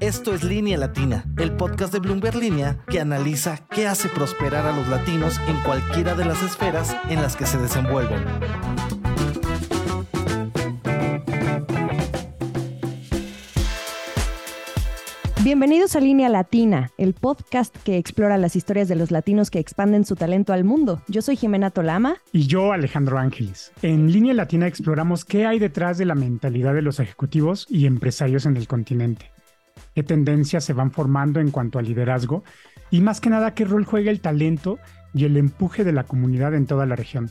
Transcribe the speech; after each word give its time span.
Esto 0.00 0.34
es 0.34 0.44
Línea 0.44 0.76
Latina, 0.76 1.24
el 1.38 1.56
podcast 1.56 1.92
de 1.92 1.98
Bloomberg 1.98 2.36
Línea 2.36 2.78
que 2.88 3.00
analiza 3.00 3.66
qué 3.70 3.86
hace 3.86 4.08
prosperar 4.08 4.66
a 4.66 4.76
los 4.76 4.88
latinos 4.88 5.40
en 5.46 5.60
cualquiera 5.62 6.14
de 6.14 6.24
las 6.24 6.42
esferas 6.42 6.96
en 7.08 7.22
las 7.22 7.36
que 7.36 7.46
se 7.46 7.58
desenvuelven. 7.58 8.22
Bienvenidos 15.54 15.94
a 15.94 16.00
Línea 16.00 16.28
Latina, 16.28 16.90
el 16.98 17.14
podcast 17.14 17.76
que 17.84 17.96
explora 17.96 18.38
las 18.38 18.56
historias 18.56 18.88
de 18.88 18.96
los 18.96 19.12
latinos 19.12 19.52
que 19.52 19.60
expanden 19.60 20.04
su 20.04 20.16
talento 20.16 20.52
al 20.52 20.64
mundo. 20.64 21.00
Yo 21.06 21.22
soy 21.22 21.36
Jimena 21.36 21.70
Tolama. 21.70 22.16
Y 22.32 22.48
yo, 22.48 22.72
Alejandro 22.72 23.18
Ángeles. 23.18 23.70
En 23.80 24.10
Línea 24.10 24.34
Latina 24.34 24.66
exploramos 24.66 25.24
qué 25.24 25.46
hay 25.46 25.60
detrás 25.60 25.96
de 25.96 26.06
la 26.06 26.16
mentalidad 26.16 26.74
de 26.74 26.82
los 26.82 26.98
ejecutivos 26.98 27.68
y 27.70 27.86
empresarios 27.86 28.46
en 28.46 28.56
el 28.56 28.66
continente. 28.66 29.30
Qué 29.94 30.02
tendencias 30.02 30.64
se 30.64 30.72
van 30.72 30.90
formando 30.90 31.38
en 31.38 31.52
cuanto 31.52 31.78
al 31.78 31.84
liderazgo 31.84 32.42
y 32.90 33.00
más 33.00 33.20
que 33.20 33.30
nada 33.30 33.54
qué 33.54 33.64
rol 33.64 33.84
juega 33.84 34.10
el 34.10 34.20
talento 34.20 34.80
y 35.14 35.24
el 35.24 35.36
empuje 35.36 35.84
de 35.84 35.92
la 35.92 36.02
comunidad 36.02 36.54
en 36.54 36.66
toda 36.66 36.84
la 36.84 36.96
región. 36.96 37.30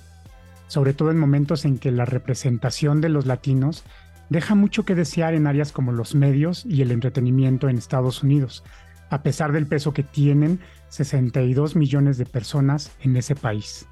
Sobre 0.68 0.94
todo 0.94 1.12
en 1.12 1.20
momentos 1.20 1.66
en 1.66 1.78
que 1.78 1.92
la 1.92 2.06
representación 2.06 3.02
de 3.02 3.10
los 3.10 3.26
latinos 3.26 3.84
deja 4.30 4.56
mucho 4.56 4.86
que 4.86 4.96
desear 4.96 5.34
en 5.34 5.48
áreas 5.48 5.72
como 5.72 5.92
los 5.92 6.16
medios 6.16 6.66
y 6.66 6.82
el 6.82 6.92
entretenimiento 6.92 7.70
en 7.70 7.78
Estados 7.78 8.24
Unidos, 8.24 8.64
a 9.10 9.22
pesar 9.24 9.52
del 9.52 9.68
peso 9.68 9.94
que 9.94 10.04
tienen 10.04 10.60
62 10.90 11.76
millones 11.76 12.18
de 12.18 12.26
personas 12.26 12.92
en 13.02 13.16
ese 13.16 13.36
país. 13.36 13.88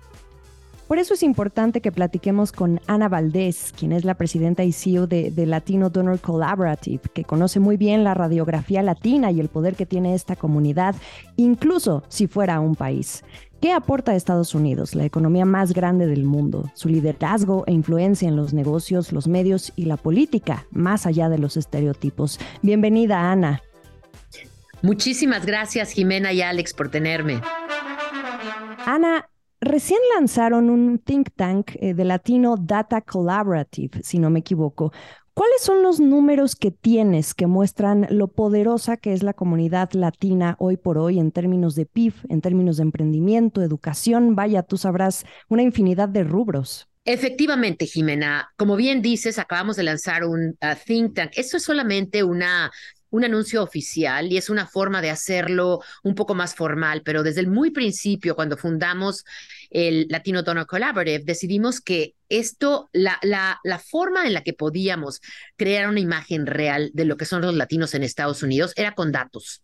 Por 0.91 0.99
eso 0.99 1.13
es 1.13 1.23
importante 1.23 1.79
que 1.79 1.93
platiquemos 1.93 2.51
con 2.51 2.81
Ana 2.85 3.07
Valdés, 3.07 3.73
quien 3.77 3.93
es 3.93 4.03
la 4.03 4.15
presidenta 4.15 4.65
y 4.65 4.73
CEO 4.73 5.07
de, 5.07 5.31
de, 5.31 5.45
Latino 5.45 5.89
Donor 5.89 6.19
Collaborative, 6.19 7.03
que 7.13 7.23
conoce 7.23 7.61
muy 7.61 7.77
bien 7.77 8.03
la 8.03 8.13
radiografía 8.13 8.83
latina 8.83 9.31
y 9.31 9.39
el 9.39 9.47
poder 9.47 9.75
que 9.75 9.85
tiene 9.85 10.15
esta 10.15 10.35
comunidad, 10.35 10.95
incluso 11.37 12.03
si 12.09 12.27
fuera 12.27 12.59
un 12.59 12.75
país. 12.75 13.23
¿Qué 13.61 13.71
aporta 13.71 14.13
a 14.13 14.15
Estados 14.15 14.55
Unidos, 14.55 14.95
la 14.95 15.05
economía 15.05 15.45
más 15.45 15.73
grande 15.73 16.07
del 16.07 16.23
mundo, 16.23 16.71
su 16.73 16.89
liderazgo 16.89 17.63
e 17.67 17.71
influencia 17.71 18.27
en 18.27 18.35
los 18.35 18.55
negocios, 18.55 19.11
los 19.11 19.27
medios 19.27 19.71
y 19.75 19.85
la 19.85 19.97
política, 19.97 20.65
más 20.71 21.05
allá 21.05 21.29
de 21.29 21.37
los 21.37 21.57
estereotipos? 21.57 22.39
Bienvenida, 22.63 23.31
Ana. 23.31 23.61
Muchísimas 24.81 25.45
gracias, 25.45 25.91
Jimena 25.91 26.33
y 26.33 26.41
Alex, 26.41 26.73
por 26.73 26.89
tenerme. 26.89 27.39
Ana, 28.87 29.29
recién 29.59 29.99
lanzaron 30.15 30.71
un 30.71 30.97
think 30.97 31.29
tank 31.35 31.73
eh, 31.75 31.93
de 31.93 32.03
Latino 32.03 32.57
Data 32.57 33.01
Collaborative, 33.01 34.01
si 34.01 34.17
no 34.17 34.31
me 34.31 34.39
equivoco, 34.39 34.91
¿Cuáles 35.33 35.61
son 35.61 35.81
los 35.81 36.01
números 36.01 36.55
que 36.55 36.71
tienes 36.71 37.33
que 37.33 37.47
muestran 37.47 38.05
lo 38.09 38.27
poderosa 38.27 38.97
que 38.97 39.13
es 39.13 39.23
la 39.23 39.33
comunidad 39.33 39.89
latina 39.93 40.57
hoy 40.59 40.75
por 40.75 40.97
hoy 40.97 41.19
en 41.19 41.31
términos 41.31 41.73
de 41.75 41.85
PIB, 41.85 42.13
en 42.27 42.41
términos 42.41 42.77
de 42.77 42.83
emprendimiento, 42.83 43.61
educación? 43.61 44.35
Vaya, 44.35 44.63
tú 44.63 44.77
sabrás 44.77 45.25
una 45.47 45.63
infinidad 45.63 46.09
de 46.09 46.25
rubros. 46.25 46.89
Efectivamente, 47.05 47.87
Jimena, 47.87 48.51
como 48.57 48.75
bien 48.75 49.01
dices, 49.01 49.39
acabamos 49.39 49.77
de 49.77 49.83
lanzar 49.83 50.25
un 50.25 50.49
uh, 50.61 50.75
think 50.85 51.15
tank. 51.15 51.31
Esto 51.35 51.57
es 51.57 51.63
solamente 51.63 52.23
una 52.23 52.69
un 53.11 53.23
anuncio 53.23 53.61
oficial 53.61 54.31
y 54.31 54.37
es 54.37 54.49
una 54.49 54.65
forma 54.65 55.01
de 55.01 55.11
hacerlo 55.11 55.81
un 56.03 56.15
poco 56.15 56.33
más 56.33 56.55
formal, 56.55 57.03
pero 57.03 57.23
desde 57.23 57.41
el 57.41 57.47
muy 57.47 57.69
principio, 57.71 58.35
cuando 58.35 58.57
fundamos 58.57 59.23
el 59.69 60.07
Latino 60.09 60.41
Donor 60.41 60.65
Collaborative, 60.65 61.23
decidimos 61.23 61.79
que 61.81 62.15
esto, 62.29 62.89
la, 62.93 63.19
forma 63.89 64.25
en 64.25 64.33
la 64.33 64.43
que 64.43 64.53
podíamos 64.53 65.21
crear 65.57 65.89
una 65.89 65.99
imagen 65.99 66.45
real 66.45 66.89
de 66.93 67.05
lo 67.05 67.17
que 67.17 67.25
son 67.25 67.41
los 67.41 67.53
latinos 67.53 67.93
en 67.93 68.03
Estados 68.03 68.41
Unidos 68.41 68.73
era 68.75 68.95
con 68.95 69.11
datos. 69.11 69.63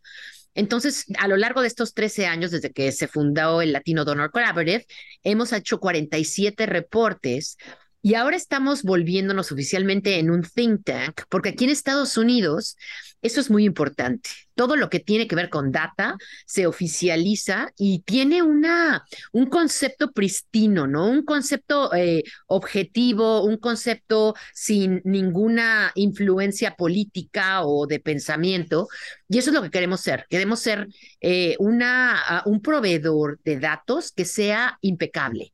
Entonces, 0.53 1.05
a 1.19 1.27
lo 1.27 1.37
largo 1.37 1.61
de 1.61 1.67
estos 1.67 1.93
13 1.93 2.25
años, 2.25 2.51
desde 2.51 2.73
que 2.73 2.91
se 2.91 3.07
fundó 3.07 3.61
el 3.61 3.71
Latino 3.71 4.05
Donor 4.05 4.31
Collaborative, 4.31 4.87
hemos 5.23 5.53
hecho 5.53 5.79
47 5.79 6.65
reportes 6.65 7.57
y 8.01 8.15
ahora 8.15 8.37
estamos 8.37 8.83
volviéndonos 8.83 9.51
oficialmente 9.51 10.19
en 10.19 10.29
un 10.29 10.43
think 10.43 10.85
tank, 10.85 11.21
porque 11.29 11.49
aquí 11.49 11.65
en 11.65 11.71
Estados 11.71 12.17
Unidos 12.17 12.77
eso 13.21 13.41
es 13.41 13.49
muy 13.49 13.65
importante. 13.65 14.29
Todo 14.55 14.75
lo 14.75 14.89
que 14.89 14.99
tiene 14.99 15.27
que 15.27 15.35
ver 15.35 15.49
con 15.49 15.71
data 15.71 16.17
se 16.45 16.67
oficializa 16.67 17.71
y 17.77 17.99
tiene 18.03 18.41
una, 18.43 19.05
un 19.31 19.47
concepto 19.47 20.11
pristino, 20.11 20.87
¿no? 20.87 21.07
Un 21.07 21.23
concepto 21.25 21.93
eh, 21.93 22.23
objetivo, 22.47 23.43
un 23.43 23.57
concepto 23.57 24.35
sin 24.53 25.01
ninguna 25.03 25.91
influencia 25.95 26.75
política 26.75 27.63
o 27.63 27.87
de 27.87 27.99
pensamiento. 27.99 28.87
Y 29.27 29.39
eso 29.39 29.49
es 29.49 29.55
lo 29.55 29.63
que 29.63 29.71
queremos 29.71 30.01
ser. 30.01 30.25
Queremos 30.29 30.59
ser 30.59 30.87
eh, 31.19 31.55
una, 31.59 32.43
un 32.45 32.61
proveedor 32.61 33.39
de 33.43 33.59
datos 33.59 34.11
que 34.11 34.25
sea 34.25 34.77
impecable 34.81 35.53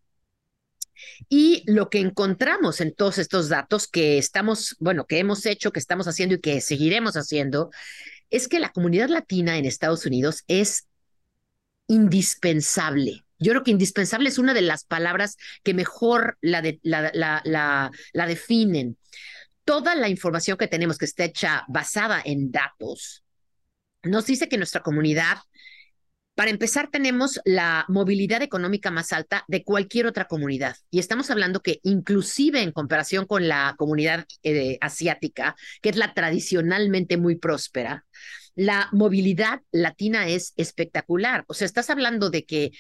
y 1.30 1.64
lo 1.66 1.90
que 1.90 2.00
encontramos 2.00 2.82
en 2.82 2.94
todos 2.94 3.18
estos 3.18 3.50
datos 3.50 3.88
que 3.88 4.18
estamos, 4.18 4.76
bueno, 4.80 5.06
que 5.06 5.20
hemos 5.20 5.46
hecho, 5.46 5.72
que 5.72 5.80
estamos 5.80 6.08
haciendo 6.08 6.36
y 6.36 6.42
que 6.42 6.62
seguiremos 6.62 7.16
haciendo, 7.16 7.72
es 8.30 8.48
que 8.48 8.60
la 8.60 8.72
comunidad 8.72 9.10
latina 9.10 9.58
en 9.58 9.66
Estados 9.66 10.06
Unidos 10.06 10.44
es 10.48 10.88
indispensable. 11.88 13.24
Yo 13.40 13.52
creo 13.52 13.64
que 13.64 13.72
indispensable 13.72 14.30
es 14.30 14.38
una 14.38 14.54
de 14.54 14.62
las 14.62 14.86
palabras 14.86 15.38
que 15.64 15.74
mejor 15.74 16.38
la, 16.42 16.64
la, 16.82 17.12
la, 17.44 17.92
la 18.14 18.26
definen. 18.26 18.98
Toda 19.66 19.96
la 19.96 20.10
información 20.10 20.58
que 20.58 20.68
tenemos 20.68 20.98
que 20.98 21.06
está 21.06 21.26
hecha 21.26 21.66
basada 21.68 22.22
en 22.24 22.52
datos 22.52 23.24
nos 24.04 24.26
dice 24.26 24.50
que 24.50 24.58
nuestra 24.58 24.82
comunidad 24.82 25.38
para 26.36 26.50
empezar, 26.50 26.90
tenemos 26.90 27.40
la 27.46 27.86
movilidad 27.88 28.42
económica 28.42 28.90
más 28.90 29.14
alta 29.14 29.46
de 29.48 29.64
cualquier 29.64 30.08
otra 30.08 30.26
comunidad. 30.26 30.76
Y 30.90 31.00
estamos 31.00 31.30
hablando 31.30 31.62
que 31.62 31.80
inclusive 31.84 32.62
en 32.62 32.72
comparación 32.72 33.26
con 33.26 33.48
la 33.48 33.76
comunidad 33.78 34.26
eh, 34.42 34.78
asiática, 34.82 35.56
que 35.82 35.90
es 35.90 35.96
la 35.96 36.14
tradicionalmente 36.14 37.18
muy 37.18 37.36
próspera, 37.36 38.06
la 38.56 38.90
movilidad 38.92 39.62
latina 39.72 40.28
es 40.28 40.54
espectacular. 40.58 41.46
O 41.48 41.54
sea, 41.54 41.66
estás 41.66 41.90
hablando 41.90 42.30
de 42.30 42.46
que 42.46 42.72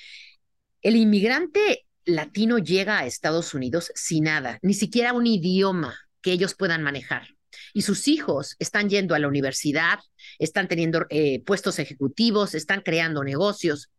el 0.81 0.95
inmigrante 0.95 1.85
latino 2.05 2.57
llega 2.57 2.99
a 2.99 3.05
Estados 3.05 3.53
Unidos 3.53 3.91
sin 3.93 4.25
nada, 4.25 4.57
ni 4.61 4.73
siquiera 4.73 5.13
un 5.13 5.27
idioma 5.27 5.95
que 6.21 6.31
ellos 6.31 6.55
puedan 6.55 6.81
manejar 6.81 7.27
y 7.73 7.81
sus 7.81 8.07
hijos 8.07 8.55
están 8.59 8.89
yendo 8.89 9.15
a 9.15 9.19
la 9.19 9.27
universidad, 9.27 9.99
están 10.39 10.67
teniendo 10.67 11.05
eh, 11.09 11.41
puestos 11.43 11.79
ejecutivos, 11.79 12.53
están 12.53 12.81
creando 12.81 13.23
negocios. 13.23 13.89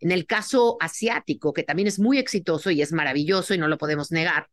En 0.00 0.10
el 0.10 0.26
caso 0.26 0.78
asiático, 0.80 1.52
que 1.52 1.62
también 1.62 1.88
es 1.88 1.98
muy 1.98 2.18
exitoso 2.18 2.70
y 2.70 2.82
es 2.82 2.92
maravilloso 2.92 3.54
y 3.54 3.58
no 3.58 3.68
lo 3.68 3.78
podemos 3.78 4.10
negar, 4.10 4.48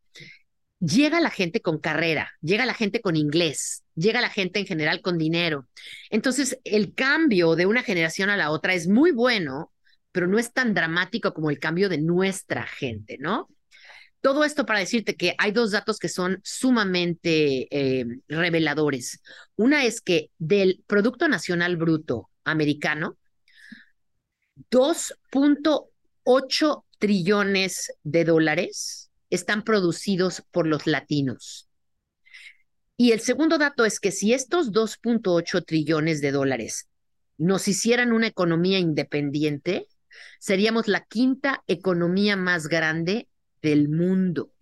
llega 0.78 1.20
la 1.20 1.30
gente 1.30 1.60
con 1.60 1.78
carrera, 1.78 2.30
llega 2.40 2.66
la 2.66 2.74
gente 2.74 3.00
con 3.00 3.16
inglés, 3.16 3.84
llega 3.94 4.20
la 4.20 4.30
gente 4.30 4.60
en 4.60 4.66
general 4.66 5.00
con 5.00 5.18
dinero. 5.18 5.66
Entonces, 6.10 6.58
el 6.64 6.94
cambio 6.94 7.56
de 7.56 7.66
una 7.66 7.82
generación 7.82 8.30
a 8.30 8.36
la 8.36 8.50
otra 8.50 8.74
es 8.74 8.88
muy 8.88 9.10
bueno, 9.10 9.72
pero 10.12 10.26
no 10.26 10.38
es 10.38 10.52
tan 10.52 10.74
dramático 10.74 11.32
como 11.32 11.50
el 11.50 11.58
cambio 11.58 11.88
de 11.88 11.98
nuestra 11.98 12.66
gente, 12.66 13.16
¿no? 13.18 13.48
Todo 14.26 14.42
esto 14.42 14.66
para 14.66 14.80
decirte 14.80 15.14
que 15.14 15.36
hay 15.38 15.52
dos 15.52 15.70
datos 15.70 16.00
que 16.00 16.08
son 16.08 16.40
sumamente 16.42 17.68
eh, 17.70 18.04
reveladores. 18.26 19.22
Una 19.54 19.84
es 19.84 20.00
que 20.00 20.32
del 20.36 20.82
Producto 20.88 21.28
Nacional 21.28 21.76
Bruto 21.76 22.28
americano, 22.42 23.16
2.8 24.68 26.84
trillones 26.98 27.92
de 28.02 28.24
dólares 28.24 29.12
están 29.30 29.62
producidos 29.62 30.42
por 30.50 30.66
los 30.66 30.88
latinos. 30.88 31.68
Y 32.96 33.12
el 33.12 33.20
segundo 33.20 33.58
dato 33.58 33.84
es 33.84 34.00
que 34.00 34.10
si 34.10 34.32
estos 34.32 34.72
2.8 34.72 35.64
trillones 35.64 36.20
de 36.20 36.32
dólares 36.32 36.88
nos 37.38 37.68
hicieran 37.68 38.12
una 38.12 38.26
economía 38.26 38.80
independiente, 38.80 39.86
seríamos 40.40 40.88
la 40.88 41.04
quinta 41.04 41.62
economía 41.68 42.36
más 42.36 42.66
grande 42.66 43.28
del 43.66 43.88
mundo. 43.88 44.52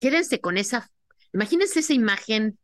Quédense 0.00 0.40
con 0.40 0.58
esa, 0.58 0.90
imagínense 1.32 1.80
esa 1.80 1.94
imagen 1.94 2.58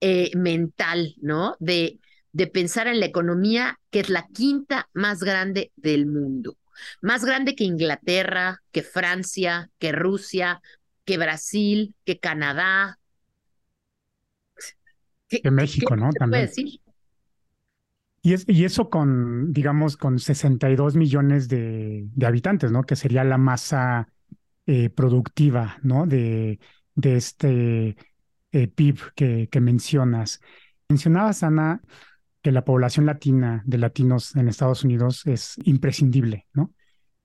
eh, 0.00 0.32
mental, 0.36 1.14
¿no? 1.20 1.56
De, 1.60 2.00
de 2.32 2.46
pensar 2.48 2.88
en 2.88 2.98
la 2.98 3.06
economía 3.06 3.78
que 3.90 4.00
es 4.00 4.08
la 4.08 4.26
quinta 4.26 4.88
más 4.92 5.20
grande 5.22 5.70
del 5.76 6.06
mundo. 6.06 6.56
Más 7.00 7.24
grande 7.24 7.54
que 7.54 7.62
Inglaterra, 7.62 8.60
que 8.72 8.82
Francia, 8.82 9.70
que 9.78 9.92
Rusia, 9.92 10.60
que 11.04 11.16
Brasil, 11.16 11.94
que 12.04 12.18
Canadá. 12.18 12.98
que 15.28 15.50
México, 15.50 15.94
¿no? 15.94 16.10
También. 16.10 16.46
decir? 16.46 16.80
Y, 18.22 18.34
es, 18.34 18.44
y, 18.48 18.64
eso 18.64 18.90
con, 18.90 19.52
digamos, 19.52 19.96
con 19.96 20.18
62 20.18 20.96
millones 20.96 21.48
de, 21.48 22.08
de, 22.14 22.26
habitantes, 22.26 22.72
¿no? 22.72 22.82
Que 22.82 22.96
sería 22.96 23.24
la 23.24 23.38
masa 23.38 24.08
eh, 24.66 24.90
productiva, 24.90 25.78
¿no? 25.82 26.06
De, 26.06 26.60
de 26.94 27.16
este 27.16 27.96
eh, 28.52 28.68
PIB 28.68 28.98
que, 29.14 29.60
mencionas. 29.60 30.40
Mencionabas, 30.88 31.42
Ana, 31.42 31.82
que 32.42 32.52
la 32.52 32.64
población 32.64 33.06
latina 33.06 33.62
de 33.66 33.78
latinos 33.78 34.34
en 34.36 34.48
Estados 34.48 34.84
Unidos 34.84 35.26
es 35.26 35.56
imprescindible, 35.64 36.46
¿no? 36.52 36.72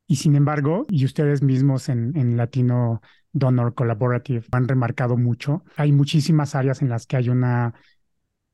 Y 0.08 0.18
sin 0.18 0.36
embargo, 0.36 0.86
y 0.90 1.06
ustedes 1.06 1.42
mismos 1.42 1.90
en, 1.90 2.16
en 2.16 2.38
Latino 2.38 3.02
Donor 3.32 3.74
Collaborative 3.74 4.46
han 4.52 4.68
remarcado 4.68 5.18
mucho, 5.18 5.64
hay 5.78 5.92
muchísimas 5.92 6.54
áreas 6.54 6.82
en 6.82 6.90
las 6.90 7.08
que 7.08 7.18
hay 7.18 7.30
una 7.30 7.74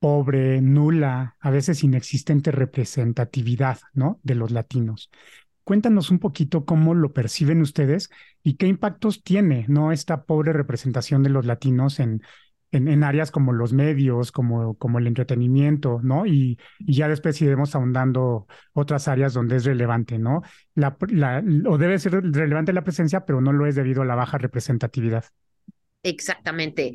pobre, 0.01 0.61
nula, 0.61 1.37
a 1.39 1.51
veces 1.51 1.83
inexistente 1.83 2.51
representatividad, 2.51 3.79
¿no? 3.93 4.19
De 4.23 4.33
los 4.33 4.49
latinos. 4.49 5.11
Cuéntanos 5.71 6.11
un 6.11 6.19
poquito 6.19 6.65
cómo 6.65 6.93
lo 6.93 7.13
perciben 7.13 7.61
ustedes 7.61 8.09
y 8.43 8.55
qué 8.55 8.67
impactos 8.67 9.23
tiene, 9.23 9.63
¿no? 9.69 9.93
Esta 9.93 10.25
pobre 10.25 10.51
representación 10.51 11.23
de 11.23 11.29
los 11.29 11.45
latinos 11.45 12.01
en, 12.01 12.23
en, 12.73 13.05
áreas 13.05 13.31
como 13.31 13.53
los 13.53 13.71
medios, 13.71 14.33
como, 14.33 14.77
como 14.77 14.99
el 14.99 15.07
entretenimiento, 15.07 16.01
¿no? 16.03 16.25
Y, 16.25 16.59
ya 16.79 17.07
después 17.07 17.41
iremos 17.41 17.73
ahondando 17.73 18.47
otras 18.73 19.07
áreas 19.07 19.33
donde 19.33 19.55
es 19.55 19.63
relevante, 19.63 20.17
¿no? 20.19 20.41
La, 20.75 20.97
la, 21.07 21.41
o 21.65 21.77
debe 21.77 21.99
ser 21.99 22.21
relevante 22.21 22.73
la 22.73 22.83
presencia, 22.83 23.25
pero 23.25 23.39
no 23.39 23.53
lo 23.53 23.65
es 23.65 23.75
debido 23.75 24.01
a 24.01 24.05
la 24.05 24.15
baja 24.15 24.37
representatividad. 24.37 25.23
Exactamente. 26.03 26.91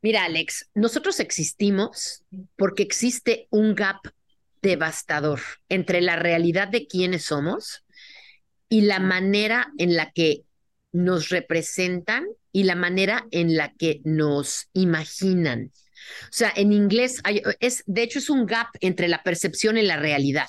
Mira, 0.00 0.24
Alex, 0.24 0.70
nosotros 0.74 1.20
existimos 1.20 2.24
porque 2.56 2.82
existe 2.82 3.46
un 3.50 3.74
gap 3.74 3.98
devastador 4.62 5.40
entre 5.68 6.00
la 6.00 6.16
realidad 6.16 6.68
de 6.68 6.86
quiénes 6.86 7.24
somos 7.24 7.82
y 8.68 8.82
la 8.82 8.98
manera 8.98 9.72
en 9.78 9.96
la 9.96 10.10
que 10.10 10.42
nos 10.92 11.28
representan 11.28 12.26
y 12.52 12.64
la 12.64 12.74
manera 12.74 13.26
en 13.30 13.56
la 13.56 13.72
que 13.74 14.00
nos 14.04 14.68
imaginan. 14.72 15.72
O 16.22 16.32
sea, 16.32 16.52
en 16.56 16.72
inglés 16.72 17.20
es, 17.60 17.82
de 17.86 18.02
hecho, 18.02 18.18
es 18.18 18.30
un 18.30 18.46
gap 18.46 18.68
entre 18.80 19.08
la 19.08 19.22
percepción 19.22 19.76
y 19.76 19.82
la 19.82 19.96
realidad. 19.96 20.48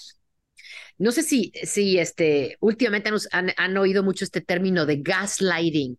No 0.98 1.12
sé 1.12 1.24
si, 1.24 1.52
si 1.64 2.00
este, 2.00 2.58
últimamente 2.60 3.12
han, 3.31 3.52
han 3.56 3.78
oído 3.78 4.04
mucho 4.04 4.25
este 4.25 4.42
término 4.42 4.86
de 4.86 4.98
gaslighting, 4.98 5.98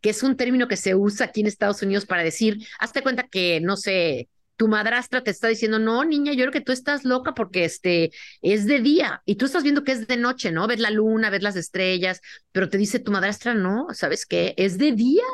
que 0.00 0.10
es 0.10 0.22
un 0.22 0.36
término 0.36 0.68
que 0.68 0.76
se 0.76 0.94
usa 0.94 1.26
aquí 1.26 1.40
en 1.40 1.46
Estados 1.46 1.82
Unidos 1.82 2.06
para 2.06 2.22
decir, 2.22 2.58
hazte 2.78 3.02
cuenta 3.02 3.26
que, 3.28 3.60
no 3.60 3.76
sé, 3.76 4.28
tu 4.56 4.68
madrastra 4.68 5.22
te 5.22 5.30
está 5.30 5.48
diciendo, 5.48 5.78
no, 5.78 6.04
niña, 6.04 6.32
yo 6.32 6.40
creo 6.40 6.52
que 6.52 6.60
tú 6.60 6.72
estás 6.72 7.04
loca 7.04 7.34
porque 7.34 7.64
este 7.64 8.12
es 8.40 8.66
de 8.66 8.80
día 8.80 9.22
y 9.24 9.36
tú 9.36 9.46
estás 9.46 9.62
viendo 9.62 9.84
que 9.84 9.92
es 9.92 10.06
de 10.06 10.16
noche, 10.16 10.52
¿no? 10.52 10.66
Ves 10.66 10.80
la 10.80 10.90
luna, 10.90 11.30
ves 11.30 11.42
las 11.42 11.56
estrellas, 11.56 12.20
pero 12.52 12.68
te 12.68 12.78
dice 12.78 13.00
tu 13.00 13.10
madrastra, 13.10 13.54
no, 13.54 13.88
¿sabes 13.92 14.26
qué? 14.26 14.54
Es 14.56 14.78
de 14.78 14.92
día. 14.92 15.24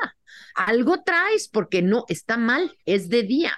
Algo 0.54 1.02
traes 1.02 1.48
porque 1.48 1.82
no, 1.82 2.04
está 2.08 2.36
mal, 2.36 2.76
es 2.86 3.08
de 3.08 3.22
día. 3.22 3.52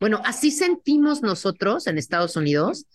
Bueno, 0.00 0.20
así 0.24 0.50
sentimos 0.50 1.22
nosotros 1.22 1.86
en 1.86 1.98
Estados 1.98 2.36
Unidos 2.36 2.86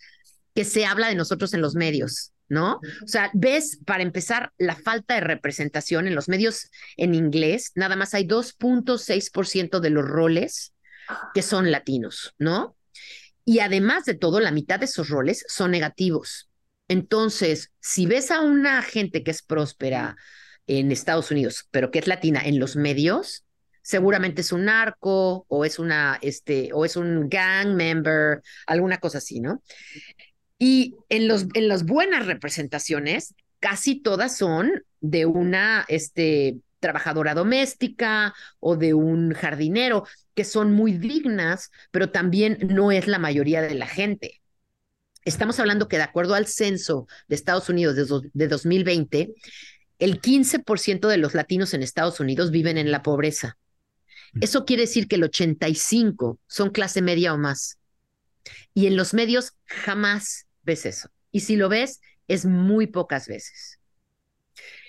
que 0.54 0.64
se 0.64 0.86
habla 0.86 1.08
de 1.08 1.14
nosotros 1.14 1.54
en 1.54 1.60
los 1.60 1.74
medios, 1.74 2.32
¿no? 2.48 2.80
O 3.04 3.08
sea, 3.08 3.30
ves, 3.34 3.78
para 3.86 4.02
empezar, 4.02 4.52
la 4.58 4.74
falta 4.74 5.14
de 5.14 5.20
representación 5.20 6.08
en 6.08 6.14
los 6.14 6.28
medios 6.28 6.70
en 6.96 7.14
inglés, 7.14 7.70
nada 7.76 7.94
más 7.94 8.14
hay 8.14 8.24
2.6% 8.26 9.80
de 9.80 9.90
los 9.90 10.04
roles 10.04 10.72
que 11.34 11.42
son 11.42 11.70
latinos, 11.70 12.34
¿no? 12.38 12.76
Y 13.44 13.60
además 13.60 14.04
de 14.04 14.14
todo, 14.14 14.40
la 14.40 14.52
mitad 14.52 14.78
de 14.78 14.84
esos 14.84 15.08
roles 15.08 15.44
son 15.48 15.70
negativos. 15.70 16.50
Entonces, 16.88 17.72
si 17.80 18.06
ves 18.06 18.30
a 18.30 18.40
una 18.40 18.82
gente 18.82 19.22
que 19.22 19.30
es 19.30 19.42
próspera 19.42 20.16
en 20.66 20.92
Estados 20.92 21.30
Unidos, 21.30 21.66
pero 21.70 21.90
que 21.90 22.00
es 22.00 22.06
latina 22.06 22.42
en 22.44 22.58
los 22.58 22.76
medios, 22.76 23.44
seguramente 23.82 24.42
es 24.42 24.52
un 24.52 24.66
narco 24.66 25.46
o 25.48 25.64
es 25.64 25.78
una, 25.78 26.18
este, 26.22 26.70
o 26.72 26.84
es 26.84 26.96
un 26.96 27.28
gang 27.28 27.74
member, 27.74 28.42
alguna 28.66 28.98
cosa 28.98 29.18
así, 29.18 29.40
¿no? 29.40 29.62
Y 30.58 30.96
en, 31.08 31.26
los, 31.26 31.46
en 31.54 31.68
las 31.68 31.84
buenas 31.84 32.26
representaciones, 32.26 33.34
casi 33.58 34.00
todas 34.00 34.36
son 34.36 34.70
de 35.00 35.26
una, 35.26 35.86
este, 35.88 36.58
trabajadora 36.80 37.34
doméstica 37.34 38.34
o 38.58 38.76
de 38.76 38.94
un 38.94 39.32
jardinero, 39.32 40.04
que 40.40 40.44
son 40.44 40.72
muy 40.72 40.94
dignas, 40.94 41.70
pero 41.90 42.12
también 42.12 42.56
no 42.70 42.92
es 42.92 43.06
la 43.06 43.18
mayoría 43.18 43.60
de 43.60 43.74
la 43.74 43.86
gente. 43.86 44.40
Estamos 45.26 45.60
hablando 45.60 45.86
que 45.86 45.98
de 45.98 46.02
acuerdo 46.02 46.32
al 46.32 46.46
censo 46.46 47.06
de 47.28 47.34
Estados 47.34 47.68
Unidos 47.68 47.94
de, 48.32 48.48
2020, 48.48 49.34
el 49.98 50.22
15% 50.22 51.08
de 51.08 51.18
los 51.18 51.34
latinos 51.34 51.74
en 51.74 51.82
Estados 51.82 52.20
Unidos 52.20 52.50
viven 52.50 52.78
en 52.78 52.90
la 52.90 53.02
pobreza. 53.02 53.58
Eso 54.40 54.64
quiere 54.64 54.84
decir 54.84 55.08
que 55.08 55.16
el 55.16 55.24
85 55.24 56.38
son 56.46 56.70
clase 56.70 57.02
media 57.02 57.34
o 57.34 57.36
más. 57.36 57.76
Y 58.72 58.86
en 58.86 58.96
los 58.96 59.12
medios 59.12 59.52
jamás 59.66 60.46
ves 60.62 60.86
eso. 60.86 61.10
Y 61.30 61.40
si 61.40 61.56
lo 61.56 61.68
ves, 61.68 62.00
es 62.28 62.46
muy 62.46 62.86
pocas 62.86 63.28
veces. 63.28 63.78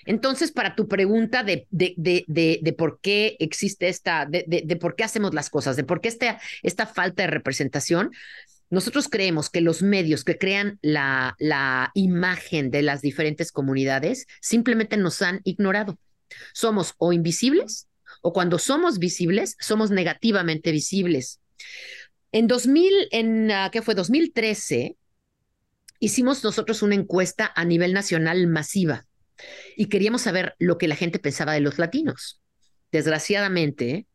Entonces, 0.06 0.52
para 0.52 0.74
tu 0.74 0.88
pregunta 0.88 1.44
de, 1.44 1.66
de, 1.70 1.94
de, 1.96 2.58
de 2.62 2.72
por 2.72 3.00
qué 3.00 3.36
existe 3.38 3.88
esta, 3.88 4.26
de, 4.26 4.76
por 4.80 4.96
qué 4.96 5.04
hacemos 5.04 5.34
las 5.34 5.50
cosas, 5.50 5.76
de 5.76 5.84
por 5.84 6.00
qué 6.00 6.08
esta, 6.08 6.40
esta 6.62 6.86
falta 6.86 7.22
de 7.22 7.28
representación, 7.28 8.10
nosotros 8.70 9.08
creemos 9.08 9.50
que 9.50 9.60
los 9.60 9.82
medios 9.82 10.24
que 10.24 10.38
crean 10.38 10.78
la, 10.80 11.36
la 11.38 11.90
imagen 11.94 12.70
de 12.70 12.82
las 12.82 13.02
diferentes 13.02 13.52
comunidades 13.52 14.26
simplemente 14.40 14.96
nos 14.96 15.20
han 15.22 15.40
ignorado. 15.44 15.98
Somos 16.54 16.94
o 16.98 17.12
invisibles 17.12 17.88
o 18.22 18.32
cuando 18.32 18.58
somos 18.58 18.98
visibles, 18.98 19.56
somos 19.60 19.90
negativamente 19.90 20.72
visibles. 20.72 21.40
En 22.30 22.46
2000, 22.46 22.92
en, 23.10 23.50
uh, 23.50 23.70
¿qué 23.70 23.82
fue? 23.82 23.94
2013, 23.94 24.96
hicimos 26.00 26.42
nosotros 26.42 26.82
una 26.82 26.94
encuesta 26.94 27.52
a 27.54 27.64
nivel 27.64 27.92
nacional 27.92 28.46
masiva 28.46 29.04
y 29.76 29.86
queríamos 29.86 30.22
saber 30.22 30.54
lo 30.58 30.78
que 30.78 30.88
la 30.88 30.96
gente 30.96 31.18
pensaba 31.18 31.52
de 31.52 31.60
los 31.60 31.78
latinos. 31.78 32.40
Desgraciadamente, 32.90 34.06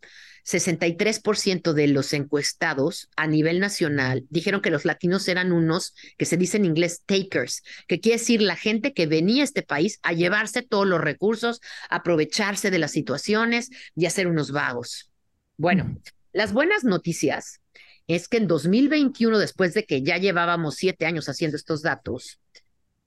63% 0.47 1.73
de 1.73 1.87
los 1.87 2.13
encuestados 2.13 3.09
a 3.17 3.27
nivel 3.27 3.59
nacional 3.59 4.25
dijeron 4.29 4.61
que 4.61 4.69
los 4.69 4.85
latinos 4.85 5.27
eran 5.27 5.51
unos 5.51 5.93
que 6.17 6.25
se 6.25 6.37
dice 6.37 6.55
en 6.55 6.63
inglés 6.63 7.03
takers, 7.05 7.63
que 7.87 7.99
quiere 7.99 8.17
decir 8.17 8.41
la 8.41 8.55
gente 8.55 8.93
que 8.93 9.07
venía 9.07 9.41
a 9.41 9.45
este 9.45 9.61
país 9.61 9.99
a 10.03 10.13
llevarse 10.13 10.61
todos 10.61 10.87
los 10.87 11.01
recursos, 11.01 11.59
aprovecharse 11.89 12.71
de 12.71 12.79
las 12.79 12.91
situaciones 12.91 13.69
y 13.93 14.05
hacer 14.05 14.27
unos 14.27 14.51
vagos. 14.51 15.11
Bueno, 15.57 15.99
las 16.31 16.53
buenas 16.53 16.85
noticias 16.85 17.59
es 18.07 18.29
que 18.29 18.37
en 18.37 18.47
2021, 18.47 19.39
después 19.39 19.73
de 19.73 19.83
que 19.83 20.01
ya 20.01 20.17
llevábamos 20.17 20.75
siete 20.75 21.05
años 21.05 21.27
haciendo 21.27 21.57
estos 21.57 21.81
datos, 21.81 22.39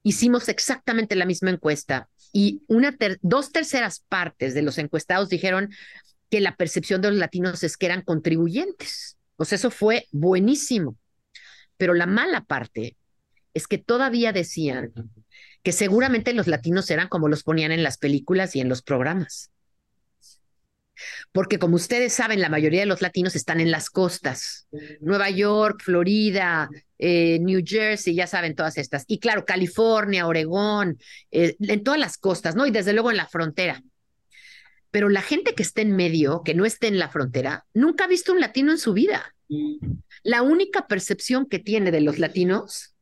hicimos 0.03 0.49
exactamente 0.49 1.17
la 1.17 1.27
misma 1.27 1.51
encuesta 1.51 2.09
y 2.33 2.63
una 2.69 2.97
dos 3.23 3.53
terceras 3.53 4.05
partes 4.09 4.55
de 4.55 4.63
los 4.63 4.79
encuestados 4.79 5.29
dijeron 5.29 5.71
que 6.31 6.41
la 6.41 6.57
percepción 6.57 7.03
de 7.03 7.11
los 7.11 7.19
latinos 7.19 7.63
es 7.65 7.77
que 7.77 7.87
eran 7.87 8.03
contribuyentes. 8.03 9.19
Pues 9.37 9.53
eso 9.53 9.71
fue 9.71 10.07
buenísimo. 10.13 10.97
Pero 11.77 11.95
la 11.95 12.07
mala 12.07 12.45
parte 12.45 12.97
es 13.53 13.67
que 13.67 13.79
todavía 13.79 14.33
decían 14.33 14.93
que 15.63 15.73
seguramente 15.73 16.33
los 16.33 16.47
latinos 16.47 16.91
eran 16.91 17.09
como 17.09 17.29
los 17.29 17.43
ponían 17.43 17.73
en 17.73 17.83
las 17.83 17.99
películas 17.99 18.55
y 18.55 18.61
en 18.61 18.69
los 18.69 18.83
programas. 18.83 19.51
Porque 21.33 21.59
como 21.59 21.77
ustedes 21.77 22.13
saben, 22.13 22.41
la 22.41 22.49
mayoría 22.49 22.81
de 22.81 22.87
los 22.87 23.03
latinos 23.03 23.37
están 23.37 23.61
en 23.61 23.71
las 23.71 23.91
costas. 23.91 24.67
Nueva 25.01 25.31
York, 25.31 25.83
Florida, 25.85 26.69
eh, 26.99 27.39
New 27.41 27.63
Jersey, 27.65 28.15
ya 28.15 28.27
saben 28.27 28.55
todas 28.55 28.79
estas. 28.79 29.05
Y 29.07 29.19
claro, 29.19 29.45
California, 29.45 30.27
Oregón, 30.27 30.99
eh, 31.31 31.57
en 31.61 31.83
todas 31.83 32.01
las 32.01 32.19
costas, 32.19 32.57
¿no? 32.57 32.67
Y 32.67 32.71
desde 32.71 32.93
luego 32.93 33.11
en 33.11 33.17
la 33.17 33.27
frontera. 33.27 33.83
Pero 34.91 35.09
la 35.09 35.23
gente 35.23 35.55
que 35.55 35.63
esté 35.63 35.83
en 35.83 35.95
medio, 35.95 36.43
que 36.45 36.55
no 36.55 36.65
esté 36.65 36.89
en 36.89 36.99
la 36.99 37.09
frontera, 37.09 37.65
nunca 37.75 38.05
ha 38.05 38.09
visto 38.09 38.33
un 38.33 38.41
latino 38.41 38.73
en 38.73 38.79
su 38.79 38.93
vida. 38.93 39.35
La 40.23 40.43
única 40.43 40.87
percepción 40.87 41.47
que 41.47 41.59
tiene 41.59 41.91
de 41.91 42.01
los 42.01 42.19
latinos 42.19 42.95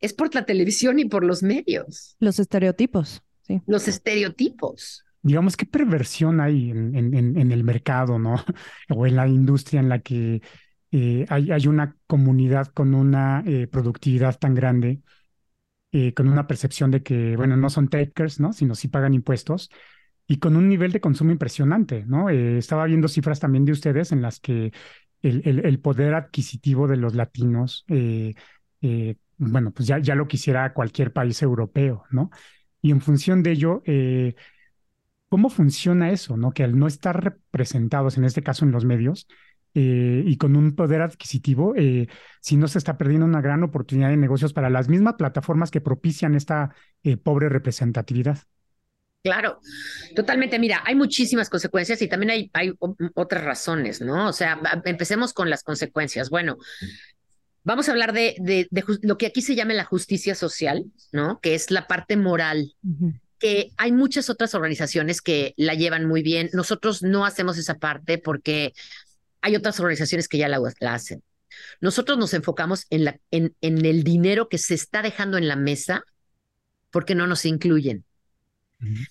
es 0.00 0.12
por 0.12 0.34
la 0.34 0.44
televisión 0.44 0.98
y 0.98 1.06
por 1.06 1.24
los 1.24 1.42
medios. 1.42 2.16
Los 2.18 2.38
estereotipos, 2.38 3.22
sí. 3.46 3.60
Los 3.66 3.88
estereotipos 3.88 5.04
digamos, 5.22 5.56
qué 5.56 5.66
perversión 5.66 6.40
hay 6.40 6.70
en, 6.70 6.94
en, 6.96 7.52
el 7.52 7.64
mercado, 7.64 8.18
¿no? 8.18 8.36
o 8.88 9.06
en 9.06 9.16
la 9.16 9.28
industria 9.28 9.80
en 9.80 9.88
la 9.88 10.00
que 10.00 10.42
eh, 10.92 11.26
hay, 11.28 11.52
hay, 11.52 11.66
una 11.66 11.96
comunidad 12.06 12.68
con 12.68 12.94
una 12.94 13.42
eh, 13.46 13.66
productividad 13.66 14.38
tan 14.38 14.54
grande, 14.54 15.02
eh, 15.92 16.14
con 16.14 16.28
una 16.28 16.46
percepción 16.46 16.90
de 16.90 17.02
que, 17.02 17.36
bueno, 17.36 17.56
no 17.56 17.70
son 17.70 17.88
takers, 17.88 18.40
¿no? 18.40 18.52
Sino 18.52 18.74
sí 18.74 18.88
pagan 18.88 19.14
impuestos 19.14 19.70
y 20.26 20.38
con 20.38 20.56
un 20.56 20.68
nivel 20.68 20.92
de 20.92 21.00
consumo 21.00 21.32
impresionante, 21.32 22.04
¿no? 22.06 22.30
estaba 22.30 22.84
viendo 22.84 23.08
cifras 23.08 23.40
también 23.40 23.64
de 23.64 23.72
ustedes 23.72 24.12
en 24.12 24.22
las 24.22 24.38
que 24.38 24.72
el, 25.22 25.42
el, 25.44 25.66
el 25.66 25.80
poder 25.80 26.14
adquisitivo 26.14 26.86
de 26.86 26.96
los 26.96 27.16
latinos, 27.16 27.84
bueno, 29.38 29.72
pues 29.72 29.88
ya, 29.88 29.98
ya 29.98 30.14
lo 30.14 30.28
quisiera 30.28 30.72
cualquier 30.72 31.12
país 31.12 31.42
europeo, 31.42 32.04
¿no? 32.12 32.30
Y 32.80 32.92
en 32.92 33.00
función 33.00 33.42
de 33.42 33.50
ello, 33.50 33.82
¿Cómo 35.30 35.48
funciona 35.48 36.10
eso, 36.10 36.36
no? 36.36 36.50
Que 36.50 36.64
al 36.64 36.76
no 36.76 36.88
estar 36.88 37.22
representados, 37.22 38.18
en 38.18 38.24
este 38.24 38.42
caso 38.42 38.64
en 38.64 38.72
los 38.72 38.84
medios, 38.84 39.28
eh, 39.74 40.24
y 40.26 40.36
con 40.36 40.56
un 40.56 40.74
poder 40.74 41.02
adquisitivo, 41.02 41.74
eh, 41.76 42.08
si 42.40 42.56
no 42.56 42.66
se 42.66 42.78
está 42.78 42.98
perdiendo 42.98 43.26
una 43.26 43.40
gran 43.40 43.62
oportunidad 43.62 44.08
de 44.08 44.16
negocios 44.16 44.52
para 44.52 44.68
las 44.68 44.88
mismas 44.88 45.14
plataformas 45.14 45.70
que 45.70 45.80
propician 45.80 46.34
esta 46.34 46.74
eh, 47.04 47.16
pobre 47.16 47.48
representatividad. 47.48 48.38
Claro, 49.22 49.60
totalmente. 50.16 50.58
Mira, 50.58 50.82
hay 50.84 50.96
muchísimas 50.96 51.48
consecuencias 51.48 52.02
y 52.02 52.08
también 52.08 52.30
hay, 52.30 52.50
hay 52.52 52.74
otras 53.14 53.44
razones, 53.44 54.00
¿no? 54.00 54.26
O 54.28 54.32
sea, 54.32 54.60
empecemos 54.84 55.32
con 55.32 55.48
las 55.48 55.62
consecuencias. 55.62 56.28
Bueno, 56.28 56.56
vamos 57.62 57.88
a 57.88 57.92
hablar 57.92 58.12
de, 58.12 58.34
de, 58.40 58.66
lo 59.02 59.16
que 59.16 59.26
aquí 59.26 59.42
se 59.42 59.54
llama 59.54 59.74
la 59.74 59.84
justicia 59.84 60.34
social, 60.34 60.86
¿no? 61.12 61.38
Que 61.38 61.54
es 61.54 61.70
la 61.70 61.86
parte 61.86 62.16
moral. 62.16 62.74
Que 63.40 63.72
hay 63.76 63.90
muchas 63.90 64.30
otras 64.30 64.54
organizaciones 64.54 65.20
que 65.20 65.54
la 65.56 65.74
llevan 65.74 66.06
muy 66.06 66.22
bien. 66.22 66.48
Nosotros 66.52 67.02
no 67.02 67.24
hacemos 67.24 67.58
esa 67.58 67.78
parte 67.78 68.18
porque 68.18 68.72
hay 69.40 69.56
otras 69.56 69.80
organizaciones 69.80 70.28
que 70.28 70.38
ya 70.38 70.48
la, 70.48 70.60
hacen. 70.82 71.24
Nosotros 71.80 72.18
nos 72.18 72.34
enfocamos 72.34 72.86
en, 72.90 73.04
la, 73.04 73.18
en, 73.32 73.56
en 73.60 73.84
el 73.84 74.04
dinero 74.04 74.48
que 74.48 74.58
se 74.58 74.74
está 74.74 75.02
dejando 75.02 75.38
en 75.38 75.48
la 75.48 75.56
mesa 75.56 76.04
porque 76.92 77.16
no 77.16 77.26
nos 77.26 77.44
incluyen. 77.44 78.04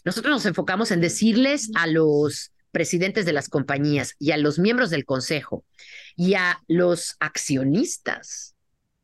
Nosotros 0.04 0.32
nos 0.32 0.46
enfocamos 0.48 0.90
en 0.92 1.00
decirles 1.02 1.70
a 1.76 1.86
los 1.86 2.52
presidentes 2.72 3.26
de 3.26 3.34
las 3.34 3.50
compañías 3.50 4.16
y 4.20 4.32
a 4.32 4.38
los 4.38 4.60
miembros 4.60 4.90
del 4.90 5.06
consejo 5.06 5.64
y 6.16 6.34
a 6.36 6.60
los 6.68 7.16
accionistas 7.20 8.56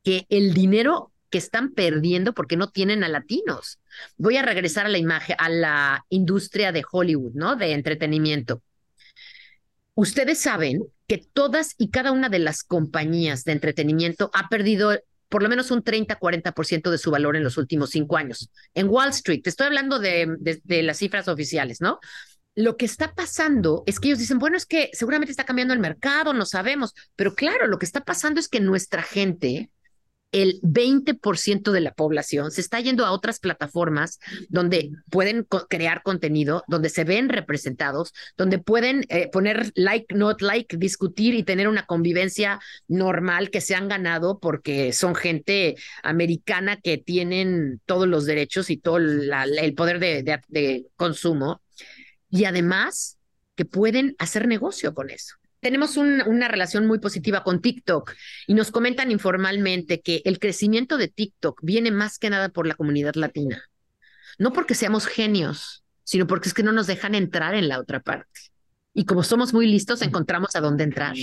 que 0.02 0.26
el 0.28 0.54
dinero 0.54 1.12
que 1.30 1.38
están 1.38 1.72
perdiendo 1.72 2.34
porque 2.34 2.56
no 2.56 2.70
tienen 2.70 3.04
a 3.04 3.08
latinos. 3.08 3.78
Voy 4.16 4.36
a 4.36 4.42
regresar 4.42 4.86
a 4.86 4.90
la 4.90 4.98
imagen, 4.98 5.36
a 5.38 5.48
la 5.48 6.04
industria 6.08 6.72
de 6.72 6.84
Hollywood, 6.90 7.32
¿no? 7.34 7.56
De 7.56 7.72
entretenimiento. 7.72 8.62
Ustedes 9.94 10.40
saben 10.40 10.84
que 11.06 11.18
todas 11.18 11.74
y 11.78 11.90
cada 11.90 12.12
una 12.12 12.28
de 12.28 12.38
las 12.38 12.62
compañías 12.62 13.44
de 13.44 13.52
entretenimiento 13.52 14.30
ha 14.34 14.48
perdido 14.48 14.98
por 15.28 15.42
lo 15.42 15.48
menos 15.48 15.70
un 15.70 15.82
30-40% 15.82 16.90
de 16.90 16.98
su 16.98 17.10
valor 17.10 17.36
en 17.36 17.44
los 17.44 17.56
últimos 17.56 17.90
cinco 17.90 18.16
años. 18.16 18.50
En 18.74 18.88
Wall 18.88 19.10
Street, 19.10 19.42
te 19.42 19.50
estoy 19.50 19.66
hablando 19.66 19.98
de, 19.98 20.36
de, 20.38 20.82
las 20.82 20.98
cifras 20.98 21.28
oficiales, 21.28 21.80
¿no? 21.80 21.98
Lo 22.54 22.76
que 22.76 22.84
está 22.86 23.14
pasando 23.14 23.82
es 23.86 23.98
que 23.98 24.08
ellos 24.08 24.18
dicen, 24.18 24.38
bueno, 24.38 24.56
es 24.56 24.66
que 24.66 24.90
seguramente 24.92 25.30
está 25.30 25.44
cambiando 25.44 25.74
el 25.74 25.80
mercado, 25.80 26.32
no 26.32 26.46
sabemos, 26.46 26.94
pero 27.16 27.34
claro, 27.34 27.66
lo 27.66 27.78
que 27.78 27.86
está 27.86 28.04
pasando 28.04 28.40
es 28.40 28.48
que 28.48 28.60
nuestra 28.60 29.02
gente 29.02 29.70
el 30.42 30.60
20% 30.60 31.72
de 31.72 31.80
la 31.80 31.92
población 31.92 32.50
se 32.50 32.60
está 32.60 32.78
yendo 32.80 33.06
a 33.06 33.12
otras 33.12 33.40
plataformas 33.40 34.20
donde 34.50 34.90
pueden 35.10 35.46
crear 35.70 36.02
contenido, 36.02 36.62
donde 36.68 36.90
se 36.90 37.04
ven 37.04 37.30
representados, 37.30 38.12
donde 38.36 38.58
pueden 38.58 39.04
eh, 39.08 39.30
poner 39.32 39.72
like, 39.74 40.14
not 40.14 40.42
like, 40.42 40.76
discutir 40.76 41.34
y 41.34 41.42
tener 41.42 41.68
una 41.68 41.86
convivencia 41.86 42.60
normal 42.86 43.50
que 43.50 43.62
se 43.62 43.74
han 43.74 43.88
ganado 43.88 44.38
porque 44.38 44.92
son 44.92 45.14
gente 45.14 45.76
americana 46.02 46.76
que 46.82 46.98
tienen 46.98 47.80
todos 47.86 48.06
los 48.06 48.26
derechos 48.26 48.68
y 48.68 48.76
todo 48.76 48.98
el 48.98 49.74
poder 49.74 49.98
de 50.00 50.86
consumo. 50.96 51.62
Y 52.28 52.44
además 52.44 53.18
que 53.54 53.64
pueden 53.64 54.14
hacer 54.18 54.46
negocio 54.46 54.92
con 54.92 55.08
eso 55.08 55.36
tenemos 55.66 55.96
una 55.96 56.46
relación 56.46 56.86
muy 56.86 57.00
positiva 57.00 57.42
con 57.42 57.60
TikTok 57.60 58.12
y 58.46 58.54
nos 58.54 58.70
comentan 58.70 59.10
informalmente 59.10 60.00
que 60.00 60.22
el 60.24 60.38
crecimiento 60.38 60.96
de 60.96 61.08
TikTok 61.08 61.58
viene 61.60 61.90
más 61.90 62.20
que 62.20 62.30
nada 62.30 62.50
por 62.50 62.68
la 62.68 62.76
comunidad 62.76 63.16
latina. 63.16 63.60
No 64.38 64.52
porque 64.52 64.76
seamos 64.76 65.06
genios, 65.08 65.84
sino 66.04 66.28
porque 66.28 66.48
es 66.48 66.54
que 66.54 66.62
no 66.62 66.70
nos 66.70 66.86
dejan 66.86 67.16
entrar 67.16 67.56
en 67.56 67.66
la 67.66 67.80
otra 67.80 67.98
parte. 67.98 68.42
Y 68.94 69.06
como 69.06 69.24
somos 69.24 69.52
muy 69.52 69.66
listos, 69.66 70.02
encontramos 70.02 70.54
a 70.54 70.60
dónde 70.60 70.84
entrar. 70.84 71.16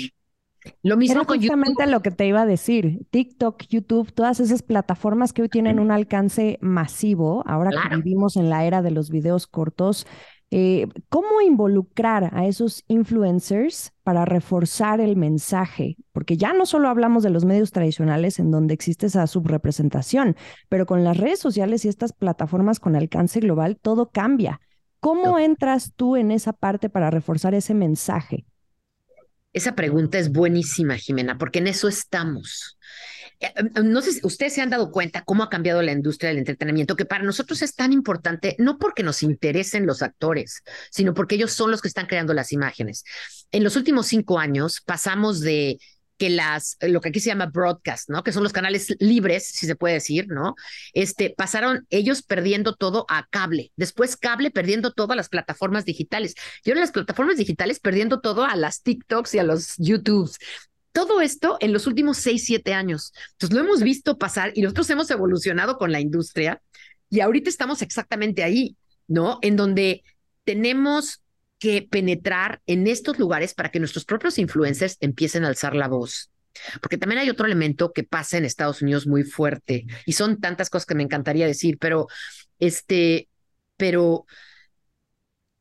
Lo 0.82 0.98
mismo 0.98 1.24
con 1.24 1.40
justamente 1.40 1.88
lo 1.88 2.02
que 2.02 2.12
te 2.12 2.28
iba 2.28 2.42
a 2.42 2.46
decir. 2.46 3.00
TikTok, 3.12 3.64
YouTube, 3.70 4.12
todas 4.12 4.42
esas 4.42 4.62
plataformas 4.62 5.32
que 5.32 5.44
hoy 5.44 5.48
tienen 5.48 5.80
un 5.80 5.90
alcance 5.90 6.58
masivo, 6.60 7.46
ahora 7.48 7.72
que 7.72 7.96
vivimos 7.96 8.36
en 8.36 8.50
la 8.50 8.66
era 8.66 8.82
de 8.82 8.92
los 8.92 9.10
videos 9.10 9.48
cortos, 9.48 10.06
eh, 10.52 10.88
¿Cómo 11.10 11.42
involucrar 11.42 12.30
a 12.34 12.46
esos 12.46 12.84
influencers 12.88 13.92
para 14.04 14.24
reforzar 14.24 15.02
el 15.02 15.16
mensaje? 15.16 15.98
Porque 16.12 16.38
ya 16.38 16.54
no 16.54 16.68
solo 16.68 16.90
hablamos 16.90 17.24
de 17.24 17.32
los 17.32 17.44
medios 17.44 17.72
tradicionales 17.72 18.38
en 18.38 18.52
donde 18.52 18.76
existe 18.76 19.08
esa 19.08 19.26
subrepresentación, 19.26 20.36
pero 20.70 20.86
con 20.86 21.04
las 21.04 21.18
redes 21.18 21.40
sociales 21.40 21.86
y 21.86 21.90
estas 21.90 22.14
plataformas 22.14 22.80
con 22.80 22.96
alcance 22.96 23.40
global, 23.40 23.80
todo 23.82 24.12
cambia. 24.12 24.62
¿Cómo 25.00 25.40
entras 25.40 25.94
tú 25.96 26.16
en 26.16 26.32
esa 26.32 26.54
parte 26.54 26.88
para 26.88 27.10
reforzar 27.10 27.56
ese 27.56 27.74
mensaje? 27.74 28.46
Esa 29.54 29.76
pregunta 29.76 30.18
es 30.18 30.32
buenísima, 30.32 30.98
Jimena, 30.98 31.38
porque 31.38 31.60
en 31.60 31.68
eso 31.68 31.88
estamos. 31.88 32.78
Eh, 33.44 33.52
em, 33.56 33.92
no 33.92 34.02
sé 34.02 34.14
si 34.14 34.20
ustedes 34.24 34.54
se 34.54 34.62
han 34.62 34.70
dado 34.70 34.92
cuenta 34.92 35.24
cómo 35.24 35.44
ha 35.44 35.50
cambiado 35.50 35.82
la 35.82 35.92
industria 35.92 36.30
del 36.30 36.40
entretenimiento, 36.40 36.96
que 36.96 37.06
para 37.06 37.24
nosotros 37.24 37.62
es 37.62 37.76
tan 37.76 37.92
importante, 37.92 38.56
no 38.58 38.78
porque 38.78 39.04
nos 39.04 39.22
interesen 39.22 39.86
los 39.86 40.02
actores, 40.02 40.64
sino 40.92 41.14
porque 41.14 41.36
ellos 41.36 41.52
son 41.52 41.70
los 41.70 41.82
que 41.82 41.90
están 41.90 42.08
creando 42.08 42.34
las 42.34 42.54
imágenes. 42.54 43.04
En 43.52 43.64
los 43.64 43.76
últimos 43.76 44.08
cinco 44.08 44.40
años 44.40 44.82
pasamos 44.86 45.42
de 45.42 45.78
que 46.18 46.30
las, 46.30 46.78
lo 46.80 47.02
que 47.02 47.10
aquí 47.10 47.20
se 47.20 47.30
llama 47.30 47.48
broadcast, 47.48 48.10
¿no? 48.10 48.24
Que 48.24 48.32
son 48.32 48.44
los 48.44 48.54
canales 48.54 48.96
libres, 49.00 49.48
si 49.48 49.66
se 49.66 49.76
puede 49.76 49.96
decir, 49.96 50.28
¿no? 50.30 50.56
Este, 50.94 51.34
pasaron 51.36 51.86
ellos 51.90 52.22
perdiendo 52.22 52.76
todo 52.76 53.06
a 53.10 53.28
cable, 53.30 53.74
después 53.76 54.16
cable 54.16 54.52
perdiendo 54.52 54.92
todo 54.94 55.14
a 55.14 55.16
las 55.18 55.28
plataformas 55.28 55.86
digitales, 55.86 56.36
y 56.64 56.70
ahora 56.70 56.82
las 56.82 56.92
plataformas 56.92 57.38
digitales 57.38 57.80
perdiendo 57.80 58.22
todo 58.22 58.46
a 58.46 58.56
las 58.56 58.84
TikToks 58.84 59.34
y 59.36 59.40
a 59.40 59.44
los 59.44 59.74
YouTubes. 59.78 60.38
Todo 60.94 61.22
esto 61.22 61.58
en 61.60 61.74
los 61.74 61.88
últimos 61.88 62.18
seis, 62.18 62.46
siete 62.46 62.74
años. 62.74 63.14
Entonces 63.34 63.58
lo 63.58 63.64
hemos 63.64 63.82
visto 63.84 64.18
pasar 64.18 64.52
y 64.56 64.62
nosotros 64.62 64.90
hemos 64.90 65.12
evolucionado 65.12 65.78
con 65.78 65.92
la 65.92 66.00
industria 66.00 66.62
y 67.10 67.20
ahorita 67.20 67.50
estamos 67.50 67.82
exactamente 67.82 68.44
ahí, 68.44 68.78
¿no? 69.08 69.40
En 69.42 69.56
donde 69.56 70.04
tenemos 70.46 71.22
que 71.60 71.88
penetrar 71.90 72.62
en 72.66 72.88
estos 72.88 73.20
lugares 73.20 73.54
para 73.54 73.70
que 73.70 73.80
nuestros 73.80 74.06
propios 74.06 74.38
influencers 74.38 74.98
empiecen 75.00 75.46
a 75.46 75.48
alzar 75.48 75.76
la 75.76 75.88
voz. 75.88 76.32
Porque 76.82 76.98
también 76.98 77.20
hay 77.20 77.30
otro 77.30 77.46
elemento 77.46 77.92
que 77.94 78.04
pasa 78.04 78.38
en 78.38 78.46
Estados 78.46 78.82
Unidos 78.82 79.08
muy 79.08 79.24
fuerte 79.24 79.86
y 80.06 80.14
son 80.14 80.40
tantas 80.40 80.70
cosas 80.70 80.86
que 80.86 80.96
me 80.96 81.04
encantaría 81.04 81.48
decir, 81.48 81.78
pero 81.80 82.08
este, 82.60 83.30
pero 83.78 84.26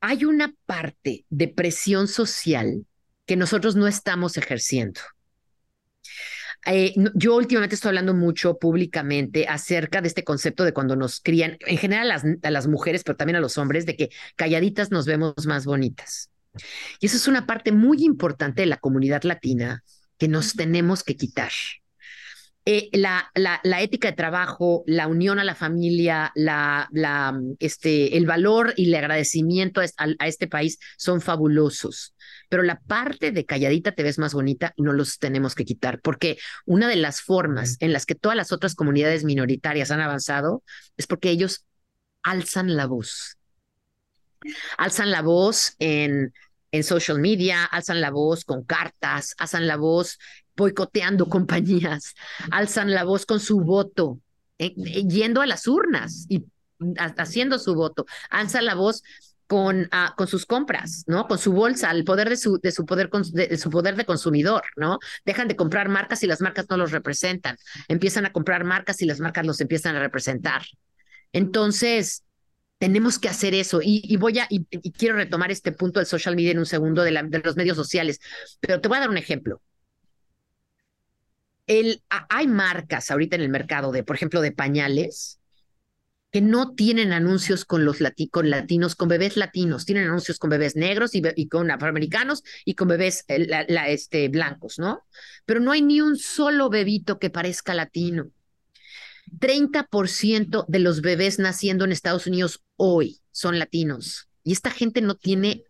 hay 0.00 0.24
una 0.24 0.54
parte 0.66 1.24
de 1.30 1.48
presión 1.48 2.08
social 2.08 2.84
que 3.24 3.36
nosotros 3.36 3.76
no 3.76 3.86
estamos 3.86 4.36
ejerciendo. 4.36 5.00
Eh, 6.66 6.94
yo 7.14 7.36
últimamente 7.36 7.74
estoy 7.74 7.88
hablando 7.88 8.14
mucho 8.14 8.58
públicamente 8.58 9.48
acerca 9.48 10.00
de 10.00 10.08
este 10.08 10.22
concepto 10.22 10.64
de 10.64 10.72
cuando 10.72 10.94
nos 10.94 11.20
crían, 11.20 11.58
en 11.66 11.78
general 11.78 12.10
a 12.10 12.14
las, 12.14 12.24
a 12.42 12.50
las 12.50 12.68
mujeres, 12.68 13.02
pero 13.02 13.16
también 13.16 13.36
a 13.36 13.40
los 13.40 13.58
hombres, 13.58 13.84
de 13.84 13.96
que 13.96 14.10
calladitas 14.36 14.90
nos 14.90 15.06
vemos 15.06 15.46
más 15.46 15.64
bonitas. 15.64 16.30
Y 17.00 17.06
eso 17.06 17.16
es 17.16 17.26
una 17.26 17.46
parte 17.46 17.72
muy 17.72 18.04
importante 18.04 18.62
de 18.62 18.66
la 18.66 18.76
comunidad 18.76 19.22
latina 19.24 19.82
que 20.18 20.28
nos 20.28 20.54
tenemos 20.54 21.02
que 21.02 21.16
quitar. 21.16 21.50
Eh, 22.64 22.90
la, 22.92 23.28
la, 23.34 23.82
ética 23.82 24.08
de 24.08 24.16
trabajo, 24.16 24.84
la 24.86 25.08
unión 25.08 25.40
a 25.40 25.44
la 25.44 25.56
familia, 25.56 26.30
la, 26.36 26.88
la, 26.92 27.36
este, 27.58 28.16
el 28.16 28.24
valor 28.24 28.72
y 28.76 28.86
el 28.86 28.94
agradecimiento 28.94 29.80
a, 29.80 29.86
a, 29.96 30.28
este 30.28 30.46
país 30.46 30.78
son 30.96 31.20
fabulosos. 31.20 32.14
Pero 32.48 32.62
la 32.62 32.78
parte 32.78 33.32
de 33.32 33.44
calladita 33.46 33.90
te 33.90 34.04
ves 34.04 34.20
más 34.20 34.32
bonita 34.32 34.74
no 34.76 34.92
los 34.92 35.18
tenemos 35.18 35.56
que 35.56 35.64
quitar, 35.64 36.00
porque 36.02 36.38
una 36.64 36.86
de 36.86 36.94
las 36.94 37.20
formas 37.20 37.78
en 37.80 37.92
las 37.92 38.06
que 38.06 38.14
todas 38.14 38.36
las 38.36 38.52
otras 38.52 38.76
comunidades 38.76 39.24
minoritarias 39.24 39.90
han 39.90 40.00
avanzado 40.00 40.62
es 40.96 41.08
porque 41.08 41.30
ellos 41.30 41.64
alzan 42.22 42.76
la 42.76 42.86
voz. 42.86 43.38
Alzan 44.78 45.10
la 45.10 45.22
voz 45.22 45.74
en 45.80 46.32
en 46.72 46.84
social 46.84 47.20
media, 47.20 47.64
alzan 47.64 48.00
la 48.00 48.10
voz 48.10 48.44
con 48.44 48.64
cartas, 48.64 49.34
alzan 49.38 49.66
la 49.66 49.76
voz 49.76 50.18
boicoteando 50.56 51.28
compañías, 51.28 52.14
alzan 52.50 52.92
la 52.92 53.04
voz 53.04 53.26
con 53.26 53.40
su 53.40 53.60
voto, 53.60 54.20
eh, 54.58 54.74
eh, 54.76 55.04
yendo 55.06 55.40
a 55.40 55.46
las 55.46 55.66
urnas 55.66 56.26
y 56.28 56.44
haciendo 57.16 57.58
su 57.58 57.74
voto, 57.74 58.06
alzan 58.30 58.64
la 58.64 58.74
voz 58.74 59.02
con, 59.46 59.88
ah, 59.92 60.14
con 60.16 60.26
sus 60.28 60.46
compras, 60.46 61.04
¿no? 61.06 61.26
Con 61.28 61.38
su 61.38 61.52
bolsa, 61.52 61.90
el 61.90 62.04
poder 62.04 62.30
de 62.30 62.36
su, 62.36 62.58
de 62.58 62.72
su 62.72 62.86
poder 62.86 63.10
de, 63.10 63.58
su 63.58 63.70
poder 63.70 63.96
de 63.96 64.06
consumidor, 64.06 64.62
¿no? 64.76 64.98
Dejan 65.26 65.46
de 65.46 65.56
comprar 65.56 65.88
marcas 65.88 66.22
y 66.22 66.26
las 66.26 66.40
marcas 66.40 66.66
no 66.70 66.78
los 66.78 66.90
representan. 66.90 67.56
Empiezan 67.88 68.24
a 68.24 68.32
comprar 68.32 68.64
marcas 68.64 69.02
y 69.02 69.04
las 69.04 69.20
marcas 69.20 69.44
los 69.44 69.60
empiezan 69.60 69.94
a 69.94 70.00
representar. 70.00 70.62
Entonces, 71.32 72.24
tenemos 72.78 73.18
que 73.18 73.28
hacer 73.28 73.54
eso. 73.54 73.80
Y, 73.82 74.16
voy 74.16 74.38
a, 74.38 74.46
y, 74.48 74.64
quiero 74.92 75.16
retomar 75.16 75.50
este 75.50 75.72
punto 75.72 76.00
del 76.00 76.06
social 76.06 76.34
media 76.34 76.52
en 76.52 76.58
un 76.58 76.66
segundo 76.66 77.02
de, 77.02 77.12
de 77.12 77.38
los 77.40 77.56
medios 77.56 77.76
sociales, 77.76 78.20
pero 78.60 78.80
te 78.80 78.88
voy 78.88 78.96
a 78.96 79.00
dar 79.00 79.10
un 79.10 79.18
ejemplo 79.18 79.60
hay 82.28 82.46
marcas 82.46 83.10
ahorita 83.10 83.36
en 83.36 83.42
el 83.42 83.48
mercado 83.48 83.92
de, 83.92 84.02
por 84.02 84.16
ejemplo, 84.16 84.40
de 84.40 84.52
pañales, 84.52 85.40
que 86.32 86.40
no 86.40 86.74
tienen 86.74 87.12
anuncios 87.12 87.66
con 87.66 87.84
los 87.84 88.00
latinos, 88.00 88.96
con 88.96 89.08
bebés 89.08 89.36
latinos, 89.36 89.84
tienen 89.84 90.06
anuncios 90.06 90.38
con 90.38 90.48
bebés 90.48 90.76
negros 90.76 91.10
y, 91.14 91.48
con 91.48 91.70
afroamericanos 91.70 92.42
y 92.64 92.74
con 92.74 92.88
bebés 92.88 93.24
eh, 93.28 93.46
este, 93.88 94.28
blancos, 94.28 94.78
¿no? 94.78 95.04
Pero 95.44 95.60
no 95.60 95.72
hay 95.72 95.82
ni 95.82 96.00
un 96.00 96.16
solo 96.16 96.70
bebito 96.70 97.18
que 97.18 97.28
parezca 97.28 97.74
latino. 97.74 98.30
30% 99.38 100.64
de 100.68 100.78
los 100.78 101.02
bebés 101.02 101.38
naciendo 101.38 101.84
en 101.84 101.92
Estados 101.92 102.26
Unidos 102.26 102.64
hoy 102.76 103.20
son 103.30 103.58
latinos. 103.58 104.28
Y 104.42 104.52
esta 104.52 104.70
gente 104.70 105.02
no 105.02 105.16
tiene, 105.16 105.64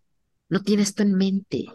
no 0.49 0.62
tiene 0.62 0.85
esto 0.85 1.02
en 1.02 1.14
mente. 1.14 1.66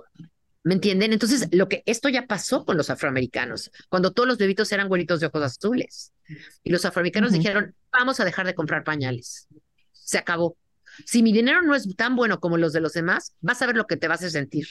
¿Me 0.67 0.73
entienden? 0.73 1.13
Entonces, 1.13 1.47
lo 1.53 1.69
que 1.69 1.81
esto 1.85 2.09
ya 2.09 2.27
pasó 2.27 2.65
con 2.65 2.75
los 2.75 2.89
afroamericanos, 2.89 3.71
cuando 3.87 4.11
todos 4.11 4.27
los 4.27 4.37
bebitos 4.37 4.69
eran 4.73 4.89
güeritos 4.89 5.21
de 5.21 5.27
ojos 5.27 5.41
azules. 5.41 6.11
Y 6.61 6.71
los 6.71 6.83
afroamericanos 6.83 7.31
dijeron, 7.31 7.73
vamos 7.89 8.19
a 8.19 8.25
dejar 8.25 8.45
de 8.45 8.53
comprar 8.53 8.83
pañales. 8.83 9.47
Se 9.93 10.17
acabó. 10.17 10.57
Si 11.05 11.23
mi 11.23 11.31
dinero 11.31 11.61
no 11.61 11.73
es 11.73 11.95
tan 11.95 12.17
bueno 12.17 12.41
como 12.41 12.57
los 12.57 12.73
de 12.73 12.81
los 12.81 12.91
demás, 12.91 13.33
vas 13.39 13.61
a 13.61 13.65
ver 13.65 13.77
lo 13.77 13.87
que 13.87 13.95
te 13.95 14.09
vas 14.09 14.21
a 14.23 14.29
sentir. 14.29 14.67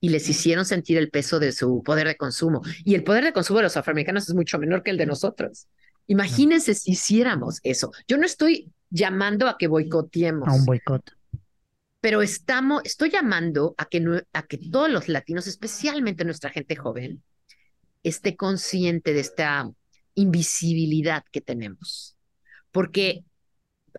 Y 0.00 0.08
les 0.08 0.28
hicieron 0.28 0.64
sentir 0.64 0.98
el 0.98 1.10
peso 1.10 1.38
de 1.38 1.52
su 1.52 1.84
poder 1.84 2.08
de 2.08 2.16
consumo. 2.16 2.62
Y 2.84 2.96
el 2.96 3.04
poder 3.04 3.22
de 3.22 3.32
consumo 3.32 3.60
de 3.60 3.64
los 3.64 3.76
afroamericanos 3.76 4.28
es 4.28 4.34
mucho 4.34 4.58
menor 4.58 4.82
que 4.82 4.90
el 4.90 4.96
de 4.96 5.06
nosotros. 5.06 5.68
Imagínense 6.08 6.74
si 6.74 6.90
hiciéramos 6.90 7.60
eso. 7.62 7.92
Yo 8.08 8.18
no 8.18 8.26
estoy 8.26 8.72
llamando 8.90 9.46
a 9.46 9.58
que 9.58 9.68
boicoteemos. 9.68 10.48
A 10.48 10.54
un 10.54 10.64
boicot 10.64 11.08
pero 12.04 12.20
estamos, 12.20 12.82
estoy 12.84 13.08
llamando 13.08 13.74
a 13.78 13.86
que, 13.86 14.04
a 14.34 14.42
que 14.42 14.58
todos 14.58 14.90
los 14.90 15.08
latinos, 15.08 15.46
especialmente 15.46 16.26
nuestra 16.26 16.50
gente 16.50 16.76
joven, 16.76 17.22
esté 18.02 18.36
consciente 18.36 19.14
de 19.14 19.20
esta 19.20 19.70
invisibilidad 20.12 21.24
que 21.32 21.40
tenemos. 21.40 22.14
Porque 22.72 23.24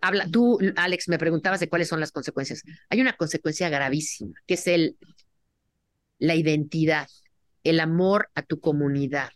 habla, 0.00 0.28
tú, 0.30 0.56
Alex, 0.76 1.08
me 1.08 1.18
preguntabas 1.18 1.58
de 1.58 1.68
cuáles 1.68 1.88
son 1.88 1.98
las 1.98 2.12
consecuencias. 2.12 2.62
Hay 2.90 3.00
una 3.00 3.14
consecuencia 3.14 3.68
gravísima, 3.70 4.34
que 4.46 4.54
es 4.54 4.68
el, 4.68 4.96
la 6.20 6.36
identidad, 6.36 7.08
el 7.64 7.80
amor 7.80 8.30
a 8.36 8.42
tu 8.42 8.60
comunidad, 8.60 9.30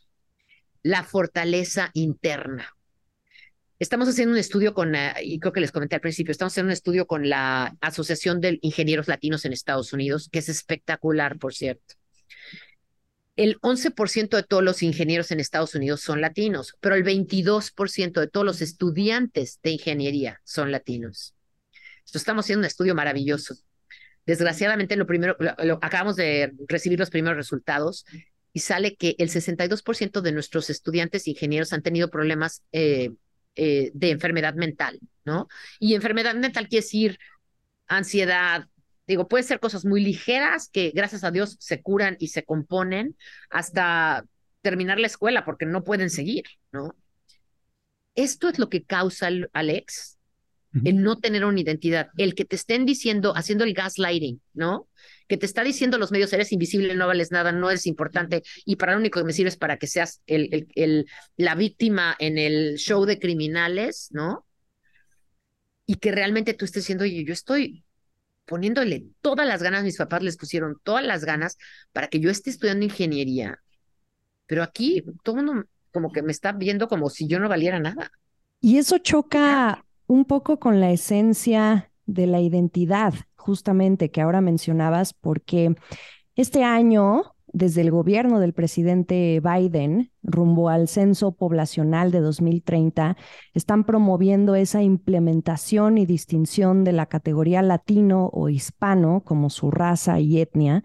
la 0.84 1.02
fortaleza 1.02 1.90
interna. 1.92 2.72
Estamos 3.80 4.10
haciendo 4.10 4.34
un 4.34 4.38
estudio 4.38 4.74
con, 4.74 4.92
creo 4.92 5.52
que 5.54 5.60
les 5.62 5.72
comenté 5.72 5.94
al 5.94 6.02
principio, 6.02 6.32
estamos 6.32 6.52
haciendo 6.52 6.68
un 6.68 6.74
estudio 6.74 7.06
con 7.06 7.30
la 7.30 7.78
Asociación 7.80 8.42
de 8.42 8.58
Ingenieros 8.60 9.08
Latinos 9.08 9.46
en 9.46 9.54
Estados 9.54 9.94
Unidos, 9.94 10.28
que 10.30 10.40
es 10.40 10.50
espectacular, 10.50 11.38
por 11.38 11.54
cierto. 11.54 11.94
El 13.36 13.58
11% 13.62 14.36
de 14.36 14.42
todos 14.42 14.62
los 14.62 14.82
ingenieros 14.82 15.30
en 15.30 15.40
Estados 15.40 15.74
Unidos 15.74 16.02
son 16.02 16.20
latinos, 16.20 16.76
pero 16.80 16.94
el 16.94 17.02
22% 17.02 18.20
de 18.20 18.28
todos 18.28 18.44
los 18.44 18.60
estudiantes 18.60 19.60
de 19.62 19.70
ingeniería 19.70 20.42
son 20.44 20.70
latinos. 20.72 21.34
Estamos 22.12 22.44
haciendo 22.44 22.60
un 22.60 22.66
estudio 22.66 22.94
maravilloso. 22.94 23.54
Desgraciadamente, 24.26 24.94
lo 24.96 25.06
primero, 25.06 25.38
acabamos 25.80 26.16
de 26.16 26.52
recibir 26.68 26.98
los 26.98 27.08
primeros 27.08 27.38
resultados 27.38 28.04
y 28.52 28.60
sale 28.60 28.94
que 28.96 29.14
el 29.16 29.30
62% 29.30 30.20
de 30.20 30.32
nuestros 30.32 30.68
estudiantes 30.68 31.26
ingenieros 31.28 31.72
han 31.72 31.80
tenido 31.80 32.10
problemas 32.10 32.62
eh, 32.72 33.12
eh, 33.56 33.90
de 33.94 34.10
enfermedad 34.10 34.54
mental, 34.54 35.00
¿no? 35.24 35.48
Y 35.78 35.94
enfermedad 35.94 36.34
mental 36.34 36.68
quiere 36.68 36.84
decir 36.84 37.18
ansiedad, 37.86 38.68
digo, 39.06 39.28
puede 39.28 39.42
ser 39.42 39.60
cosas 39.60 39.84
muy 39.84 40.00
ligeras 40.02 40.68
que 40.68 40.92
gracias 40.94 41.24
a 41.24 41.30
Dios 41.30 41.56
se 41.58 41.82
curan 41.82 42.16
y 42.20 42.28
se 42.28 42.44
componen 42.44 43.16
hasta 43.50 44.24
terminar 44.62 45.00
la 45.00 45.08
escuela 45.08 45.44
porque 45.44 45.66
no 45.66 45.82
pueden 45.82 46.10
seguir, 46.10 46.44
¿no? 46.72 46.94
Esto 48.14 48.48
es 48.48 48.58
lo 48.58 48.68
que 48.68 48.84
causa, 48.84 49.28
Alex, 49.52 50.19
el 50.72 51.02
no 51.02 51.16
tener 51.18 51.44
una 51.44 51.60
identidad, 51.60 52.10
el 52.16 52.34
que 52.34 52.44
te 52.44 52.56
estén 52.56 52.86
diciendo, 52.86 53.32
haciendo 53.36 53.64
el 53.64 53.74
gaslighting, 53.74 54.40
¿no? 54.54 54.88
Que 55.26 55.36
te 55.36 55.46
está 55.46 55.64
diciendo 55.64 55.98
los 55.98 56.12
medios, 56.12 56.32
eres 56.32 56.52
invisible, 56.52 56.94
no 56.94 57.06
vales 57.06 57.32
nada, 57.32 57.50
no 57.52 57.70
eres 57.70 57.86
importante 57.86 58.42
y 58.64 58.76
para 58.76 58.92
lo 58.92 58.98
único 58.98 59.18
que 59.18 59.26
me 59.26 59.32
sirves 59.32 59.56
para 59.56 59.78
que 59.78 59.86
seas 59.86 60.22
el, 60.26 60.68
el, 60.74 61.06
la 61.36 61.54
víctima 61.54 62.14
en 62.18 62.38
el 62.38 62.76
show 62.76 63.04
de 63.04 63.18
criminales, 63.18 64.08
¿no? 64.12 64.46
Y 65.86 65.96
que 65.96 66.12
realmente 66.12 66.54
tú 66.54 66.64
estés 66.64 66.84
diciendo, 66.84 67.04
oye, 67.04 67.24
yo 67.24 67.32
estoy 67.32 67.84
poniéndole 68.44 69.06
todas 69.20 69.46
las 69.46 69.62
ganas, 69.62 69.82
mis 69.82 69.96
papás 69.96 70.22
les 70.22 70.36
pusieron 70.36 70.76
todas 70.84 71.04
las 71.04 71.24
ganas 71.24 71.58
para 71.92 72.08
que 72.08 72.20
yo 72.20 72.30
esté 72.30 72.50
estudiando 72.50 72.84
ingeniería, 72.84 73.60
pero 74.46 74.62
aquí 74.62 75.02
todo 75.24 75.38
el 75.38 75.46
mundo 75.46 75.64
como 75.90 76.12
que 76.12 76.22
me 76.22 76.30
está 76.30 76.52
viendo 76.52 76.86
como 76.86 77.10
si 77.10 77.26
yo 77.26 77.40
no 77.40 77.48
valiera 77.48 77.80
nada. 77.80 78.12
Y 78.60 78.78
eso 78.78 78.98
choca 78.98 79.84
un 80.10 80.24
poco 80.24 80.58
con 80.58 80.80
la 80.80 80.90
esencia 80.90 81.92
de 82.04 82.26
la 82.26 82.40
identidad, 82.40 83.14
justamente 83.36 84.10
que 84.10 84.20
ahora 84.20 84.40
mencionabas, 84.40 85.14
porque 85.14 85.76
este 86.34 86.64
año, 86.64 87.36
desde 87.46 87.82
el 87.82 87.92
gobierno 87.92 88.40
del 88.40 88.52
presidente 88.52 89.40
Biden, 89.40 90.10
rumbo 90.24 90.68
al 90.68 90.88
censo 90.88 91.30
poblacional 91.36 92.10
de 92.10 92.18
2030, 92.18 93.16
están 93.54 93.84
promoviendo 93.84 94.56
esa 94.56 94.82
implementación 94.82 95.96
y 95.96 96.06
distinción 96.06 96.82
de 96.82 96.90
la 96.90 97.06
categoría 97.06 97.62
latino 97.62 98.30
o 98.32 98.48
hispano 98.48 99.22
como 99.24 99.48
su 99.48 99.70
raza 99.70 100.18
y 100.18 100.40
etnia 100.40 100.82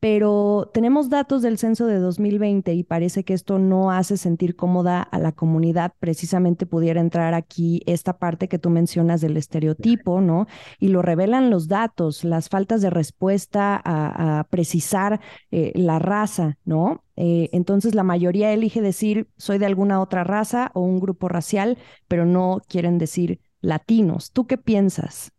pero 0.00 0.70
tenemos 0.72 1.10
datos 1.10 1.42
del 1.42 1.58
censo 1.58 1.86
de 1.86 1.98
2020 1.98 2.72
y 2.72 2.84
parece 2.84 3.22
que 3.22 3.34
esto 3.34 3.58
no 3.58 3.92
hace 3.92 4.16
sentir 4.16 4.56
cómoda 4.56 5.02
a 5.02 5.18
la 5.18 5.32
comunidad. 5.32 5.92
Precisamente 6.00 6.64
pudiera 6.64 7.02
entrar 7.02 7.34
aquí 7.34 7.82
esta 7.84 8.18
parte 8.18 8.48
que 8.48 8.58
tú 8.58 8.70
mencionas 8.70 9.20
del 9.20 9.36
estereotipo, 9.36 10.22
¿no? 10.22 10.46
Y 10.78 10.88
lo 10.88 11.02
revelan 11.02 11.50
los 11.50 11.68
datos, 11.68 12.24
las 12.24 12.48
faltas 12.48 12.80
de 12.80 12.88
respuesta 12.88 13.80
a, 13.84 14.46
precisar 14.48 15.20
eh, 15.50 15.72
la 15.74 15.98
raza, 15.98 16.56
¿no? 16.64 17.04
Eh, 17.16 17.50
entonces 17.52 17.94
la 17.94 18.02
mayoría 18.02 18.52
elige 18.52 18.80
decir 18.80 19.28
soy 19.36 19.58
de 19.58 19.66
alguna 19.66 20.00
otra 20.00 20.24
raza 20.24 20.70
o 20.72 20.80
un 20.80 20.98
grupo 20.98 21.28
racial, 21.28 21.76
pero 22.08 22.24
no 22.24 22.62
quieren 22.66 22.96
decir 22.96 23.40
latinos. 23.60 24.32
¿Tú 24.32 24.46
qué 24.46 24.56
piensas? 24.56 25.32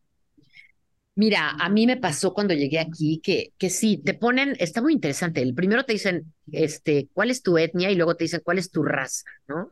Mira, 1.15 1.51
a 1.51 1.69
mí 1.69 1.85
me 1.87 1.97
pasó 1.97 2.33
cuando 2.33 2.53
llegué 2.53 2.79
aquí 2.79 3.19
que, 3.21 3.53
que 3.57 3.69
sí, 3.69 3.97
te 4.03 4.13
ponen, 4.13 4.55
está 4.59 4.81
muy 4.81 4.93
interesante. 4.93 5.41
El 5.41 5.53
primero 5.53 5.83
te 5.83 5.93
dicen, 5.93 6.33
este, 6.51 7.09
cuál 7.13 7.29
es 7.29 7.43
tu 7.43 7.57
etnia 7.57 7.91
y 7.91 7.95
luego 7.95 8.15
te 8.15 8.23
dicen 8.23 8.41
cuál 8.43 8.57
es 8.59 8.71
tu 8.71 8.81
raza, 8.83 9.25
¿no? 9.47 9.71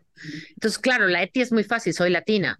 Entonces, 0.49 0.77
claro, 0.79 1.07
la 1.07 1.23
etnia 1.23 1.43
es 1.43 1.51
muy 1.53 1.63
fácil, 1.63 1.93
soy 1.93 2.09
latina, 2.09 2.57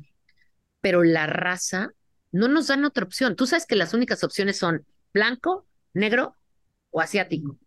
pero 0.82 1.04
la 1.04 1.28
raza 1.28 1.92
no 2.32 2.48
nos 2.50 2.68
dan 2.68 2.86
otra 2.86 3.06
opción. 3.06 3.36
Tú 3.36 3.48
sabes 3.48 3.66
que 3.68 3.76
las 3.78 3.94
únicas 3.94 4.24
opciones 4.24 4.58
son 4.58 4.86
blanco, 5.14 5.68
negro 5.94 6.36
o 6.92 7.02
asiático. 7.02 7.58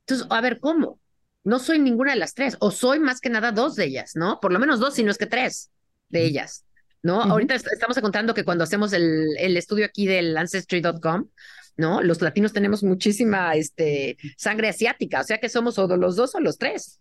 Entonces, 0.00 0.26
a 0.30 0.40
ver, 0.40 0.60
¿cómo? 0.60 1.00
No 1.44 1.58
soy 1.58 1.78
ninguna 1.78 2.12
de 2.12 2.18
las 2.18 2.34
tres, 2.34 2.56
o 2.60 2.70
soy 2.70 2.98
más 3.00 3.20
que 3.20 3.30
nada 3.30 3.52
dos 3.52 3.76
de 3.76 3.84
ellas, 3.86 4.12
¿no? 4.16 4.40
Por 4.40 4.52
lo 4.52 4.58
menos 4.58 4.80
dos, 4.80 4.94
si 4.94 5.02
no 5.04 5.10
es 5.10 5.18
que 5.18 5.26
tres 5.26 5.70
de 6.08 6.24
ellas. 6.24 6.64
¿No? 7.02 7.22
Ahorita 7.22 7.54
estamos 7.54 7.98
contando 8.00 8.34
que 8.34 8.44
cuando 8.44 8.64
hacemos 8.64 8.92
el, 8.92 9.36
el 9.38 9.56
estudio 9.56 9.86
aquí 9.86 10.06
del 10.06 10.36
Ancestry.com, 10.36 11.28
¿no? 11.76 12.02
Los 12.02 12.22
latinos 12.22 12.52
tenemos 12.52 12.82
muchísima 12.82 13.54
este, 13.54 14.16
sangre 14.36 14.68
asiática, 14.68 15.20
o 15.20 15.24
sea 15.24 15.38
que 15.38 15.48
somos 15.48 15.78
o 15.78 15.86
los 15.96 16.16
dos 16.16 16.34
o 16.34 16.40
los 16.40 16.58
tres. 16.58 17.00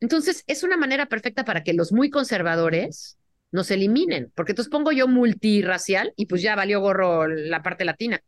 Entonces, 0.00 0.44
es 0.46 0.62
una 0.62 0.76
manera 0.76 1.06
perfecta 1.06 1.44
para 1.44 1.62
que 1.62 1.72
los 1.72 1.92
muy 1.92 2.10
conservadores 2.10 3.18
nos 3.50 3.70
eliminen, 3.70 4.30
porque 4.34 4.52
entonces 4.52 4.70
pongo 4.70 4.92
yo 4.92 5.08
multirracial 5.08 6.12
y 6.16 6.26
pues 6.26 6.42
ya 6.42 6.54
valió 6.54 6.80
gorro 6.80 7.26
la 7.26 7.62
parte 7.62 7.84
latina. 7.84 8.20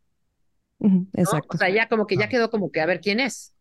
Exacto. 1.13 1.49
O 1.49 1.57
sea, 1.57 1.69
ya 1.69 1.87
como 1.87 2.07
que 2.07 2.17
ya 2.17 2.29
quedó 2.29 2.49
como 2.49 2.71
que 2.71 2.81
a 2.81 2.85
ver 2.85 3.01
quién 3.01 3.19
es. 3.19 3.53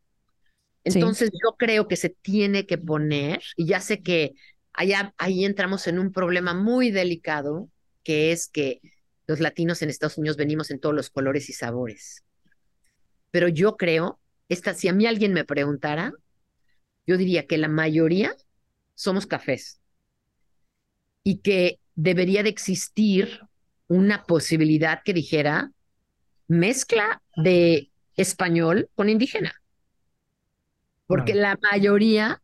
Entonces, 0.84 1.30
yo 1.32 1.56
creo 1.58 1.88
que 1.88 1.96
se 1.96 2.08
tiene 2.08 2.64
que 2.64 2.78
poner, 2.78 3.42
y 3.56 3.66
ya 3.66 3.80
sé 3.80 4.00
que 4.02 4.32
allá, 4.78 5.12
ahí 5.18 5.44
entramos 5.44 5.88
en 5.88 5.98
un 5.98 6.12
problema 6.12 6.54
muy 6.54 6.92
delicado, 6.92 7.68
que 8.04 8.30
es 8.30 8.48
que 8.48 8.80
los 9.26 9.40
latinos 9.40 9.82
en 9.82 9.90
Estados 9.90 10.18
Unidos 10.18 10.36
venimos 10.36 10.70
en 10.70 10.78
todos 10.78 10.94
los 10.94 11.10
colores 11.10 11.50
y 11.50 11.52
sabores. 11.52 12.24
Pero 13.32 13.48
yo 13.48 13.76
creo, 13.76 14.20
esta, 14.48 14.74
si 14.74 14.86
a 14.86 14.92
mí 14.92 15.04
alguien 15.04 15.32
me 15.32 15.44
preguntara, 15.44 16.12
yo 17.08 17.16
diría 17.16 17.46
que 17.46 17.58
la 17.58 17.66
mayoría 17.66 18.36
somos 18.94 19.26
cafés 19.26 19.80
y 21.24 21.38
que 21.38 21.80
debería 21.96 22.44
de 22.44 22.50
existir 22.50 23.40
una 23.88 24.24
posibilidad 24.26 25.02
que 25.04 25.12
dijera 25.12 25.72
mezcla 26.46 27.20
de 27.34 27.90
español 28.14 28.88
con 28.94 29.08
indígena. 29.08 29.60
Porque 31.06 31.34
la 31.34 31.58
mayoría 31.72 32.40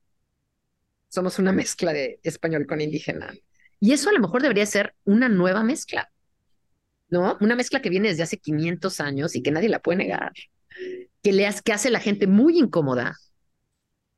somos 1.15 1.39
una 1.39 1.53
mezcla 1.53 1.93
de 1.93 2.19
español 2.25 2.67
con 2.67 2.81
indígena. 2.81 3.33
Y 3.79 3.93
eso 3.93 4.11
a 4.11 4.13
lo 4.13 4.19
mejor 4.19 4.43
debería 4.43 4.67
ser 4.67 4.95
una 5.05 5.29
nueva 5.29 5.63
mezcla, 5.63 6.11
¿no? 7.09 7.39
Una 7.41 7.55
mezcla 7.55 7.81
que 7.81 7.89
viene 7.89 8.09
desde 8.09 8.25
hace 8.25 8.39
500 8.39 9.01
años 9.01 9.37
y 9.37 9.43
que 9.43 9.53
nadie 9.53 9.69
la 9.69 9.79
puede 9.79 9.99
negar, 9.99 10.33
que, 11.23 11.33
le 11.33 11.49
que 11.65 11.73
hace 11.73 11.91
la 11.91 12.01
gente 12.01 12.27
muy 12.27 12.59
incómoda, 12.59 13.17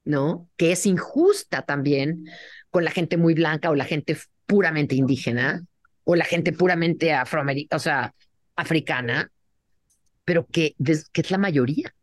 ¿no? 0.04 0.48
Que 0.56 0.72
es 0.72 0.87
injusta 0.87 1.62
también 1.62 2.24
con 2.70 2.82
la 2.85 2.90
gente 2.90 3.18
muy 3.18 3.35
blanca 3.35 3.68
o 3.70 3.74
la 3.74 3.85
gente 3.85 4.16
puramente 4.46 4.94
indígena 4.94 5.66
o 6.04 6.16
la 6.16 6.24
gente 6.24 6.52
puramente 6.52 7.12
afroamericana, 7.12 7.76
o 7.76 7.80
sea, 7.80 8.14
africana, 8.54 9.30
pero 10.24 10.46
que, 10.46 10.74
que 11.12 11.20
es 11.20 11.30
la 11.30 11.38
mayoría. 11.38 11.94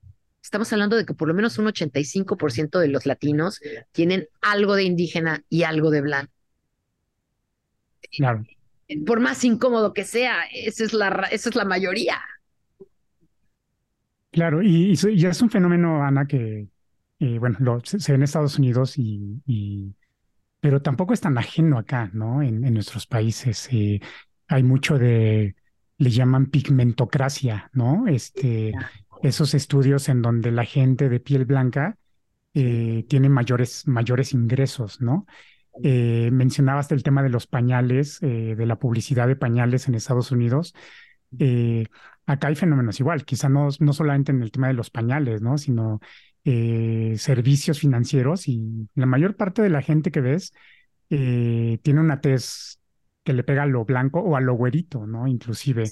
Estamos 0.53 0.71
hablando 0.71 0.97
de 0.97 1.03
que 1.03 1.15
por 1.15 1.27
lo 1.27 1.33
menos 1.33 1.57
un 1.57 1.65
85% 1.65 2.77
de 2.77 2.87
los 2.87 3.07
latinos 3.07 3.59
tienen 3.91 4.27
algo 4.39 4.75
de 4.75 4.83
indígena 4.83 5.43
y 5.49 5.63
algo 5.63 5.89
de 5.89 6.01
blanco. 6.01 6.31
Claro. 8.15 8.45
Por 9.03 9.19
más 9.19 9.43
incómodo 9.45 9.95
que 9.95 10.03
sea, 10.03 10.43
esa 10.53 10.83
es 10.83 10.93
la, 10.93 11.27
esa 11.31 11.49
es 11.49 11.55
la 11.55 11.65
mayoría. 11.65 12.21
Claro, 14.29 14.61
y, 14.61 14.93
y, 14.93 15.25
es 15.25 15.41
un 15.41 15.49
fenómeno, 15.49 16.03
Ana, 16.03 16.27
que, 16.27 16.67
eh, 17.17 17.39
bueno, 17.39 17.57
lo, 17.59 17.81
se, 17.83 18.11
ve 18.11 18.17
en 18.17 18.21
Estados 18.21 18.59
Unidos 18.59 18.99
y, 18.99 19.41
y, 19.47 19.95
pero 20.59 20.83
tampoco 20.83 21.15
es 21.15 21.21
tan 21.21 21.35
ajeno 21.35 21.79
acá, 21.79 22.11
¿no? 22.13 22.43
En, 22.43 22.63
en 22.63 22.75
nuestros 22.75 23.07
países 23.07 23.67
eh, 23.71 23.99
hay 24.47 24.61
mucho 24.61 24.99
de, 24.99 25.55
le 25.97 26.09
llaman 26.11 26.47
pigmentocracia, 26.47 27.69
¿no? 27.73 28.07
Este, 28.07 28.73
esos 29.23 29.53
estudios 29.53 30.09
en 30.09 30.21
donde 30.21 30.51
la 30.51 30.65
gente 30.65 31.09
de 31.09 31.19
piel 31.19 31.45
blanca 31.45 31.97
eh, 32.53 33.05
tiene 33.09 33.29
mayores, 33.29 33.87
mayores 33.87 34.33
ingresos, 34.33 35.01
¿no? 35.01 35.25
Eh, 35.81 36.29
mencionabas 36.31 36.91
el 36.91 37.01
tema 37.01 37.23
de 37.23 37.29
los 37.29 37.47
pañales, 37.47 38.21
eh, 38.21 38.55
de 38.55 38.65
la 38.65 38.77
publicidad 38.77 39.27
de 39.27 39.35
pañales 39.35 39.87
en 39.87 39.95
Estados 39.95 40.31
Unidos. 40.31 40.75
Eh, 41.39 41.87
acá 42.27 42.49
hay 42.49 42.55
fenómenos 42.55 42.99
igual, 42.99 43.25
quizá 43.25 43.49
no, 43.49 43.69
no 43.79 43.93
solamente 43.93 44.31
en 44.31 44.43
el 44.43 44.51
tema 44.51 44.67
de 44.67 44.73
los 44.73 44.91
pañales, 44.91 45.41
¿no? 45.41 45.57
Sino 45.57 45.99
servicios 46.45 47.79
financieros 47.79 48.49
y 48.49 48.89
la 48.95 49.05
mayor 49.05 49.37
parte 49.37 49.61
de 49.61 49.69
la 49.69 49.81
gente 49.81 50.11
que 50.11 50.19
ves 50.19 50.51
tiene 51.07 52.01
una 52.01 52.19
tez 52.19 52.81
que 53.23 53.31
le 53.31 53.43
pega 53.43 53.63
a 53.63 53.65
lo 53.65 53.85
blanco 53.85 54.19
o 54.19 54.35
a 54.35 54.41
lo 54.41 54.53
güerito, 54.53 55.07
¿no? 55.07 55.25
Inclusive. 55.25 55.83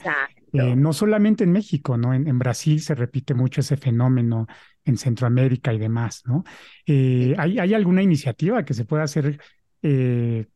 No 0.51 0.93
solamente 0.93 1.43
en 1.43 1.51
México, 1.51 1.97
¿no? 1.97 2.13
En, 2.13 2.27
en, 2.27 2.37
Brasil 2.39 2.81
se 2.81 2.95
repite 2.95 3.33
mucho 3.33 3.61
ese 3.61 3.77
fenómeno, 3.77 4.47
en 4.83 4.97
Centroamérica 4.97 5.73
y 5.73 5.77
demás, 5.77 6.23
¿no? 6.25 6.43
¿hay, 6.87 7.59
¿Hay 7.59 7.73
alguna 7.73 8.01
iniciativa 8.01 8.65
que 8.65 8.73
se 8.73 8.85
pueda 8.85 9.03
hacer 9.03 9.39
eh, 9.81 10.47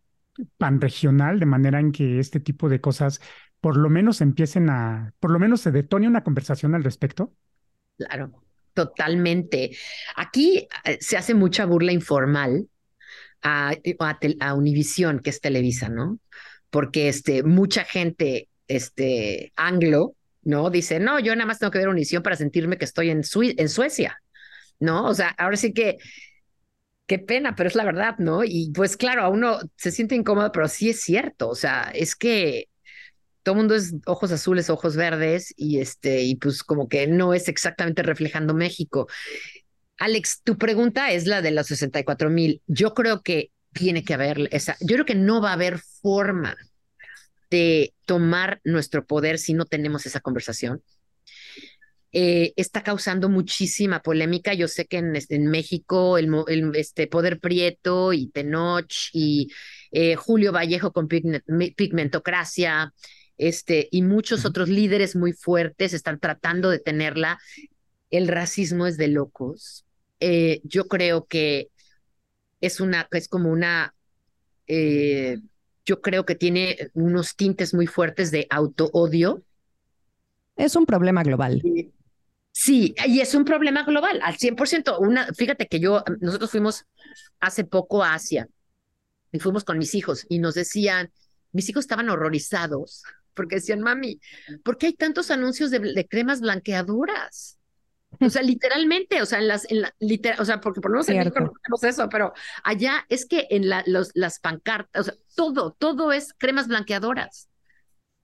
panregional, 0.58 1.39
de 1.39 1.45
manera 1.45 1.79
en 1.79 1.91
que 1.91 2.19
este 2.19 2.39
tipo 2.39 2.69
de 2.69 2.81
cosas 2.81 3.21
por 3.62 3.77
lo 3.77 3.89
menos 3.89 4.21
empiecen 4.21 4.69
a, 4.69 5.13
por 5.19 5.31
lo 5.31 5.39
menos 5.39 5.62
se 5.62 5.71
detone 5.71 6.08
una 6.08 6.23
conversación 6.23 6.75
al 6.75 6.84
respecto? 6.84 7.34
Claro, 7.97 8.43
totalmente. 8.73 9.75
Aquí 10.15 10.67
eh, 10.84 10.97
se 10.99 11.17
hace 11.17 11.34
mucha 11.34 11.65
burla 11.65 11.91
informal 11.91 12.67
a, 13.41 13.73
a, 14.39 14.53
Univisión, 14.53 15.19
que 15.19 15.29
es 15.29 15.41
Televisa, 15.41 15.89
¿no? 15.89 16.19
Porque 16.69 17.10
este, 17.10 17.43
mucha 17.43 17.86
gente 17.86 18.49
este, 18.67 19.51
anglo, 19.56 20.15
¿no? 20.43 20.69
Dice, 20.69 20.99
no, 20.99 21.19
yo 21.19 21.36
nada 21.36 21.47
más 21.47 21.60
tengo 21.60 21.71
que 21.71 21.80
ver 21.80 21.89
Univisión 21.89 22.23
para 22.23 22.36
sentirme 22.36 22.78
que 22.78 22.86
estoy 22.86 23.10
en, 23.10 23.23
Suecia, 23.23 24.21
¿no? 24.80 25.06
O 25.06 25.13
sea, 25.13 25.30
ahora 25.38 25.58
sí 25.58 25.73
que 25.73 25.97
qué 27.08 27.19
pena, 27.19 27.56
pero 27.56 27.67
es 27.67 27.75
la 27.75 27.86
verdad, 27.86 28.15
¿no? 28.17 28.43
Y 28.43 28.71
pues 28.73 28.97
claro, 28.97 29.23
a 29.23 29.30
uno 29.30 29.60
se 29.75 29.91
siente 29.91 30.15
incómodo, 30.15 30.51
pero 30.51 30.67
sí 30.67 30.89
es 30.89 31.01
cierto, 31.01 31.49
o 31.49 31.56
sea, 31.56 31.91
es 31.93 32.15
que 32.15 32.69
todo 33.43 33.56
mundo 33.56 33.75
es 33.75 33.93
ojos 34.08 34.32
azules, 34.32 34.69
ojos 34.71 34.95
verdes 34.95 35.54
y 35.56 35.80
este 35.80 36.23
y 36.23 36.36
pues 36.36 36.63
como 36.63 36.88
que 36.89 37.06
no 37.08 37.34
es 37.34 37.47
exactamente 37.47 38.01
reflejando 38.01 38.56
México. 38.56 39.08
Alex, 39.97 40.41
tu 40.43 40.58
pregunta 40.58 41.12
es 41.12 41.28
la 41.28 41.41
de 41.41 41.51
los 41.51 41.67
64 41.67 42.30
mil. 42.30 42.62
Yo 42.67 42.93
creo 42.93 43.21
que 43.21 43.51
tiene 43.71 44.04
que 44.04 44.13
haber 44.15 44.49
esa, 44.51 44.78
yo 44.80 44.95
creo 44.95 45.06
que 45.06 45.15
no 45.15 45.41
va 45.41 45.51
a 45.51 45.54
haber 45.54 45.80
forma 46.01 46.56
de 47.49 47.93
tomar 48.05 48.62
nuestro 48.63 49.05
poder 49.05 49.39
si 49.39 49.53
no 49.53 49.65
tenemos 49.65 50.05
esa 50.05 50.19
conversación. 50.19 50.81
Eh, 52.17 52.53
está 52.55 52.81
causando 52.81 53.27
muchísima 53.27 54.01
polémica. 54.01 54.53
Yo 54.53 54.69
sé 54.69 54.86
que 54.86 54.99
en, 54.99 55.13
en 55.27 55.47
México 55.47 56.17
el, 56.17 56.31
este 56.75 57.08
Poder 57.08 57.41
Prieto 57.41 58.13
y 58.13 58.27
Tenoch 58.27 59.10
y 59.12 59.51
eh, 59.91 60.15
Julio 60.15 60.53
Vallejo 60.53 60.93
con 60.93 61.10
Pigmentocracia 61.10 62.93
este, 63.38 63.89
y 63.91 64.01
muchos 64.01 64.45
otros 64.45 64.69
líderes 64.69 65.17
muy 65.17 65.34
fuertes 65.34 65.93
están 65.93 66.21
tratando 66.21 66.69
de 66.69 66.79
tenerla. 66.79 67.38
El 68.10 68.29
racismo 68.29 68.88
es 68.88 68.95
de 68.95 69.10
locos. 69.10 69.86
Eh, 70.21 70.62
yo 70.63 70.88
creo 70.88 71.25
que 71.25 71.67
es 72.62 72.79
una, 72.79 73.10
es 73.12 73.27
como 73.27 73.51
una, 73.51 73.93
yo 75.86 76.02
creo 76.02 76.26
que 76.26 76.36
tiene 76.36 76.89
unos 76.93 77.36
tintes 77.36 77.74
muy 77.74 77.88
fuertes 77.88 78.32
de 78.32 78.48
auto-odio. 78.50 79.43
Es 80.56 80.76
un 80.76 80.86
problema 80.86 81.24
global. 81.24 81.62
Sí, 82.52 82.95
y 83.06 83.19
es 83.19 83.36
un 83.36 83.43
problema 83.43 83.84
global, 83.84 84.19
al 84.24 84.38
100%. 84.38 84.98
Una, 85.00 85.28
fíjate 85.34 85.67
que 85.67 85.80
yo, 85.80 86.04
nosotros 86.21 86.52
fuimos 86.52 86.86
hace 87.39 87.65
poco 87.65 88.04
a 88.04 88.13
Asia 88.13 88.48
y 89.32 89.39
fuimos 89.39 89.63
con 89.63 89.78
mis 89.78 89.93
hijos 89.93 90.26
y 90.30 90.39
nos 90.39 90.56
decían, 90.56 91.12
mis 91.52 91.69
hijos 91.69 91.84
estaban 91.84 92.10
horrorizados 92.10 93.04
porque 93.36 93.56
decían, 93.56 93.82
mami, 93.82 94.19
¿por 94.63 94.78
qué 94.78 94.88
hay 94.88 94.93
tantos 94.93 95.30
anuncios 95.30 95.69
de, 95.69 96.08
cremas 96.10 96.41
blanqueadoras? 96.41 97.60
O 98.19 98.30
sea, 98.30 98.41
literalmente, 98.41 99.21
o 99.21 99.25
sea, 99.25 99.39
en 99.39 99.47
las, 99.47 99.69
en 99.69 99.82
la, 99.82 99.93
literal, 99.99 100.39
o 100.39 100.45
sea, 100.45 100.62
porque 100.62 100.82
por 100.82 100.91
lo 100.91 100.95
menos 100.95 101.10
en 101.10 101.17
México 101.17 101.39
no 101.39 101.51
tenemos 101.62 101.84
eso, 101.84 102.10
pero 102.10 102.34
allá 102.63 103.06
es 103.10 103.25
que 103.25 103.47
en 103.49 103.69
la, 103.69 103.84
los, 103.86 104.12
las 104.13 104.39
pancartas, 104.39 105.01
o 105.01 105.04
sea, 105.04 105.13
todo, 105.36 105.75
todo 105.78 106.12
es 106.12 106.34
cremas 106.38 106.67
blanqueadoras. 106.67 107.49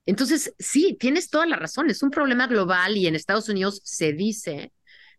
Entonces, 0.06 0.54
sí, 0.58 0.98
tienes 1.00 1.30
toda 1.30 1.46
la 1.46 1.58
razón, 1.58 1.90
es 1.90 2.02
un 2.04 2.12
problema 2.12 2.48
global 2.48 2.98
y 2.98 3.08
en 3.08 3.16
Estados 3.16 3.50
Unidos 3.50 3.82
se 3.84 4.14
dice 4.14 4.74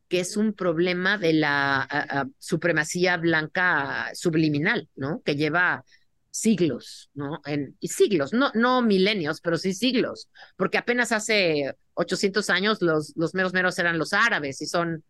que 0.09 0.21
es 0.21 0.37
un 0.37 0.53
problema 0.53 1.17
de 1.17 1.33
la 1.33 2.29
supremacía 2.39 3.17
blanca 3.17 4.11
subliminal, 4.13 4.89
¿no? 4.95 5.23
Que 5.23 5.37
lleva 5.37 5.85
siglos, 6.33 7.11
¿no? 7.15 7.41
En, 7.45 7.77
y 7.79 7.89
siglos, 7.89 8.33
no, 8.33 8.51
no 8.55 8.83
milenios, 8.83 9.41
pero 9.41 9.59
sí 9.59 9.75
siglos, 9.75 10.31
porque 10.57 10.79
apenas 10.79 11.13
hace 11.13 11.77
800 11.95 12.51
años 12.51 12.83
los, 12.83 13.13
los 13.17 13.35
meros 13.35 13.53
meros 13.53 13.79
eran 13.79 13.99
los 13.99 14.13
árabes 14.15 14.61
y 14.63 14.67
son, 14.67 15.05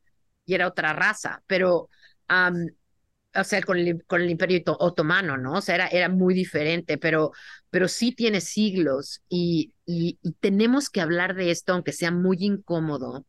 y 0.44 0.54
era 0.54 0.66
otra 0.66 0.92
raza, 0.92 1.42
pero 1.46 1.88
o 3.34 3.44
sea, 3.44 3.62
con 3.62 3.78
el, 3.78 4.04
con 4.04 4.20
el 4.20 4.30
imperio 4.30 4.60
otomano, 4.66 5.38
¿no? 5.38 5.54
O 5.54 5.60
sea, 5.60 5.76
era, 5.76 5.86
era 5.88 6.08
muy 6.08 6.34
diferente, 6.34 6.98
pero, 6.98 7.32
pero 7.70 7.88
sí 7.88 8.12
tiene 8.12 8.40
siglos 8.40 9.22
y, 9.28 9.72
y, 9.86 10.18
tenemos 10.40 10.90
que 10.90 11.00
hablar 11.00 11.34
de 11.34 11.50
esto, 11.50 11.72
aunque 11.72 11.92
sea 11.92 12.10
muy 12.10 12.36
incómodo, 12.40 13.26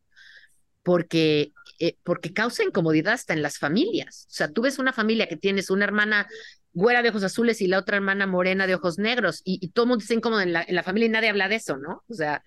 porque, 0.82 1.52
eh, 1.78 1.96
porque 2.02 2.32
causa 2.34 2.64
incomodidad 2.64 3.14
hasta 3.14 3.32
en 3.34 3.42
las 3.42 3.58
familias. 3.58 4.26
O 4.30 4.34
sea, 4.34 4.50
tú 4.52 4.62
ves 4.62 4.78
una 4.78 4.92
familia 4.92 5.28
que 5.28 5.36
tienes 5.36 5.70
una 5.70 5.84
hermana 5.84 6.28
güera 6.74 7.02
de 7.02 7.08
ojos 7.08 7.24
azules 7.24 7.60
y 7.60 7.68
la 7.68 7.78
otra 7.78 7.96
hermana 7.96 8.26
morena 8.26 8.66
de 8.66 8.74
ojos 8.74 8.98
negros 8.98 9.40
y, 9.44 9.68
todo 9.68 9.84
el 9.84 9.88
mundo 9.90 10.02
está 10.02 10.14
incómodo 10.14 10.42
en 10.42 10.52
la, 10.52 10.62
en 10.62 10.74
la 10.74 10.82
familia 10.82 11.06
y 11.06 11.10
nadie 11.10 11.30
habla 11.30 11.48
de 11.48 11.56
eso, 11.56 11.76
¿no? 11.76 12.02
O 12.08 12.14
sea, 12.14 12.42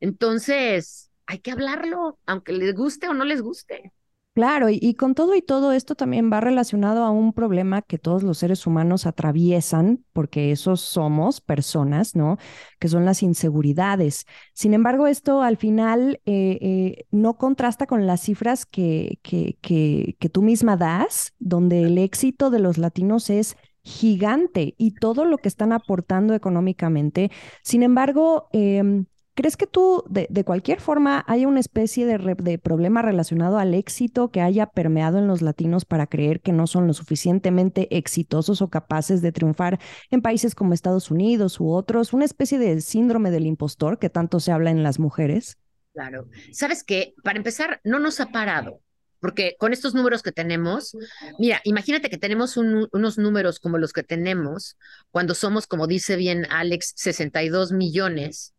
entonces 0.00 1.10
hay 1.26 1.40
que 1.40 1.50
hablarlo, 1.50 2.18
aunque 2.24 2.52
les 2.52 2.74
guste 2.74 3.08
o 3.08 3.14
no 3.14 3.24
les 3.24 3.42
guste. 3.42 3.92
Claro, 4.38 4.68
y, 4.70 4.94
con 4.94 5.16
todo 5.16 5.34
y 5.34 5.42
todo 5.42 5.72
esto 5.72 5.96
también 5.96 6.32
va 6.32 6.40
relacionado 6.40 7.02
a 7.02 7.10
un 7.10 7.32
problema 7.32 7.82
que 7.82 7.98
todos 7.98 8.22
los 8.22 8.38
seres 8.38 8.68
humanos 8.68 9.04
atraviesan, 9.04 10.04
porque 10.12 10.52
esos 10.52 10.80
somos 10.80 11.40
personas, 11.40 12.14
¿no? 12.14 12.38
Que 12.78 12.86
son 12.86 13.04
las 13.04 13.24
inseguridades. 13.24 14.26
Sin 14.54 14.74
embargo, 14.74 15.08
esto 15.08 15.42
al 15.42 15.56
final 15.56 16.20
eh, 16.24 16.56
eh, 16.60 17.06
no 17.10 17.36
contrasta 17.36 17.86
con 17.86 18.06
las 18.06 18.20
cifras 18.20 18.64
que, 18.64 19.18
que, 19.24 19.58
que, 19.60 20.14
que 20.20 20.28
tú 20.28 20.42
misma 20.42 20.76
das, 20.76 21.34
donde 21.40 21.82
el 21.82 21.98
éxito 21.98 22.50
de 22.50 22.60
los 22.60 22.78
latinos 22.78 23.30
es 23.30 23.56
gigante 23.82 24.76
y 24.78 24.92
todo 24.92 25.24
lo 25.24 25.38
que 25.38 25.48
están 25.48 25.72
aportando 25.72 26.32
económicamente. 26.34 27.32
Sin 27.64 27.82
embargo, 27.82 28.46
eh, 28.52 29.02
¿Crees 29.38 29.56
que 29.56 29.68
tú, 29.68 30.02
de, 30.08 30.42
cualquier 30.42 30.80
forma, 30.80 31.24
haya 31.28 31.46
una 31.46 31.60
especie 31.60 32.06
de, 32.06 32.34
de, 32.42 32.58
problema 32.58 33.02
relacionado 33.02 33.56
al 33.58 33.72
éxito 33.72 34.32
que 34.32 34.40
haya 34.40 34.66
permeado 34.66 35.16
en 35.18 35.28
los 35.28 35.42
latinos 35.42 35.84
para 35.84 36.08
creer 36.08 36.40
que 36.40 36.50
no 36.50 36.66
son 36.66 36.88
lo 36.88 36.92
suficientemente 36.92 37.96
exitosos 37.96 38.62
o 38.62 38.68
capaces 38.68 39.22
de 39.22 39.30
triunfar 39.30 39.78
en 40.10 40.22
países 40.22 40.56
como 40.56 40.74
Estados 40.74 41.12
Unidos 41.12 41.60
u 41.60 41.70
otros? 41.70 42.12
¿Una 42.12 42.24
especie 42.24 42.58
de 42.58 42.80
síndrome 42.80 43.30
del 43.30 43.46
impostor 43.46 44.00
que 44.00 44.10
tanto 44.10 44.40
se 44.40 44.50
habla 44.50 44.72
en 44.72 44.82
las 44.82 44.98
mujeres? 44.98 45.56
Claro. 45.92 46.26
¿Sabes 46.50 46.82
qué? 46.82 47.14
Para 47.22 47.38
empezar, 47.38 47.80
no 47.84 48.00
nos 48.00 48.18
ha 48.18 48.32
parado. 48.32 48.80
Porque 49.20 49.54
con 49.56 49.72
estos 49.72 49.94
números 49.94 50.24
que 50.24 50.32
tenemos, 50.32 50.96
mira, 51.38 51.60
imagínate 51.62 52.10
que 52.10 52.18
tenemos 52.18 52.56
unos 52.56 53.18
números 53.18 53.60
como 53.60 53.78
los 53.78 53.92
que 53.92 54.02
tenemos 54.02 54.76
cuando 55.12 55.36
somos, 55.36 55.68
como 55.68 55.86
dice 55.86 56.16
bien 56.16 56.44
Alex, 56.50 56.94
62 56.96 57.70
millones 57.70 58.56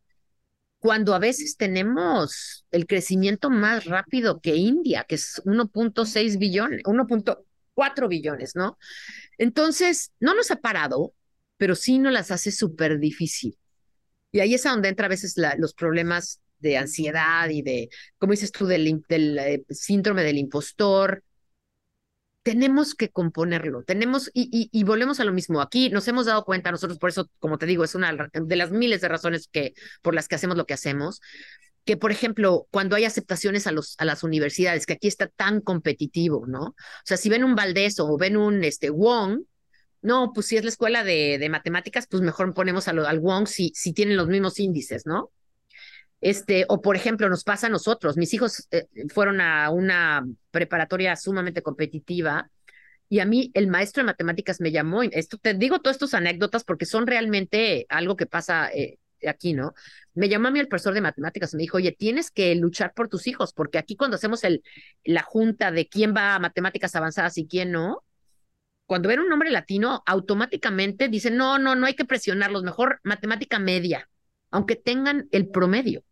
cuando 0.79 1.13
a 1.13 1.19
veces 1.19 1.57
tenemos 1.57 2.65
el 2.71 2.87
crecimiento 2.87 3.49
más 3.49 3.85
rápido 3.85 4.39
que 4.39 4.55
India, 4.55 5.05
que 5.07 5.15
es 5.15 5.41
1.6 5.45 6.37
billones, 6.39 6.83
1.4 6.83 8.07
billones, 8.07 8.55
¿no? 8.55 8.77
Entonces, 9.37 10.11
no 10.19 10.33
nos 10.33 10.51
ha 10.51 10.57
parado, 10.57 11.13
pero 11.57 11.75
sí 11.75 11.99
no 11.99 12.09
las 12.11 12.31
hace 12.31 12.51
súper 12.51 12.99
difícil. 12.99 13.57
Y 14.31 14.39
ahí 14.39 14.53
es 14.53 14.65
a 14.65 14.71
donde 14.71 14.89
entra 14.89 15.07
a 15.07 15.09
veces 15.09 15.35
los 15.57 15.73
problemas 15.73 16.41
de 16.59 16.77
ansiedad 16.77 17.49
y 17.49 17.61
de, 17.61 17.89
como 18.17 18.31
dices 18.31 18.51
tú, 18.51 18.65
del, 18.65 19.03
del 19.07 19.37
eh, 19.39 19.65
síndrome 19.69 20.23
del 20.23 20.37
impostor. 20.37 21.23
Tenemos 22.49 22.95
que 22.95 23.09
componerlo, 23.09 23.83
tenemos, 23.83 24.31
y, 24.33 24.69
y, 24.71 24.83
volvemos 24.83 25.19
a 25.19 25.23
lo 25.23 25.31
mismo. 25.31 25.61
Aquí 25.61 25.91
nos 25.91 26.07
hemos 26.07 26.25
dado 26.25 26.43
cuenta, 26.45 26.71
nosotros 26.71 26.97
por 26.97 27.11
eso, 27.11 27.29
como 27.37 27.59
te 27.59 27.67
digo, 27.67 27.83
es 27.83 27.93
una 27.93 28.11
de 28.33 28.55
las 28.55 28.71
miles 28.71 29.01
de 29.01 29.07
razones 29.07 29.47
que, 29.51 29.75
por 30.01 30.15
las 30.15 30.27
que 30.27 30.33
hacemos 30.33 30.57
lo 30.57 30.65
que 30.65 30.73
hacemos, 30.73 31.21
que, 31.85 31.95
por 31.95 32.11
ejemplo, 32.11 32.65
cuando 32.71 32.95
hay 32.95 33.05
aceptaciones 33.05 33.67
a, 33.67 33.71
los, 33.71 33.93
a 33.99 34.05
las 34.05 34.23
universidades, 34.23 34.87
que 34.87 34.93
aquí 34.93 35.07
está 35.07 35.27
tan 35.27 35.61
competitivo, 35.61 36.47
¿no? 36.47 36.69
O 36.69 36.75
sea, 37.05 37.17
si 37.17 37.29
ven 37.29 37.43
un 37.43 37.53
Valdés 37.53 37.99
o 37.99 38.17
ven 38.17 38.35
un 38.35 38.63
este, 38.63 38.89
Wong, 38.89 39.43
no, 40.01 40.31
pues 40.33 40.47
si 40.47 40.57
es 40.57 40.63
la 40.63 40.69
escuela 40.69 41.03
de, 41.03 41.37
de 41.37 41.49
matemáticas, 41.49 42.07
pues 42.09 42.23
mejor 42.23 42.51
ponemos 42.55 42.87
a 42.87 42.91
al 42.91 43.19
Wong 43.19 43.45
si, 43.45 43.71
si 43.75 43.93
tienen 43.93 44.17
los 44.17 44.27
mismos 44.27 44.59
índices, 44.59 45.05
¿no? 45.05 45.29
Este, 46.21 46.65
o 46.67 46.81
por 46.81 46.95
ejemplo, 46.95 47.29
nos 47.29 47.43
pasa 47.43 47.67
a 47.67 47.69
nosotros. 47.69 48.17
Mis 48.17 48.33
hijos 48.33 48.67
eh, 48.71 48.87
fueron 49.09 49.41
a 49.41 49.69
una 49.69 50.27
preparatoria 50.51 51.15
sumamente 51.15 51.61
competitiva 51.61 52.49
y 53.07 53.19
a 53.19 53.25
mí 53.25 53.51
el 53.53 53.67
maestro 53.67 54.01
de 54.01 54.07
matemáticas 54.07 54.61
me 54.61 54.71
llamó. 54.71 55.03
Y 55.03 55.09
esto 55.13 55.37
te 55.37 55.53
digo 55.53 55.79
todas 55.79 55.95
estas 55.95 56.13
anécdotas 56.13 56.63
porque 56.63 56.85
son 56.85 57.07
realmente 57.07 57.85
algo 57.89 58.15
que 58.15 58.25
pasa 58.25 58.69
eh, 58.71 58.99
aquí, 59.27 59.53
¿no? 59.53 59.73
Me 60.13 60.29
llamó 60.29 60.49
a 60.49 60.51
mí 60.51 60.59
el 60.59 60.67
profesor 60.67 60.93
de 60.93 61.01
matemáticas 61.01 61.53
y 61.53 61.57
me 61.57 61.63
dijo, 61.63 61.77
oye, 61.77 61.91
tienes 61.91 62.31
que 62.31 62.53
luchar 62.55 62.93
por 62.93 63.09
tus 63.09 63.27
hijos, 63.27 63.53
porque 63.53 63.77
aquí 63.77 63.95
cuando 63.95 64.15
hacemos 64.15 64.43
el, 64.43 64.63
la 65.03 65.23
junta 65.23 65.71
de 65.71 65.87
quién 65.87 66.13
va 66.15 66.35
a 66.35 66.39
matemáticas 66.39 66.95
avanzadas 66.95 67.37
y 67.37 67.47
quién 67.47 67.71
no, 67.71 68.03
cuando 68.85 69.09
ven 69.09 69.19
un 69.19 69.29
nombre 69.29 69.51
latino, 69.51 70.03
automáticamente 70.05 71.09
dicen, 71.09 71.37
no, 71.37 71.59
no, 71.59 71.75
no 71.75 71.85
hay 71.85 71.93
que 71.95 72.05
presionarlos, 72.05 72.63
mejor 72.63 72.99
matemática 73.03 73.59
media, 73.59 74.09
aunque 74.51 74.75
tengan 74.75 75.27
el 75.31 75.47
promedio. 75.49 76.03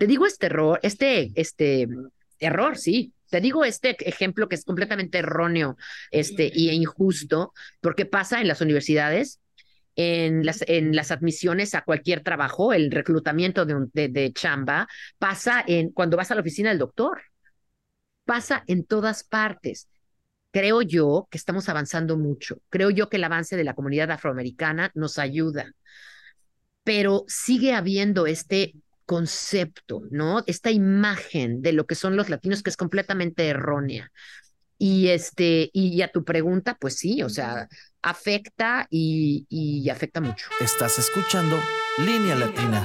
Te 0.00 0.06
digo 0.06 0.24
este 0.24 0.46
error, 0.46 0.80
este, 0.82 1.30
este 1.34 1.86
error, 2.38 2.78
sí. 2.78 3.12
Te 3.28 3.42
digo 3.42 3.66
este 3.66 3.90
ejemplo 4.08 4.48
que 4.48 4.54
es 4.54 4.64
completamente 4.64 5.18
erróneo 5.18 5.76
este, 6.10 6.50
y 6.50 6.70
injusto, 6.70 7.52
porque 7.82 8.06
pasa 8.06 8.40
en 8.40 8.48
las 8.48 8.62
universidades, 8.62 9.40
en 9.96 10.46
las, 10.46 10.64
en 10.66 10.96
las 10.96 11.10
admisiones 11.10 11.74
a 11.74 11.82
cualquier 11.82 12.22
trabajo, 12.22 12.72
el 12.72 12.90
reclutamiento 12.90 13.66
de, 13.66 13.88
de, 13.92 14.08
de 14.08 14.32
chamba, 14.32 14.88
pasa 15.18 15.62
en 15.66 15.90
cuando 15.90 16.16
vas 16.16 16.30
a 16.30 16.34
la 16.34 16.40
oficina 16.40 16.70
del 16.70 16.78
doctor, 16.78 17.20
pasa 18.24 18.64
en 18.68 18.86
todas 18.86 19.22
partes 19.22 19.86
creo 20.50 20.80
yo 20.80 21.28
que 21.30 21.36
estamos 21.36 21.68
avanzando 21.68 22.16
mucho. 22.16 22.56
Creo 22.70 22.88
yo 22.88 23.10
que 23.10 23.18
el 23.18 23.24
avance 23.24 23.54
de 23.54 23.64
la 23.64 23.74
comunidad 23.74 24.10
afroamericana 24.10 24.90
nos 24.94 25.18
ayuda, 25.18 25.70
pero 26.84 27.24
sigue 27.28 27.74
habiendo 27.74 28.26
este 28.26 28.74
concepto, 29.10 30.04
¿no? 30.12 30.44
Esta 30.46 30.70
imagen 30.70 31.62
de 31.62 31.72
lo 31.72 31.84
que 31.84 31.96
son 31.96 32.14
los 32.14 32.28
latinos 32.28 32.62
que 32.62 32.70
es 32.70 32.76
completamente 32.76 33.48
errónea. 33.48 34.12
Y 34.78 35.08
este, 35.08 35.68
y 35.72 36.00
a 36.02 36.12
tu 36.12 36.24
pregunta, 36.24 36.76
pues 36.80 36.96
sí, 36.96 37.20
o 37.24 37.28
sea, 37.28 37.66
afecta 38.02 38.86
y, 38.88 39.48
y 39.48 39.90
afecta 39.90 40.20
mucho. 40.20 40.46
Estás 40.60 41.00
escuchando 41.00 41.58
Línea 41.98 42.36
Latina. 42.36 42.84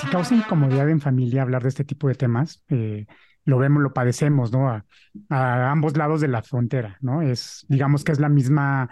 Si 0.00 0.06
causa 0.06 0.34
incomodidad 0.34 0.88
en 0.88 1.02
familia 1.02 1.42
hablar 1.42 1.62
de 1.62 1.68
este 1.68 1.84
tipo 1.84 2.08
de 2.08 2.14
temas, 2.14 2.64
eh, 2.70 3.04
lo 3.44 3.58
vemos, 3.58 3.82
lo 3.82 3.92
padecemos, 3.92 4.50
¿no? 4.50 4.70
A, 4.70 5.70
ambos 5.70 5.94
lados 5.98 6.22
de 6.22 6.28
la 6.28 6.42
frontera, 6.42 6.96
¿no? 7.02 7.20
Es, 7.20 7.66
digamos 7.68 8.02
que 8.02 8.12
es 8.12 8.18
la 8.18 8.30
misma, 8.30 8.88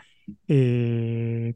eh, 0.49 1.55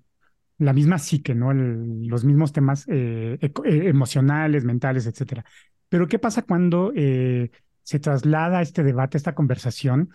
la 0.61 0.73
misma 0.73 0.99
psique, 0.99 1.35
¿no? 1.35 1.53
los 1.53 2.25
mismos 2.25 2.53
temas 2.53 2.87
eh, 2.89 3.39
eh, 3.41 3.51
emocionales, 3.89 4.65
mentales, 4.65 5.07
etcétera. 5.07 5.45
Pero 5.89 6.07
¿qué 6.07 6.19
pasa 6.19 6.43
cuando 6.43 6.93
se 6.95 7.99
traslada 8.01 8.63
este 8.63 8.85
debate, 8.85 9.17
esta 9.17 9.35
conversación 9.35 10.11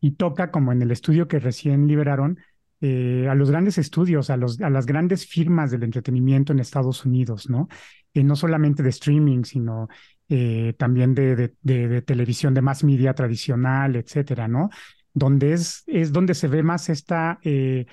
y 0.00 0.12
toca, 0.12 0.50
como 0.50 0.72
en 0.72 0.80
el 0.80 0.90
estudio 0.90 1.28
que 1.28 1.38
recién 1.38 1.86
liberaron, 1.86 2.38
a 2.80 3.34
los 3.34 3.50
grandes 3.50 3.76
estudios, 3.76 4.30
a, 4.30 4.38
los, 4.38 4.60
a 4.62 4.70
las 4.70 4.86
grandes 4.86 5.26
firmas 5.26 5.70
del 5.70 5.82
entretenimiento 5.82 6.52
en 6.52 6.60
Estados 6.60 7.04
Unidos, 7.04 7.50
¿no? 7.50 7.68
no 8.14 8.36
solamente 8.36 8.82
de 8.82 8.88
streaming, 8.88 9.44
sino 9.44 9.88
eh, 10.30 10.74
también 10.76 11.14
de, 11.14 11.54
de, 11.62 12.02
televisión, 12.02 12.52
de 12.52 12.60
más 12.60 12.84
media 12.84 13.14
tradicional, 13.14 13.96
etcétera, 13.96 14.46
¿no? 14.46 14.68
Donde 15.14 15.54
es, 15.54 15.84
es 15.86 16.12
donde 16.12 16.34
se 16.34 16.48
ve 16.48 16.62
más 16.62 16.90
esta 16.90 17.38
eh, 17.42 17.86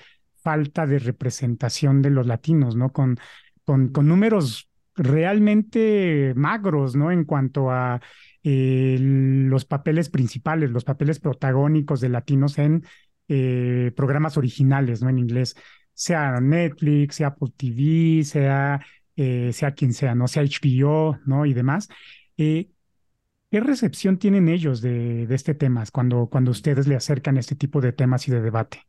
falta 0.46 0.86
de 0.86 1.00
representación 1.00 2.02
de 2.02 2.12
los 2.12 2.28
latinos, 2.28 2.78
¿no? 2.78 2.94
Con, 2.94 3.18
con, 3.66 3.90
con 3.90 4.08
números 4.08 4.70
realmente 4.96 6.34
magros, 6.38 6.96
¿no? 6.96 7.12
En 7.12 7.26
cuanto 7.26 7.72
a 7.72 8.00
eh, 8.44 8.98
los 9.02 9.66
papeles 9.66 10.10
principales, 10.10 10.70
los 10.70 10.86
papeles 10.86 11.20
protagónicos 11.20 12.00
de 12.00 12.10
latinos 12.10 12.58
en 12.60 12.86
programas 13.96 14.38
originales, 14.38 15.02
¿no? 15.02 15.10
En 15.10 15.18
inglés, 15.18 15.56
sea 15.94 16.40
Netflix, 16.40 17.16
sea 17.16 17.28
Apple 17.30 17.50
TV, 17.58 18.24
sea, 18.24 18.86
sea 19.16 19.72
quien 19.74 19.94
sea, 19.94 20.14
¿no? 20.14 20.28
Sea 20.28 20.44
HBO, 20.44 21.18
¿no? 21.26 21.48
Y 21.48 21.56
demás. 21.56 21.90
Eh, 22.38 22.70
¿Qué 23.52 23.62
recepción 23.62 24.18
tienen 24.18 24.50
ellos 24.50 24.82
de, 24.82 25.28
de, 25.28 25.36
este 25.36 25.54
tema 25.54 25.84
cuando, 25.92 26.28
cuando 26.28 26.52
ustedes 26.52 26.88
le 26.88 26.96
acercan 26.96 27.38
este 27.38 27.56
tipo 27.56 27.80
de 27.80 27.94
temas 27.94 28.28
y 28.28 28.32
de 28.32 28.42
debate? 28.42 28.86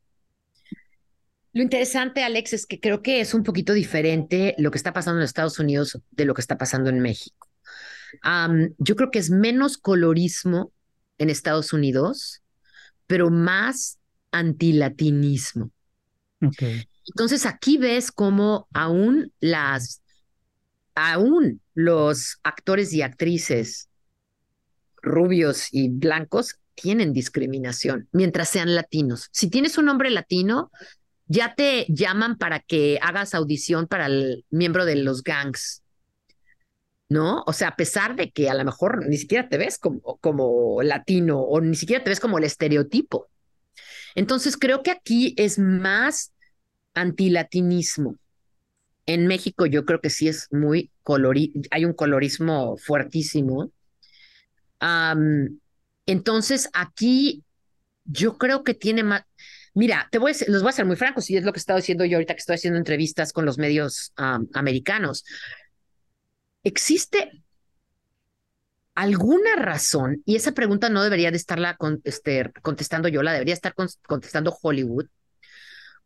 Lo 1.56 1.62
interesante, 1.62 2.22
Alex, 2.22 2.52
es 2.52 2.66
que 2.66 2.80
creo 2.80 3.00
que 3.00 3.18
es 3.18 3.32
un 3.32 3.42
poquito 3.42 3.72
diferente 3.72 4.54
lo 4.58 4.70
que 4.70 4.76
está 4.76 4.92
pasando 4.92 5.20
en 5.20 5.24
Estados 5.24 5.58
Unidos 5.58 5.98
de 6.10 6.26
lo 6.26 6.34
que 6.34 6.42
está 6.42 6.58
pasando 6.58 6.90
en 6.90 7.00
México. 7.00 7.48
yo 8.76 8.94
creo 8.94 9.10
que 9.10 9.18
es 9.18 9.30
menos 9.30 9.78
colorismo 9.78 10.70
en 11.16 11.30
Estados 11.30 11.72
Unidos, 11.72 12.42
pero 13.06 13.30
más 13.30 13.98
antilatinismo. 14.32 15.70
Okay. 16.42 16.86
Entonces 17.06 17.46
aquí 17.46 17.78
ves 17.78 18.12
cómo 18.12 18.68
aún 18.74 19.32
las 19.40 20.02
aún 20.94 21.62
los 21.72 22.38
actores 22.42 22.92
y 22.92 23.00
actrices 23.00 23.88
rubios 25.00 25.68
y 25.72 25.88
blancos 25.88 26.58
tienen 26.74 27.14
discriminación 27.14 28.08
mientras 28.12 28.50
sean 28.50 28.74
latinos. 28.74 29.30
Si 29.32 29.48
tienes 29.48 29.78
un 29.78 29.86
nombre 29.86 30.10
latino, 30.10 30.70
ya 31.26 31.54
te 31.54 31.86
llaman 31.88 32.38
para 32.38 32.60
que 32.60 32.98
hagas 33.02 33.34
audición 33.34 33.86
para 33.86 34.06
el 34.06 34.44
miembro 34.50 34.84
de 34.84 34.96
los 34.96 35.22
gangs. 35.22 35.82
¿No? 37.08 37.44
O 37.46 37.52
sea, 37.52 37.68
a 37.68 37.76
pesar 37.76 38.16
de 38.16 38.32
que 38.32 38.50
a 38.50 38.54
lo 38.54 38.64
mejor 38.64 39.06
ni 39.06 39.16
siquiera 39.16 39.48
te 39.48 39.58
ves 39.58 39.78
como, 39.78 40.00
como 40.18 40.82
latino 40.82 41.40
o 41.40 41.60
ni 41.60 41.76
siquiera 41.76 42.02
te 42.02 42.10
ves 42.10 42.18
como 42.18 42.38
el 42.38 42.44
estereotipo. 42.44 43.28
Entonces 44.16 44.56
creo 44.56 44.82
que 44.82 44.90
aquí 44.90 45.34
es 45.36 45.58
más 45.58 46.32
antilatinismo. 46.94 48.16
En 49.04 49.28
México 49.28 49.66
yo 49.66 49.84
creo 49.84 50.00
que 50.00 50.10
sí 50.10 50.26
es 50.26 50.48
muy 50.50 50.90
colori 51.04 51.52
hay 51.70 51.84
un 51.84 51.92
colorismo 51.92 52.76
fuertísimo. 52.76 53.70
entonces 56.06 56.68
aquí 56.72 57.44
yo 58.04 58.38
creo 58.38 58.64
que 58.64 58.74
tiene 58.74 59.04
más... 59.04 59.22
Mira, 59.76 60.08
te 60.10 60.16
voy 60.16 60.32
a, 60.32 60.50
los 60.50 60.62
voy 60.62 60.70
a 60.70 60.72
ser 60.72 60.86
muy 60.86 60.96
francos 60.96 61.28
y 61.28 61.36
es 61.36 61.44
lo 61.44 61.52
que 61.52 61.58
he 61.58 61.60
estado 61.60 61.78
diciendo 61.78 62.06
yo 62.06 62.16
ahorita 62.16 62.32
que 62.32 62.38
estoy 62.38 62.54
haciendo 62.54 62.78
entrevistas 62.78 63.34
con 63.34 63.44
los 63.44 63.58
medios 63.58 64.10
americanos. 64.16 65.22
¿Existe 66.64 67.42
alguna 68.94 69.54
razón, 69.56 70.22
y 70.24 70.36
esa 70.36 70.52
pregunta 70.52 70.88
no 70.88 71.02
debería 71.02 71.30
de 71.30 71.36
estarla 71.36 71.76
este, 72.04 72.50
contestando 72.62 73.08
yo, 73.08 73.22
la 73.22 73.34
debería 73.34 73.52
estar 73.52 73.74
contestando 73.74 74.56
Hollywood, 74.62 75.08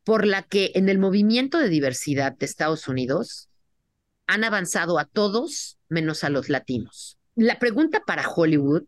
por 0.02 0.26
la 0.26 0.42
que 0.42 0.72
en 0.74 0.88
el 0.88 0.98
movimiento 0.98 1.61
de 1.61 1.68
diversidad 1.68 2.37
de 2.37 2.46
Estados 2.46 2.88
Unidos 2.88 3.50
han 4.26 4.42
avanzado 4.42 4.98
a 4.98 5.04
todos 5.04 5.78
menos 5.88 6.24
a 6.24 6.28
los 6.28 6.48
latinos. 6.48 7.18
La 7.37 7.61
pregunta 7.61 8.02
para 8.04 8.28
Hollywood, 8.28 8.83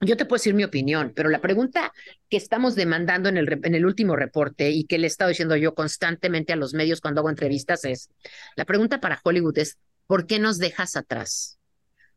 yo 0.00 0.16
te 0.16 0.24
puedo 0.24 0.38
decir 0.38 0.54
mi 0.54 0.64
opinión, 0.64 1.12
pero 1.14 1.28
la 1.28 1.40
pregunta 1.40 1.92
que 2.28 2.36
estamos 2.36 2.74
demandando 2.74 3.28
en 3.28 3.36
el, 3.36 3.60
en 3.62 3.74
el 3.74 3.84
último 3.84 4.16
reporte 4.16 4.70
y 4.70 4.84
que 4.84 4.98
le 4.98 5.06
he 5.06 5.08
estado 5.08 5.28
diciendo 5.28 5.56
yo 5.56 5.74
constantemente 5.74 6.52
a 6.52 6.56
los 6.56 6.74
medios 6.74 7.00
cuando 7.00 7.20
hago 7.20 7.30
entrevistas 7.30 7.84
es, 7.84 8.10
la 8.56 8.64
pregunta 8.64 9.00
para 9.00 9.20
Hollywood 9.22 9.58
es, 9.58 9.78
¿por 10.06 10.26
qué 10.26 10.38
nos 10.38 10.58
dejas 10.58 10.96
atrás? 10.96 11.58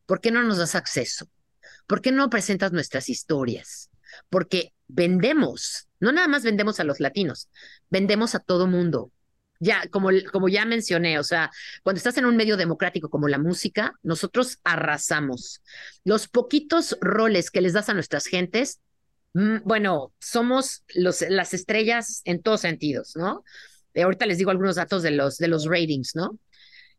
¿Por 0.06 0.20
qué 0.20 0.30
no 0.30 0.42
nos 0.42 0.58
das 0.58 0.74
acceso? 0.74 1.28
¿Por 1.86 2.00
qué 2.00 2.12
no 2.12 2.30
presentas 2.30 2.72
nuestras 2.72 3.08
historias? 3.08 3.90
Porque 4.28 4.72
vendemos 4.88 5.88
no 6.02 6.10
nada 6.10 6.26
más 6.26 6.42
vendemos 6.42 6.80
a 6.80 6.84
los 6.84 6.98
latinos, 6.98 7.48
vendemos 7.88 8.34
a 8.34 8.40
todo 8.40 8.66
mundo. 8.66 9.12
Ya, 9.62 9.86
como, 9.90 10.08
como 10.32 10.48
ya 10.48 10.64
mencioné, 10.64 11.20
o 11.20 11.22
sea, 11.22 11.52
cuando 11.84 11.98
estás 11.98 12.18
en 12.18 12.24
un 12.24 12.36
medio 12.36 12.56
democrático 12.56 13.08
como 13.10 13.28
la 13.28 13.38
música, 13.38 13.94
nosotros 14.02 14.58
arrasamos. 14.64 15.62
Los 16.02 16.26
poquitos 16.26 16.98
roles 17.00 17.52
que 17.52 17.60
les 17.60 17.72
das 17.72 17.88
a 17.88 17.94
nuestras 17.94 18.26
gentes, 18.26 18.80
mm, 19.34 19.58
bueno, 19.64 20.12
somos 20.18 20.82
las 20.94 21.54
estrellas 21.54 22.22
en 22.24 22.42
todos 22.42 22.62
sentidos, 22.62 23.12
¿no? 23.14 23.44
ahorita 23.94 24.26
les 24.26 24.38
digo 24.38 24.50
algunos 24.50 24.76
datos 24.76 25.02
de 25.02 25.10
los, 25.10 25.36
de 25.36 25.48
los 25.48 25.66
ratings, 25.66 26.16
¿no? 26.16 26.38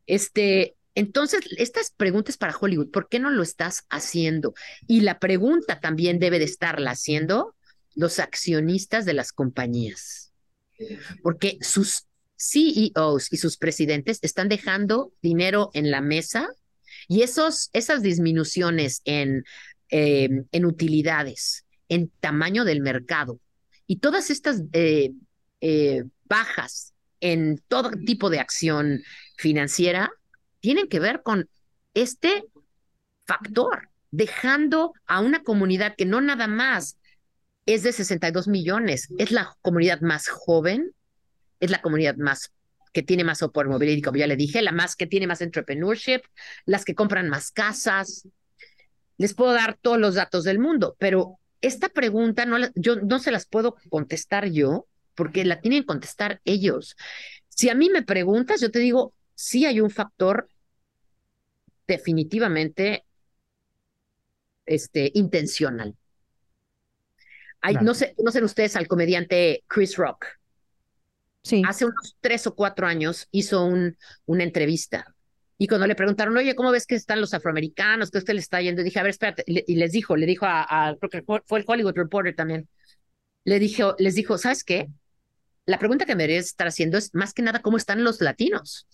Este, 0.06 0.76
entonces, 0.96 1.42
estas 1.58 1.92
preguntas 1.92 2.38
para 2.38 2.56
Hollywood, 2.56 2.92
¿por 2.92 3.10
qué 3.10 3.20
no 3.20 3.32
lo 3.32 3.42
estás 3.42 3.86
haciendo? 3.90 4.54
Y 4.88 5.02
la 5.02 5.20
pregunta 5.20 5.80
también 5.80 6.20
debe 6.20 6.40
de 6.40 6.46
estarla 6.46 6.92
haciendo 6.92 7.56
los 7.96 8.20
accionistas 8.20 9.06
de 9.06 9.14
las 9.14 9.34
compañías, 9.34 10.34
porque 11.24 11.58
sus 11.62 12.06
CEOs 12.52 13.32
y 13.32 13.38
sus 13.38 13.58
presidentes 13.58 14.20
están 14.22 14.50
dejando 14.50 15.14
dinero 15.22 15.72
en 15.74 15.92
la 15.92 16.02
mesa 16.02 16.50
y 17.08 17.22
esos, 17.22 17.70
esas 17.74 18.02
disminuciones 18.02 19.02
en, 19.06 19.44
eh, 19.90 20.30
en 20.52 20.66
utilidades, 20.66 21.66
en 21.90 22.10
tamaño 22.20 22.66
del 22.66 22.82
mercado 22.82 23.40
y 23.88 23.98
todas 23.98 24.30
estas 24.30 24.62
eh, 24.74 25.12
eh, 25.62 26.04
bajas 26.26 26.94
en 27.20 27.62
todo 27.68 27.92
tipo 27.92 28.30
de 28.30 28.40
acción 28.40 29.02
financiera 29.38 30.12
tienen 30.60 30.88
que 30.88 31.00
ver 31.00 31.22
con 31.24 31.50
este 31.94 32.46
factor, 33.26 33.90
dejando 34.12 34.94
a 35.06 35.22
una 35.22 35.44
comunidad 35.44 35.96
que 35.96 36.06
no 36.06 36.22
nada 36.22 36.48
más 36.48 36.98
es 37.66 37.84
de 37.84 37.94
62 37.94 38.48
millones, 38.48 39.08
es 39.18 39.32
la 39.32 39.56
comunidad 39.62 40.02
más 40.02 40.28
joven, 40.28 40.94
es 41.64 41.72
la 41.72 41.82
comunidad 41.82 42.16
más 42.18 42.52
que 42.92 43.04
tiene 43.04 43.24
más 43.24 43.40
software 43.40 43.68
mobility, 43.68 44.02
como 44.02 44.18
ya 44.18 44.28
le 44.28 44.36
dije, 44.36 44.62
la 44.62 44.72
más 44.72 44.96
que 44.96 45.08
tiene 45.08 45.28
más 45.28 45.42
entrepreneurship, 45.42 46.22
las 46.66 46.86
que 46.86 46.94
compran 46.94 47.28
más 47.30 47.52
casas. 47.52 48.28
Les 49.18 49.34
puedo 49.34 49.54
dar 49.54 49.78
todos 49.82 49.98
los 49.98 50.16
datos 50.16 50.44
del 50.44 50.60
mundo, 50.60 50.96
pero 51.00 51.40
esta 51.62 51.90
pregunta 51.90 52.46
no 52.46 52.58
yo 52.76 52.98
no 52.98 53.20
se 53.20 53.32
las 53.32 53.48
puedo 53.48 53.78
contestar 53.90 54.50
yo, 54.50 54.88
porque 55.16 55.46
la 55.46 55.60
tienen 55.62 55.82
que 55.82 55.88
contestar 55.88 56.42
ellos. 56.46 56.96
Si 57.50 57.70
a 57.70 57.76
mí 57.76 57.90
me 57.90 58.04
preguntas, 58.04 58.62
yo 58.62 58.70
te 58.70 58.80
digo, 58.80 59.14
sí 59.34 59.66
hay 59.66 59.80
un 59.80 59.90
factor 59.90 60.50
definitivamente 61.88 63.06
este, 64.66 65.12
intencional. 65.16 65.96
Hay, 67.62 67.76
no, 67.76 67.94
sé, 67.94 68.14
no 68.22 68.32
sé 68.32 68.44
ustedes 68.44 68.76
al 68.76 68.88
comediante 68.88 69.64
Chris 69.68 69.96
Rock. 69.96 70.26
Sí. 71.44 71.62
Hace 71.68 71.86
unos 71.86 72.16
tres 72.22 72.48
o 72.48 72.56
cuatro 72.56 72.88
años 72.88 73.28
hizo 73.32 73.66
un, 73.66 73.98
una 74.26 74.44
entrevista 74.44 75.14
y 75.58 75.68
cuando 75.68 75.88
le 75.88 75.96
preguntaron, 75.96 76.36
oye, 76.36 76.56
¿cómo 76.56 76.72
ves 76.72 76.86
que 76.86 76.96
están 76.96 77.22
los 77.22 77.34
afroamericanos? 77.34 78.12
¿Qué 78.12 78.18
usted 78.18 78.34
le 78.34 78.40
está 78.40 78.62
yendo? 78.62 78.84
Dije, 78.84 79.00
a 79.00 79.04
ver, 79.04 79.12
espérate. 79.12 79.44
Y 79.46 79.76
les 79.76 79.92
dijo, 79.92 80.18
le 80.18 80.26
dijo 80.26 80.46
a, 80.46 80.98
fue 81.46 81.60
el 81.60 81.66
Hollywood 81.66 81.96
Reporter 81.96 82.36
también. 82.36 82.68
Le 83.46 83.60
dijo, 83.60 83.96
les 84.00 84.16
dijo, 84.16 84.38
¿sabes 84.38 84.64
qué? 84.64 84.88
La 85.66 85.80
pregunta 85.80 86.06
que 86.06 86.16
me 86.16 86.24
deberías 86.24 86.48
estar 86.48 86.68
haciendo 86.68 86.98
es 86.98 87.14
más 87.14 87.34
que 87.34 87.44
nada, 87.44 87.62
¿cómo 87.62 87.78
están 87.78 88.04
los 88.04 88.20
latinos? 88.20 88.88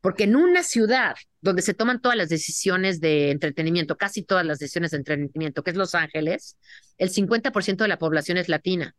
Porque 0.00 0.24
en 0.24 0.36
una 0.36 0.62
ciudad 0.62 1.14
donde 1.40 1.62
se 1.62 1.74
toman 1.74 2.00
todas 2.00 2.16
las 2.16 2.28
decisiones 2.28 3.00
de 3.00 3.30
entretenimiento, 3.30 3.96
casi 3.96 4.22
todas 4.22 4.46
las 4.46 4.58
decisiones 4.58 4.92
de 4.92 4.98
entretenimiento, 4.98 5.62
que 5.62 5.72
es 5.72 5.76
Los 5.76 5.94
Ángeles, 5.94 6.56
el 6.96 7.10
50% 7.10 7.84
de 7.84 7.88
la 7.88 7.98
población 7.98 8.38
es 8.38 8.48
latina. 8.48 8.94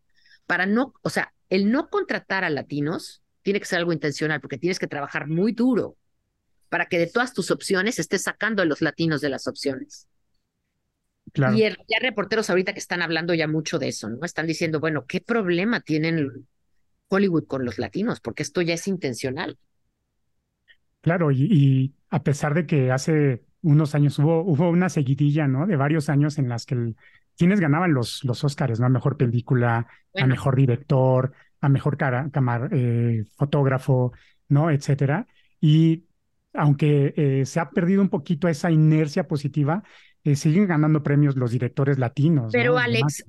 Para 0.46 0.66
no, 0.66 0.94
o 1.02 1.10
sea, 1.10 1.34
el 1.50 1.72
no 1.72 1.90
contratar 1.90 2.44
a 2.44 2.50
latinos 2.50 3.22
tiene 3.42 3.60
que 3.60 3.66
ser 3.66 3.80
algo 3.80 3.94
intencional 3.94 4.42
porque 4.42 4.58
tienes 4.58 4.80
que 4.80 4.88
trabajar 4.88 5.28
muy 5.28 5.52
duro 5.52 5.96
para 6.70 6.88
que 6.88 6.98
de 6.98 7.08
todas 7.08 7.34
tus 7.34 7.52
opciones 7.52 8.00
estés 8.00 8.24
sacando 8.24 8.62
a 8.62 8.66
los 8.66 8.82
latinos 8.82 9.22
de 9.22 9.30
las 9.30 9.48
opciones. 9.48 10.08
Claro. 11.32 11.56
Y 11.56 11.62
ya 11.62 12.00
reporteros 12.02 12.50
ahorita 12.50 12.74
que 12.74 12.80
están 12.80 13.02
hablando 13.02 13.34
ya 13.34 13.48
mucho 13.48 13.78
de 13.80 13.90
eso, 13.90 14.10
¿no? 14.10 14.26
Están 14.26 14.48
diciendo, 14.48 14.80
bueno, 14.80 15.06
¿qué 15.06 15.22
problema 15.22 15.82
tienen 15.82 16.48
Hollywood 17.10 17.46
con 17.46 17.66
los 17.66 17.78
latinos? 17.78 18.20
Porque 18.20 18.44
esto 18.44 18.62
ya 18.62 18.74
es 18.74 18.88
intencional. 18.88 19.58
Claro, 21.02 21.32
y, 21.32 21.94
a 22.10 22.24
pesar 22.24 22.54
de 22.56 22.66
que 22.66 22.92
hace 22.92 23.44
unos 23.62 23.96
años 23.96 24.18
hubo, 24.18 24.42
hubo 24.42 24.70
una 24.70 24.90
seguidilla, 24.90 25.48
¿no? 25.48 25.68
De 25.68 25.76
varios 25.76 26.10
años 26.10 26.40
en 26.40 26.50
las 26.50 26.66
que 26.66 26.76
el, 26.76 26.96
quienes 27.38 27.60
ganaban 27.60 27.94
los, 27.94 28.24
los 28.24 28.44
Oscars, 28.44 28.80
¿no? 28.80 28.86
A 28.86 28.90
mejor 28.90 29.18
película, 29.18 29.88
a 30.14 30.28
mejor 30.28 30.56
director, 30.56 31.34
a 31.62 31.70
mejor 31.70 31.98
cara, 31.98 32.30
eh, 32.72 33.24
fotógrafo, 33.36 34.14
¿no? 34.50 34.70
Etcétera. 34.70 35.28
Y 35.60 36.06
aunque 36.54 37.14
eh, 37.18 37.46
se 37.46 37.60
ha 37.60 37.70
perdido 37.70 38.02
un 38.02 38.10
poquito 38.10 38.48
esa 38.48 38.72
inercia 38.72 39.28
positiva, 39.28 39.84
eh, 40.24 40.36
siguen 40.36 40.68
ganando 40.68 41.04
premios 41.04 41.36
los 41.36 41.52
directores 41.52 42.00
latinos. 42.00 42.52
Pero 42.52 42.78
Alex, 42.78 43.26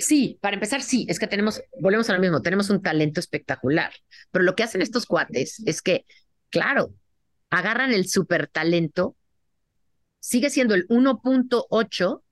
sí, 0.00 0.38
para 0.40 0.54
empezar, 0.54 0.82
sí, 0.82 1.06
es 1.08 1.18
que 1.18 1.26
tenemos, 1.26 1.62
volvemos 1.80 2.10
a 2.10 2.14
lo 2.14 2.20
mismo, 2.20 2.42
tenemos 2.42 2.70
un 2.70 2.82
talento 2.82 3.20
espectacular, 3.20 3.92
pero 4.30 4.44
lo 4.44 4.56
que 4.56 4.64
hacen 4.64 4.82
estos 4.82 5.06
cuates 5.06 5.62
es 5.66 5.80
que, 5.80 6.06
claro, 6.48 6.92
agarran 7.50 7.92
el 7.92 8.08
super 8.08 8.48
talento, 8.48 9.14
sigue 10.18 10.50
siendo 10.50 10.74
el 10.74 10.88
1.8, 10.88 12.22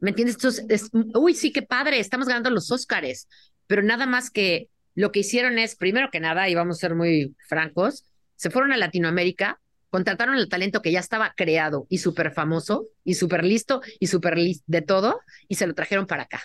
¿me 0.00 0.10
entiendes? 0.10 0.36
Entonces, 0.36 0.64
es, 0.68 0.90
uy, 1.14 1.34
sí, 1.34 1.52
qué 1.52 1.62
padre, 1.62 1.98
estamos 2.00 2.28
ganando 2.28 2.50
los 2.50 2.70
Óscares, 2.70 3.28
pero 3.66 3.82
nada 3.82 4.06
más 4.06 4.30
que 4.30 4.68
lo 4.94 5.12
que 5.12 5.20
hicieron 5.20 5.58
es, 5.58 5.76
primero 5.76 6.10
que 6.10 6.20
nada, 6.20 6.48
y 6.48 6.54
vamos 6.54 6.78
a 6.78 6.80
ser 6.80 6.94
muy 6.94 7.34
francos, 7.48 8.04
se 8.36 8.50
fueron 8.50 8.72
a 8.72 8.76
Latinoamérica, 8.76 9.60
contrataron 9.90 10.36
el 10.36 10.48
talento 10.48 10.82
que 10.82 10.92
ya 10.92 11.00
estaba 11.00 11.32
creado 11.36 11.86
y 11.88 11.98
súper 11.98 12.32
famoso 12.32 12.88
y 13.04 13.14
súper 13.14 13.44
listo 13.44 13.80
y 14.00 14.08
súper 14.08 14.36
de 14.66 14.82
todo 14.82 15.20
y 15.48 15.54
se 15.54 15.66
lo 15.66 15.74
trajeron 15.74 16.06
para 16.06 16.24
acá. 16.24 16.42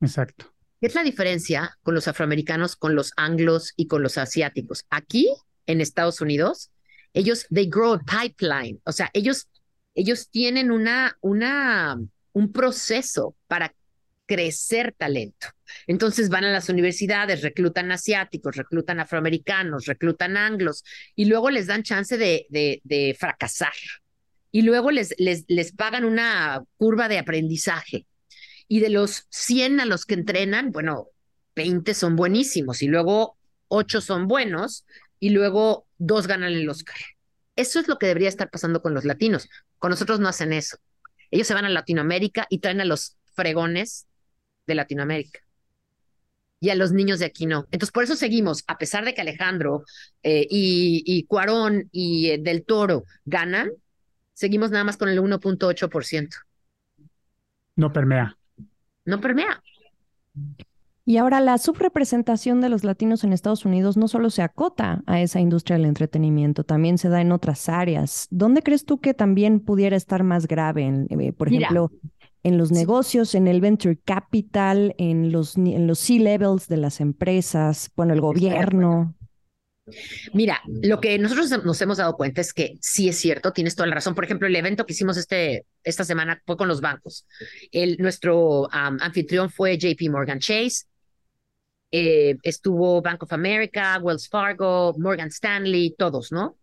Exacto. 0.00 0.52
¿Qué 0.80 0.86
es 0.86 0.94
la 0.94 1.02
diferencia 1.02 1.76
con 1.82 1.94
los 1.94 2.06
afroamericanos, 2.06 2.76
con 2.76 2.94
los 2.94 3.12
anglos 3.16 3.72
y 3.76 3.88
con 3.88 4.02
los 4.02 4.16
asiáticos? 4.16 4.84
Aquí, 4.90 5.28
en 5.66 5.80
Estados 5.80 6.20
Unidos, 6.20 6.70
ellos, 7.14 7.46
they 7.52 7.68
grow 7.68 7.94
a 7.94 8.00
pipeline, 8.00 8.80
o 8.84 8.92
sea, 8.92 9.10
ellos, 9.12 9.48
ellos 9.94 10.28
tienen 10.30 10.70
una, 10.70 11.16
una, 11.20 11.98
un 12.32 12.52
proceso 12.52 13.34
para 13.46 13.74
crecer 14.28 14.94
talento. 14.96 15.48
Entonces 15.86 16.28
van 16.28 16.44
a 16.44 16.52
las 16.52 16.68
universidades, 16.68 17.42
reclutan 17.42 17.90
asiáticos, 17.90 18.56
reclutan 18.56 19.00
afroamericanos, 19.00 19.86
reclutan 19.86 20.36
anglos 20.36 20.84
y 21.16 21.24
luego 21.24 21.50
les 21.50 21.66
dan 21.66 21.82
chance 21.82 22.18
de, 22.18 22.46
de, 22.50 23.16
fracasar. 23.18 23.72
Y 24.52 24.62
luego 24.62 24.90
les, 24.90 25.14
les, 25.18 25.44
les 25.48 25.72
pagan 25.72 26.04
una 26.04 26.62
curva 26.76 27.08
de 27.08 27.18
aprendizaje. 27.18 28.06
Y 28.68 28.80
de 28.80 28.90
los 28.90 29.26
100 29.30 29.80
a 29.80 29.86
los 29.86 30.04
que 30.04 30.14
entrenan, 30.14 30.72
bueno, 30.72 31.08
20 31.56 31.94
son 31.94 32.14
buenísimos 32.14 32.82
y 32.82 32.86
luego 32.86 33.38
8 33.68 34.00
son 34.02 34.28
buenos 34.28 34.84
y 35.18 35.30
luego 35.30 35.86
2 35.96 36.26
ganan 36.26 36.52
el 36.52 36.68
Oscar. 36.68 36.96
Eso 37.56 37.80
es 37.80 37.88
lo 37.88 37.98
que 37.98 38.06
debería 38.06 38.28
estar 38.28 38.50
pasando 38.50 38.82
con 38.82 38.94
los 38.94 39.04
latinos. 39.04 39.48
Con 39.78 39.90
nosotros 39.90 40.20
no 40.20 40.28
hacen 40.28 40.52
eso. 40.52 40.76
Ellos 41.30 41.46
se 41.46 41.54
van 41.54 41.64
a 41.64 41.68
Latinoamérica 41.68 42.46
y 42.48 42.58
traen 42.58 42.80
a 42.80 42.84
los 42.84 43.16
fregones 43.34 44.06
de 44.66 44.74
Latinoamérica. 44.74 45.40
Y 46.60 46.70
a 46.70 46.74
los 46.74 46.92
niños 46.92 47.20
de 47.20 47.26
aquí 47.26 47.46
no. 47.46 47.66
Entonces, 47.70 47.92
por 47.92 48.02
eso 48.02 48.16
seguimos, 48.16 48.64
a 48.66 48.78
pesar 48.78 49.04
de 49.04 49.14
que 49.14 49.20
Alejandro 49.20 49.84
eh, 50.22 50.46
y, 50.50 51.04
y, 51.06 51.24
Cuarón 51.24 51.88
y 51.92 52.30
eh, 52.30 52.38
Del 52.38 52.64
Toro 52.64 53.04
ganan, 53.24 53.70
seguimos 54.32 54.70
nada 54.70 54.84
más 54.84 54.96
con 54.96 55.08
el 55.08 55.20
1.8%. 55.20 56.28
No 57.76 57.92
permea. 57.92 58.36
No 59.04 59.20
permea. 59.20 59.62
Y 61.08 61.16
ahora 61.16 61.40
la 61.40 61.56
subrepresentación 61.56 62.60
de 62.60 62.68
los 62.68 62.84
latinos 62.84 63.24
en 63.24 63.32
Estados 63.32 63.64
Unidos 63.64 63.96
no 63.96 64.08
solo 64.08 64.28
se 64.28 64.42
acota 64.42 65.02
a 65.06 65.22
esa 65.22 65.40
industria 65.40 65.78
del 65.78 65.86
entretenimiento, 65.86 66.64
también 66.64 66.98
se 66.98 67.08
da 67.08 67.22
en 67.22 67.32
otras 67.32 67.70
áreas. 67.70 68.26
¿Dónde 68.28 68.62
crees 68.62 68.84
tú 68.84 69.00
que 69.00 69.14
también 69.14 69.60
pudiera 69.60 69.96
estar 69.96 70.22
más 70.22 70.46
grave? 70.46 71.06
Eh, 71.08 71.32
por 71.32 71.48
ejemplo, 71.48 71.90
en 72.42 72.58
los 72.58 72.72
negocios, 72.72 73.34
en 73.34 73.48
el 73.48 73.62
venture 73.62 73.96
capital, 74.04 74.94
en 74.98 75.32
los, 75.32 75.56
en 75.56 75.86
los 75.86 75.98
C-levels 75.98 76.68
de 76.68 76.76
las 76.76 77.00
empresas, 77.00 77.90
bueno, 77.96 78.12
el 78.12 78.20
gobierno. 78.20 79.14
Mira, 80.34 80.60
lo 80.66 81.00
que 81.00 81.18
nosotros 81.18 81.50
nos 81.64 81.80
hemos 81.80 81.96
dado 81.96 82.18
cuenta 82.18 82.42
es 82.42 82.52
que 82.52 82.76
sí 82.82 83.08
es 83.08 83.16
cierto, 83.16 83.54
tienes 83.54 83.74
toda 83.74 83.86
la 83.86 83.94
razón. 83.94 84.14
Por 84.14 84.24
ejemplo, 84.24 84.46
el 84.46 84.56
evento 84.56 84.84
que 84.84 84.92
hicimos 84.92 85.16
este, 85.16 85.64
esta 85.84 86.04
semana 86.04 86.42
fue 86.44 86.58
con 86.58 86.68
los 86.68 86.82
bancos. 86.82 87.26
El, 87.72 87.96
nuestro 87.96 88.68
anfitrión 88.70 89.48
fue 89.48 89.78
JP 89.78 90.10
Morgan 90.10 90.38
Chase, 90.38 90.84
eh, 91.90 92.36
estuvo 92.42 93.00
Bank 93.00 93.22
of 93.22 93.32
America, 93.32 93.98
Wells 94.02 94.28
Fargo, 94.28 94.94
Morgan 94.98 95.28
Stanley, 95.28 95.94
todos, 95.96 96.32
¿no? 96.32 96.58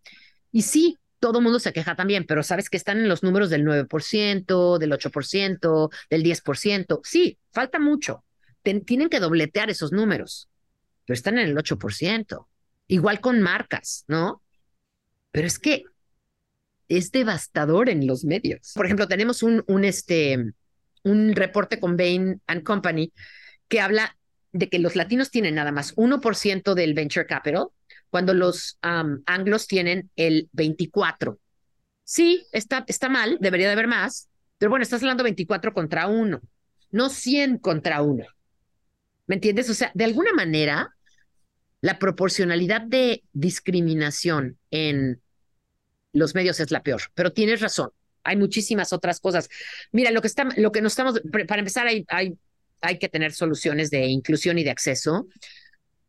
Y 0.51 0.61
sí, 0.61 0.97
todo 1.19 1.41
mundo 1.41 1.59
se 1.59 1.73
queja 1.73 1.95
también, 1.95 2.25
pero 2.27 2.43
sabes 2.43 2.69
que 2.69 2.77
están 2.77 2.99
en 2.99 3.09
los 3.09 3.23
números 3.23 3.49
del 3.49 3.63
9%, 3.63 4.77
del 4.77 4.91
8%, 4.91 5.89
del 6.09 6.23
10%. 6.23 6.99
Sí, 7.03 7.37
falta 7.51 7.79
mucho. 7.79 8.23
tienen 8.61 9.09
que 9.09 9.19
dobletear 9.19 9.69
esos 9.69 9.91
números, 9.91 10.49
pero 11.05 11.15
están 11.15 11.37
en 11.37 11.47
el 11.47 11.57
8%. 11.57 12.47
Igual 12.87 13.19
con 13.19 13.41
marcas, 13.41 14.05
¿no? 14.07 14.43
Pero 15.31 15.47
es 15.47 15.59
que 15.59 15.83
es 16.87 17.11
devastador 17.11 17.89
en 17.89 18.05
los 18.05 18.23
medios. 18.23 18.73
Por 18.75 18.85
ejemplo, 18.85 19.07
tenemos 19.07 19.43
un, 19.43 19.63
un, 19.67 19.85
este, 19.85 20.53
un 21.03 21.35
reporte 21.35 21.79
con 21.79 21.97
Bain 21.97 22.41
and 22.47 22.63
Company 22.63 23.11
que 23.67 23.81
habla 23.81 24.15
de 24.55 24.69
que 24.69 24.79
los 24.79 24.95
latinos 24.95 25.31
tienen 25.31 25.55
nada 25.55 25.73
más 25.73 25.93
1% 25.97 26.75
del 26.75 26.93
venture 26.93 27.25
capital, 27.25 27.67
cuando 28.09 28.33
los 28.33 28.77
anglos 28.81 29.67
tienen 29.67 30.09
el 30.15 30.49
24%. 30.53 31.37
Sí, 32.05 32.45
está, 32.53 32.85
está 32.87 33.09
mal, 33.09 33.37
debería 33.41 33.67
de 33.67 33.73
haber 33.73 33.87
más, 33.87 34.29
pero 34.57 34.69
bueno, 34.69 34.83
estás 34.83 35.01
hablando 35.01 35.23
24 35.23 35.73
contra 35.73 36.07
1, 36.07 36.39
no 36.91 37.09
100 37.09 37.57
contra 37.57 38.01
1. 38.01 38.25
¿Me 39.27 39.35
entiendes? 39.35 39.69
O 39.69 39.73
sea, 39.73 39.91
de 39.93 40.05
alguna 40.05 40.31
manera, 40.31 40.95
la 41.81 41.99
proporcionalidad 41.99 42.81
de 42.81 43.23
discriminación 43.33 44.57
en 44.71 45.21
los 46.13 46.33
medios 46.33 46.61
es 46.61 46.71
la 46.71 46.81
peor, 46.81 47.01
pero 47.13 47.33
tienes 47.33 47.59
razón. 47.59 47.89
Hay 48.23 48.37
muchísimas 48.37 48.93
otras 48.93 49.19
cosas. 49.19 49.49
Mira, 49.91 50.11
lo 50.11 50.21
que, 50.21 50.27
está, 50.27 50.47
lo 50.55 50.71
que 50.71 50.81
nos 50.81 50.93
estamos, 50.93 51.21
para 51.29 51.59
empezar, 51.59 51.87
hay, 51.87 52.05
hay, 52.07 52.37
hay 52.85 52.99
que 52.99 53.09
tener 53.09 53.33
soluciones 53.33 53.89
de 53.89 54.05
inclusión 54.05 54.57
y 54.57 54.63
de 54.63 54.71
acceso. 54.71 55.27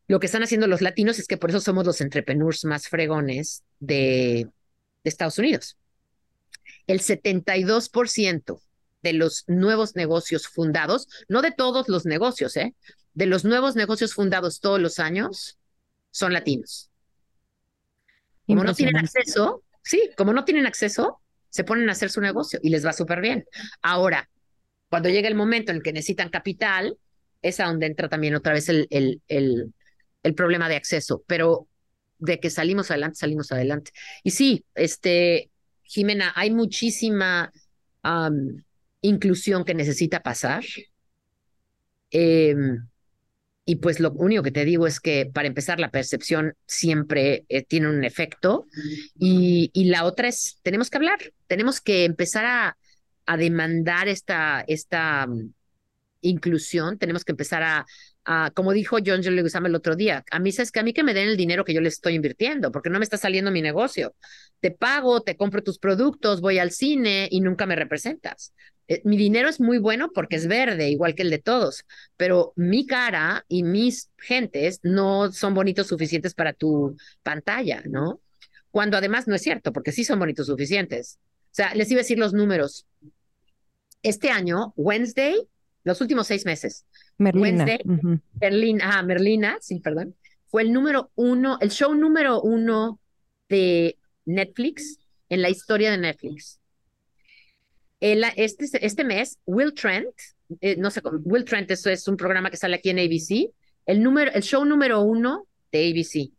Lo 0.09 0.21
que 0.21 0.27
están 0.27 0.43
haciendo 0.43 0.67
los 0.67 0.83
latinos 0.83 1.19
es 1.19 1.27
que 1.27 1.37
por 1.37 1.51
eso 1.51 1.61
somos 1.61 1.85
los 1.85 2.01
entrepreneurs 2.01 2.65
más 2.65 2.89
fregones 2.89 3.65
de, 3.81 4.49
de 5.03 5.09
Estados 5.09 5.39
Unidos. 5.39 5.77
El 6.87 7.01
72% 7.01 8.61
de 9.03 9.13
los 9.13 9.45
nuevos 9.47 9.97
negocios 9.97 10.49
fundados, 10.49 11.09
no 11.29 11.43
de 11.43 11.53
todos 11.53 11.89
los 11.89 12.07
negocios, 12.07 12.57
¿eh? 12.57 12.75
de 13.15 13.27
los 13.27 13.45
nuevos 13.45 13.77
negocios 13.77 14.15
fundados 14.15 14.61
todos 14.61 14.81
los 14.81 14.99
años, 14.99 15.59
son 16.11 16.33
latinos. 16.33 16.91
Como 18.47 18.63
no 18.63 18.75
tienen 18.75 18.97
acceso, 18.97 19.63
sí, 19.83 20.11
como 20.17 20.33
no 20.33 20.45
tienen 20.45 20.67
acceso, 20.67 21.21
se 21.51 21.65
ponen 21.65 21.89
a 21.89 21.93
hacer 21.93 22.11
su 22.11 22.21
negocio 22.21 22.61
y 22.63 22.71
les 22.71 22.85
va 22.85 22.93
súper 22.93 23.21
bien. 23.21 23.47
Ahora, 23.83 24.29
cuando 24.97 25.11
llega 25.11 25.29
el 25.29 25.35
momento 25.35 25.73
en 25.73 25.77
el 25.77 25.83
que 25.83 25.93
necesitan 25.93 26.31
capital, 26.31 26.97
es 27.43 27.61
a 27.61 27.67
donde 27.67 27.85
entra 27.85 28.09
también 28.09 28.35
otra 28.35 28.55
vez 28.55 28.71
el, 28.71 28.87
el, 28.89 29.21
el, 29.29 29.75
el 30.23 30.35
problema 30.35 30.71
de 30.71 30.77
acceso. 30.77 31.23
Pero 31.27 31.69
de 32.19 32.41
que 32.41 32.49
salimos 32.49 32.91
adelante, 32.91 33.19
salimos 33.19 33.53
adelante. 33.53 33.91
Y 34.23 34.31
sí, 34.31 34.65
este, 34.75 35.51
Jimena, 35.83 36.33
hay 36.35 36.51
muchísima 36.51 37.53
inclusión 39.03 39.67
que 39.67 39.75
necesita 39.75 40.23
pasar. 40.23 40.65
Em, 42.11 42.89
y 43.67 43.77
pues 43.77 44.01
lo 44.01 44.13
único 44.13 44.43
que 44.43 44.51
te 44.51 44.65
digo 44.65 44.87
es 44.87 44.99
que 44.99 45.27
para 45.27 45.47
empezar 45.47 45.79
la 45.79 45.91
percepción 45.91 46.55
siempre 46.67 47.45
eh, 47.51 47.63
tiene 47.63 47.91
un 47.91 48.03
efecto 48.03 48.65
y, 49.19 49.71
y, 49.75 49.91
la 49.91 50.05
otra 50.05 50.29
es, 50.29 50.59
tenemos 50.63 50.89
que 50.89 50.97
hablar, 50.97 51.19
tenemos 51.49 51.83
que 51.83 52.07
empezar 52.07 52.47
a, 52.47 52.79
a 53.27 53.37
demandar 53.37 54.09
esta, 54.09 54.65
esta 54.67 55.27
mm, 55.27 55.53
inclusión, 56.23 56.99
tenemos 56.99 57.25
que 57.25 57.33
empezar 57.33 57.63
a, 57.63 57.87
como 58.55 58.73
dijo 58.73 58.97
John 58.97 59.23
J. 59.23 59.31
Leguizamo 59.31 59.69
el 59.69 59.75
otro 59.75 59.95
día, 59.95 60.25
a 60.31 60.39
mí 60.39 60.51
es 60.51 60.73
que 60.73 60.81
a 60.81 60.83
mí 60.83 60.93
que 60.93 61.05
me 61.05 61.15
den 61.15 61.29
el 61.29 61.37
dinero 61.37 61.65
que 61.65 61.73
yo 61.75 61.81
les 61.81 61.95
estoy 61.95 62.15
invirtiendo, 62.15 62.73
porque 62.73 62.91
no 62.91 62.99
me 62.99 63.05
está 63.05 63.17
saliendo 63.17 63.51
mi 63.51 63.63
negocio. 63.63 64.15
Te 64.61 64.73
pago, 64.73 65.21
te 65.21 65.37
compro 65.37 65.63
tus 65.63 65.79
productos, 65.79 66.41
voy 66.41 66.59
al 66.59 66.73
cine 66.73 67.29
y 67.31 67.41
nunca 67.41 67.67
me 67.67 67.77
representas. 67.77 68.53
Eh, 68.89 69.01
mi 69.05 69.17
dinero 69.17 69.49
es 69.49 69.61
muy 69.61 69.79
bueno 69.79 70.11
porque 70.13 70.37
es 70.37 70.47
verde, 70.47 70.89
igual 70.91 71.15
que 71.15 71.23
el 71.23 71.31
de 71.31 71.39
todos, 71.39 71.85
pero 72.17 72.53
mi 72.57 72.87
cara 72.87 73.45
y 73.49 73.63
mis 73.63 74.11
gentes 74.19 74.81
no 74.83 75.33
son 75.33 75.55
bonitos 75.55 75.89
suficientes 75.89 76.35
para 76.35 76.53
tu 76.53 76.97
pantalla, 77.23 77.83
¿no? 77.87 78.21
Cuando 78.71 78.97
además 78.97 79.27
no 79.27 79.35
es 79.35 79.43
cierto, 79.43 79.73
porque 79.73 79.93
sí 79.93 80.05
son 80.05 80.19
bonitos 80.19 80.47
suficientes. 80.47 81.19
O 81.47 81.55
sea, 81.57 81.75
les 81.75 81.91
iba 81.91 82.01
a 82.01 82.03
decir 82.03 82.19
los 82.19 82.33
números. 82.35 82.87
Este 84.07 84.31
año, 84.31 84.73
Wednesday, 84.77 85.37
los 85.85 86.01
últimos 86.01 86.27
seis 86.27 86.45
meses, 86.45 86.85
Merlina. 87.19 87.65
Wednesday, 87.65 88.79
ah, 88.83 89.03
Merlina, 89.03 89.59
sí, 89.61 89.81
perdón, 89.81 90.15
fue 90.47 90.63
el 90.63 90.73
número 90.73 91.11
uno, 91.15 91.59
el 91.61 91.71
show 91.71 91.95
número 91.95 92.41
uno 92.41 93.01
de 93.49 93.99
Netflix 94.25 94.99
en 95.29 95.43
la 95.43 95.51
historia 95.51 95.91
de 95.91 95.99
Netflix 95.99 96.61
este, 98.01 98.85
este 98.85 99.05
mes, 99.05 99.39
Will 99.47 99.73
Trent, 99.75 100.15
eh, 100.61 100.77
no 100.77 100.91
sé, 100.91 101.01
Will 101.25 101.45
Trent, 101.45 101.71
eso 101.71 101.91
es 101.91 102.07
un 102.09 102.17
programa 102.17 102.51
que 102.51 102.57
sale 102.57 102.77
aquí 102.77 102.91
en 102.91 102.99
ABC, 102.99 103.53
el, 103.87 104.03
número, 104.03 104.33
el 104.33 104.43
show 104.43 104.65
número 104.65 105.01
uno 105.01 105.47
de 105.73 105.91
ABC. 105.91 106.33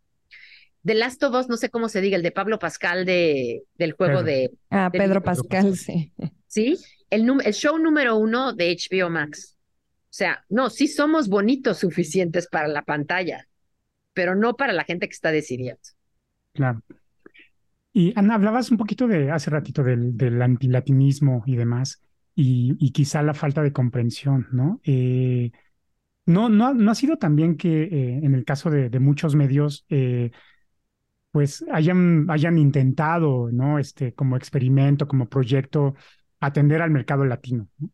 The 0.88 0.94
Last 0.94 1.22
of 1.22 1.34
Us, 1.34 1.50
no 1.50 1.58
sé 1.58 1.68
cómo 1.68 1.90
se 1.90 2.00
diga, 2.00 2.16
el 2.16 2.22
de 2.22 2.30
Pablo 2.30 2.58
Pascal 2.58 3.04
de, 3.04 3.62
del 3.76 3.92
juego 3.92 4.22
de... 4.22 4.52
Ah, 4.70 4.88
Pedro 4.90 5.22
Pascal, 5.22 5.76
sí. 5.76 6.14
Sí, 6.46 6.78
el, 7.10 7.30
el 7.44 7.52
show 7.52 7.76
número 7.76 8.16
uno 8.16 8.54
de 8.54 8.74
HBO 8.74 9.10
Max. 9.10 9.58
O 10.04 10.06
sea, 10.08 10.46
no, 10.48 10.70
sí 10.70 10.88
somos 10.88 11.28
bonitos 11.28 11.76
suficientes 11.76 12.48
para 12.48 12.68
la 12.68 12.80
pantalla, 12.80 13.46
pero 14.14 14.34
no 14.34 14.56
para 14.56 14.72
la 14.72 14.84
gente 14.84 15.06
que 15.08 15.12
está 15.12 15.30
decidiendo. 15.30 15.82
Claro. 16.54 16.82
Y 17.92 18.14
Ana, 18.16 18.36
hablabas 18.36 18.70
un 18.70 18.78
poquito 18.78 19.06
de 19.06 19.30
hace 19.30 19.50
ratito 19.50 19.82
del, 19.82 20.16
del 20.16 20.40
antilatinismo 20.40 21.42
y 21.44 21.56
demás, 21.56 22.00
y, 22.34 22.92
quizá 22.92 23.22
la 23.22 23.34
falta 23.34 23.62
de 23.62 23.72
comprensión, 23.72 24.46
¿no? 24.52 24.80
Eh, 24.84 25.50
no, 26.24 26.48
no, 26.48 26.72
no 26.72 26.90
ha 26.90 26.94
sido 26.94 27.18
también 27.18 27.58
que 27.58 27.82
eh, 27.82 28.20
en 28.22 28.34
el 28.34 28.46
caso 28.46 28.70
de, 28.70 28.96
muchos 29.00 29.34
medios, 29.34 29.84
eh, 29.90 30.30
pues 31.38 31.64
hayan, 31.72 32.26
hayan 32.30 32.58
intentado, 32.58 33.48
¿no? 33.52 33.78
Este, 33.78 34.12
como 34.12 34.36
experimento, 34.36 35.06
como 35.06 35.28
proyecto, 35.28 35.94
atender 36.40 36.82
al 36.82 36.90
mercado 36.90 37.24
latino. 37.24 37.68
¿no? 37.78 37.90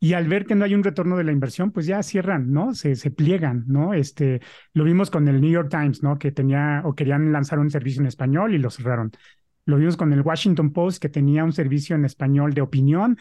y 0.00 0.12
al 0.12 0.28
ver 0.28 0.44
que 0.44 0.54
no 0.54 0.66
hay 0.66 0.74
un 0.74 0.84
retorno 0.84 1.16
de 1.16 1.24
la 1.24 1.32
inversión, 1.32 1.70
pues 1.70 1.86
ya 1.86 2.02
cierran, 2.02 2.52
¿no? 2.52 2.74
Se, 2.74 2.94
se 2.94 3.10
pliegan, 3.10 3.64
¿no? 3.68 3.94
Este, 3.94 4.42
lo 4.74 4.84
vimos 4.84 5.10
con 5.10 5.28
el 5.28 5.40
New 5.40 5.50
York 5.50 5.70
Times, 5.70 6.02
¿no? 6.02 6.18
Que 6.18 6.30
tenía 6.30 6.82
o 6.84 6.94
querían 6.94 7.32
lanzar 7.32 7.58
un 7.58 7.70
servicio 7.70 8.02
en 8.02 8.08
español 8.08 8.52
y 8.54 8.58
lo 8.58 8.68
cerraron. 8.68 9.12
Lo 9.64 9.78
vimos 9.78 9.96
con 9.96 10.12
el 10.12 10.20
Washington 10.20 10.74
Post, 10.74 11.00
que 11.00 11.08
tenía 11.08 11.42
un 11.42 11.54
servicio 11.54 11.96
en 11.96 12.04
español 12.04 12.52
de 12.52 12.60
opinión 12.60 13.16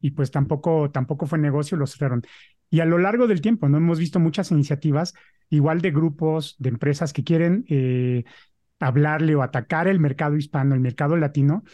y 0.00 0.12
pues 0.12 0.30
tampoco, 0.30 0.92
tampoco 0.92 1.26
fue 1.26 1.38
negocio, 1.38 1.76
lo 1.76 1.88
cerraron. 1.88 2.22
Y 2.70 2.80
a 2.80 2.84
lo 2.84 2.98
largo 2.98 3.26
del 3.26 3.40
tiempo, 3.40 3.68
¿no? 3.68 3.78
Hemos 3.78 3.98
visto 3.98 4.20
muchas 4.20 4.52
iniciativas, 4.52 5.14
igual 5.50 5.80
de 5.80 5.90
grupos, 5.90 6.54
de 6.60 6.68
empresas 6.68 7.12
que 7.12 7.24
quieren 7.24 7.64
eh, 7.68 8.22
hablarle 8.80 9.34
o 9.34 9.42
atacar 9.42 9.88
el 9.88 10.00
mercado 10.00 10.36
hispano, 10.36 10.74
el 10.74 10.80
mercado 10.80 11.16
latino, 11.16 11.64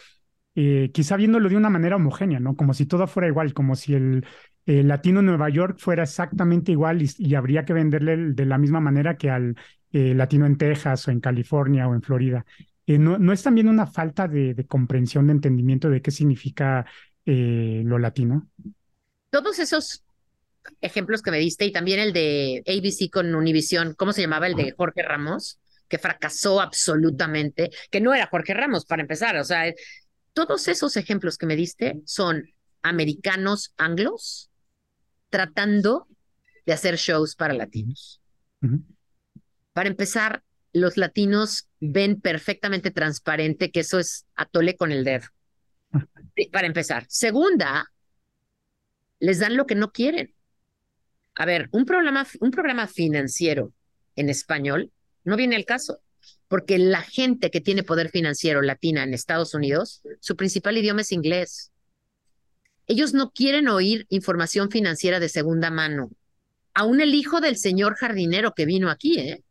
eh, 0.55 0.91
quizá 0.93 1.17
viéndolo 1.17 1.49
de 1.49 1.57
una 1.57 1.69
manera 1.69 1.97
homogénea, 1.97 2.39
¿no? 2.39 2.55
Como 2.55 2.73
si 2.73 2.85
todo 2.85 3.07
fuera 3.07 3.27
igual, 3.27 3.53
como 3.53 3.75
si 3.75 3.93
el, 3.93 4.25
el 4.65 4.87
latino 4.87 5.19
en 5.19 5.27
Nueva 5.27 5.49
York 5.49 5.77
fuera 5.79 6.03
exactamente 6.03 6.71
igual 6.71 7.01
y, 7.01 7.35
habría 7.35 7.65
que 7.65 7.73
venderle 7.73 8.17
de 8.33 8.45
la 8.45 8.57
misma 8.57 8.79
manera 8.79 9.17
que 9.17 9.29
al 9.29 9.55
eh, 9.91 10.13
latino 10.13 10.45
en 10.45 10.57
Texas 10.57 11.07
o 11.07 11.11
en 11.11 11.19
California 11.19 11.87
o 11.87 11.93
en 11.93 12.01
Florida. 12.01 12.45
Eh, 12.87 12.97
no, 12.97 13.33
es 13.33 13.43
también 13.43 13.67
una 13.67 13.87
falta 13.87 14.27
de, 14.27 14.65
comprensión, 14.67 15.27
de 15.27 15.33
entendimiento 15.33 15.89
de 15.89 16.01
qué 16.01 16.11
significa 16.11 16.85
lo 17.27 17.97
latino? 17.97 18.47
Todos 19.31 19.57
esos 19.57 20.05
ejemplos 20.81 21.21
que 21.21 21.31
me 21.31 21.39
diste 21.39 21.65
y 21.65 21.71
también 21.71 21.99
el 21.99 22.13
de 22.13 22.63
ABC 22.67 23.09
con 23.11 23.33
Univision, 23.33 23.93
¿cómo 23.95 24.13
se 24.13 24.21
llamaba? 24.21 24.47
El 24.47 24.55
de 24.55 24.71
Jorge 24.71 25.01
Ramos, 25.01 25.59
que 25.87 25.97
fracasó 25.97 26.61
absolutamente, 26.61 27.69
que 27.91 28.01
no 28.01 28.13
era 28.13 28.27
Jorge 28.27 28.53
Ramos 28.53 28.85
para 28.85 29.01
empezar, 29.01 29.37
o 29.37 29.43
sea, 29.43 29.73
todos 30.33 30.67
esos 30.67 30.97
ejemplos 30.97 31.37
que 31.37 31.45
me 31.45 31.55
diste 31.55 32.01
son 32.05 32.43
americanos 32.81 33.73
anglos 33.77 34.49
tratando 35.29 36.07
de 36.65 36.73
hacer 36.73 36.97
shows 36.97 37.35
para 37.35 37.53
latinos. 37.53 38.21
Para 39.73 39.89
empezar, 39.89 40.43
los 40.73 40.97
latinos 40.97 41.69
ven 41.79 42.19
perfectamente 42.19 42.91
transparente 42.91 43.71
que 43.71 43.81
eso 43.81 43.99
es 43.99 44.25
atole 44.35 44.75
con 44.75 44.91
el 44.91 45.03
dedo. 45.03 45.27
Para 46.51 46.67
empezar. 46.67 47.05
Segunda, 47.07 47.91
les 49.19 49.39
dan 49.39 49.55
lo 49.55 49.65
que 49.65 49.75
no 49.75 49.91
quieren. 49.91 50.33
A 51.35 51.45
ver, 51.45 51.69
un 51.71 51.85
programa, 51.85 52.25
un 52.41 52.51
programa 52.51 52.87
financiero 52.87 53.71
en 54.15 54.29
español 54.29 54.91
no 55.25 55.35
viene 55.35 55.55
al 55.55 55.65
caso, 55.65 55.99
porque 56.47 56.77
la 56.77 57.01
gente 57.01 57.51
que 57.51 57.61
tiene 57.61 57.83
poder 57.83 58.09
financiero 58.09 58.61
latina 58.61 59.03
en 59.03 59.13
Estados 59.13 59.53
Unidos, 59.53 60.01
su 60.21 60.35
principal 60.35 60.77
idioma 60.77 61.01
es 61.01 61.11
inglés. 61.11 61.71
Ellos 62.87 63.13
no 63.13 63.31
quieren 63.31 63.67
oír 63.67 64.05
información 64.09 64.69
financiera 64.69 65.19
de 65.19 65.27
segunda 65.27 65.71
mano. 65.71 66.11
Aún 66.73 67.01
el 67.01 67.15
hijo 67.15 67.41
del 67.41 67.57
señor 67.57 67.95
jardinero 67.95 68.53
que 68.53 68.65
vino 68.65 68.89
aquí, 68.89 69.19
¿eh? 69.19 69.43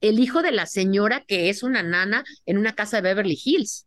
El 0.00 0.20
hijo 0.20 0.42
de 0.42 0.52
la 0.52 0.66
señora 0.66 1.24
que 1.26 1.50
es 1.50 1.62
una 1.62 1.82
nana 1.82 2.24
en 2.46 2.56
una 2.56 2.74
casa 2.74 2.98
de 2.98 3.02
Beverly 3.02 3.38
Hills. 3.44 3.86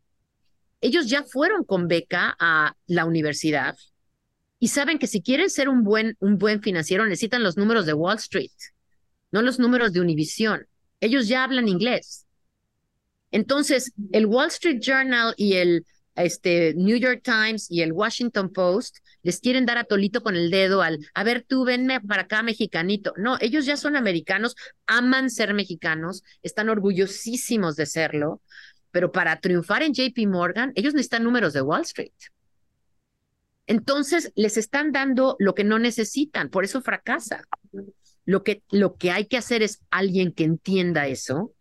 Ellos 0.81 1.07
ya 1.07 1.23
fueron 1.23 1.63
con 1.63 1.87
beca 1.87 2.35
a 2.37 2.75
la 2.85 3.05
universidad 3.05 3.75
y 4.59 4.67
saben 4.67 4.99
que 4.99 5.07
si 5.07 5.21
quieren 5.21 5.49
ser 5.49 5.69
un 5.69 5.83
buen, 5.83 6.15
un 6.19 6.37
buen 6.37 6.61
financiero 6.61 7.05
necesitan 7.05 7.43
los 7.43 7.57
números 7.57 7.85
de 7.85 7.93
Wall 7.93 8.17
Street, 8.17 8.51
no 9.31 9.41
los 9.41 9.57
números 9.57 9.93
de 9.93 10.01
Univision. 10.01 10.67
Ellos 11.01 11.27
ya 11.27 11.43
hablan 11.43 11.67
inglés. 11.67 12.25
Entonces, 13.31 13.91
el 14.13 14.25
Wall 14.25 14.47
Street 14.47 14.79
Journal 14.79 15.33
y 15.37 15.55
el 15.55 15.85
este 16.15 16.73
New 16.75 16.97
York 16.97 17.21
Times 17.23 17.69
y 17.69 17.81
el 17.81 17.93
Washington 17.93 18.51
Post 18.51 18.97
les 19.23 19.39
quieren 19.39 19.65
dar 19.65 19.77
a 19.77 19.83
tolito 19.83 20.21
con 20.21 20.35
el 20.35 20.49
dedo 20.51 20.81
al, 20.81 20.99
a 21.13 21.23
ver, 21.23 21.45
tú 21.47 21.63
venme 21.63 22.01
para 22.01 22.23
acá, 22.23 22.43
mexicanito. 22.43 23.13
No, 23.17 23.37
ellos 23.39 23.65
ya 23.65 23.77
son 23.77 23.95
americanos, 23.95 24.55
aman 24.87 25.29
ser 25.29 25.53
mexicanos, 25.53 26.23
están 26.43 26.69
orgullosísimos 26.69 27.75
de 27.75 27.85
serlo, 27.85 28.41
pero 28.91 29.11
para 29.11 29.39
triunfar 29.39 29.83
en 29.83 29.93
JP 29.93 30.27
Morgan, 30.27 30.73
ellos 30.75 30.93
necesitan 30.93 31.23
números 31.23 31.53
de 31.53 31.61
Wall 31.61 31.81
Street. 31.81 32.11
Entonces, 33.67 34.33
les 34.35 34.57
están 34.57 34.91
dando 34.91 35.37
lo 35.39 35.53
que 35.55 35.63
no 35.63 35.79
necesitan, 35.79 36.49
por 36.49 36.65
eso 36.65 36.81
fracasa. 36.81 37.45
Lo 38.25 38.43
que, 38.43 38.63
lo 38.71 38.95
que 38.95 39.11
hay 39.11 39.25
que 39.25 39.37
hacer 39.37 39.63
es 39.63 39.81
alguien 39.89 40.31
que 40.31 40.43
entienda 40.43 41.07
eso 41.07 41.53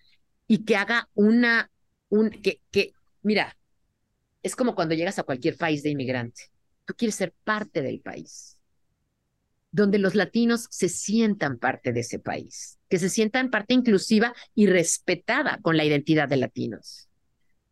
y 0.46 0.64
que 0.64 0.76
haga 0.76 1.08
una, 1.14 1.70
un, 2.08 2.30
que, 2.30 2.60
que, 2.70 2.92
mira, 3.22 3.56
es 4.42 4.56
como 4.56 4.74
cuando 4.74 4.94
llegas 4.94 5.18
a 5.18 5.22
cualquier 5.24 5.56
país 5.56 5.82
de 5.82 5.90
inmigrante. 5.90 6.44
Tú 6.84 6.94
quieres 6.94 7.14
ser 7.14 7.34
parte 7.44 7.82
del 7.82 8.00
país, 8.00 8.58
donde 9.70 9.98
los 9.98 10.14
latinos 10.14 10.66
se 10.70 10.88
sientan 10.88 11.58
parte 11.58 11.92
de 11.92 12.00
ese 12.00 12.18
país, 12.18 12.78
que 12.88 12.98
se 12.98 13.08
sientan 13.08 13.50
parte 13.50 13.74
inclusiva 13.74 14.34
y 14.54 14.66
respetada 14.66 15.58
con 15.62 15.76
la 15.76 15.84
identidad 15.84 16.28
de 16.28 16.38
latinos. 16.38 17.09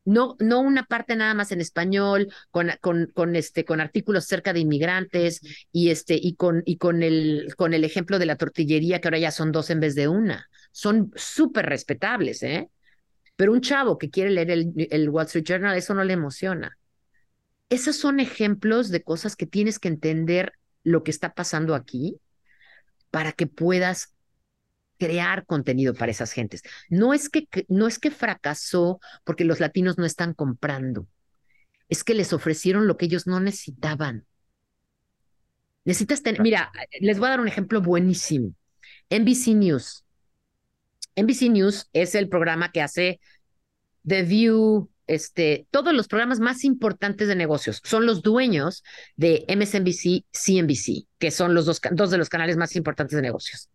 No, 0.08 0.36
no 0.38 0.60
una 0.60 0.84
parte 0.86 1.16
nada 1.16 1.34
más 1.34 1.52
en 1.52 1.60
español, 1.60 2.32
con, 2.50 2.70
con, 2.80 3.10
con, 3.14 3.36
este, 3.36 3.64
con 3.66 3.80
artículos 3.80 4.24
cerca 4.24 4.54
de 4.54 4.60
inmigrantes 4.60 5.40
y, 5.70 5.90
este, 5.90 6.18
y, 6.20 6.34
con, 6.34 6.62
y 6.64 6.78
con, 6.78 7.02
el, 7.02 7.52
con 7.56 7.74
el 7.74 7.84
ejemplo 7.84 8.18
de 8.18 8.24
la 8.26 8.36
tortillería, 8.36 9.00
que 9.00 9.08
ahora 9.08 9.18
ya 9.18 9.30
son 9.30 9.52
dos 9.52 9.68
en 9.68 9.80
vez 9.80 9.94
de 9.94 10.08
una. 10.08 10.48
Son 10.72 11.12
súper 11.14 11.66
respetables, 11.66 12.42
¿eh? 12.42 12.70
Pero 13.36 13.52
un 13.52 13.60
chavo 13.60 13.98
que 13.98 14.10
quiere 14.10 14.30
leer 14.30 14.50
el, 14.50 14.72
el 14.90 15.08
Wall 15.10 15.26
Street 15.26 15.44
Journal, 15.44 15.76
eso 15.76 15.92
no 15.94 16.04
le 16.04 16.14
emociona. 16.14 16.78
Esos 17.68 17.96
son 17.96 18.20
ejemplos 18.20 18.88
de 18.90 19.02
cosas 19.02 19.36
que 19.36 19.46
tienes 19.46 19.78
que 19.78 19.88
entender 19.88 20.54
lo 20.84 21.04
que 21.04 21.10
está 21.10 21.34
pasando 21.34 21.74
aquí 21.74 22.18
para 23.10 23.32
que 23.32 23.46
puedas 23.46 24.14
crear 24.98 25.46
contenido 25.46 25.94
para 25.94 26.12
esas 26.12 26.32
gentes. 26.32 26.62
No 26.88 27.14
es 27.14 27.28
que, 27.28 27.48
no 27.68 27.86
es 27.86 27.98
que 27.98 28.10
fracasó 28.10 29.00
porque 29.24 29.44
los 29.44 29.60
latinos 29.60 29.98
no 29.98 30.04
están 30.04 30.34
comprando, 30.34 31.06
es 31.88 32.04
que 32.04 32.14
les 32.14 32.32
ofrecieron 32.32 32.86
lo 32.86 32.96
que 32.96 33.06
ellos 33.06 33.26
no 33.26 33.40
necesitaban. 33.40 34.26
Necesitas 35.84 36.22
tener, 36.22 36.42
mira, 36.42 36.70
les 37.00 37.18
voy 37.18 37.28
a 37.28 37.30
dar 37.30 37.40
un 37.40 37.48
ejemplo 37.48 37.80
buenísimo. 37.80 38.54
NBC 39.08 39.54
News. 39.54 40.04
NBC 41.16 41.48
News 41.50 41.88
es 41.92 42.14
el 42.14 42.28
programa 42.28 42.70
que 42.72 42.82
hace 42.82 43.20
The 44.06 44.22
View, 44.22 44.90
este, 45.06 45.66
todos 45.70 45.94
los 45.94 46.06
programas 46.06 46.40
más 46.40 46.64
importantes 46.64 47.26
de 47.26 47.36
negocios. 47.36 47.80
Son 47.84 48.06
los 48.06 48.22
dueños 48.22 48.84
de 49.16 49.44
MSNBC, 49.48 50.26
CNBC, 50.30 51.06
que 51.18 51.30
son 51.30 51.54
los 51.54 51.64
dos, 51.64 51.80
dos 51.92 52.10
de 52.10 52.18
los 52.18 52.28
canales 52.28 52.56
más 52.56 52.76
importantes 52.76 53.16
de 53.16 53.22
negocios. 53.22 53.70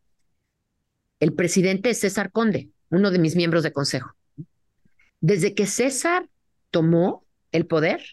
El 1.23 1.31
presidente 1.31 1.91
es 1.91 2.01
César 2.01 2.33
Conde, 2.33 2.69
uno 2.89 3.09
de 3.09 3.17
mis 3.17 3.37
miembros 3.37 3.63
de 3.63 3.71
consejo. 3.71 4.13
Desde 5.21 5.55
que 5.55 5.67
César 5.67 6.27
tomó 6.69 7.25
el 7.53 7.65
poder, 7.65 8.03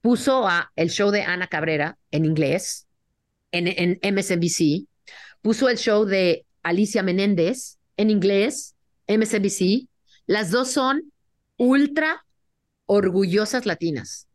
puso 0.00 0.46
a 0.46 0.70
el 0.76 0.90
show 0.90 1.10
de 1.10 1.22
Ana 1.22 1.48
Cabrera 1.48 1.98
en 2.12 2.24
inglés, 2.24 2.86
en, 3.50 3.66
en 3.66 4.14
MSNBC, 4.14 4.86
puso 5.42 5.68
el 5.68 5.76
show 5.76 6.04
de 6.04 6.46
Alicia 6.62 7.02
Menéndez 7.02 7.78
en 7.96 8.10
inglés, 8.10 8.76
MSNBC. 9.08 9.88
Las 10.26 10.52
dos 10.52 10.70
son 10.70 11.12
ultra 11.56 12.24
orgullosas 12.84 13.66
latinas, 13.66 14.28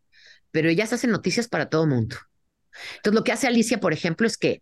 pero 0.52 0.68
ellas 0.68 0.92
hacen 0.92 1.12
noticias 1.12 1.48
para 1.48 1.70
todo 1.70 1.86
el 1.86 1.92
mundo. 1.92 2.18
Entonces, 2.98 3.16
lo 3.18 3.24
que 3.24 3.32
hace 3.32 3.48
Alicia, 3.48 3.80
por 3.80 3.94
ejemplo, 3.94 4.28
es 4.28 4.36
que 4.36 4.62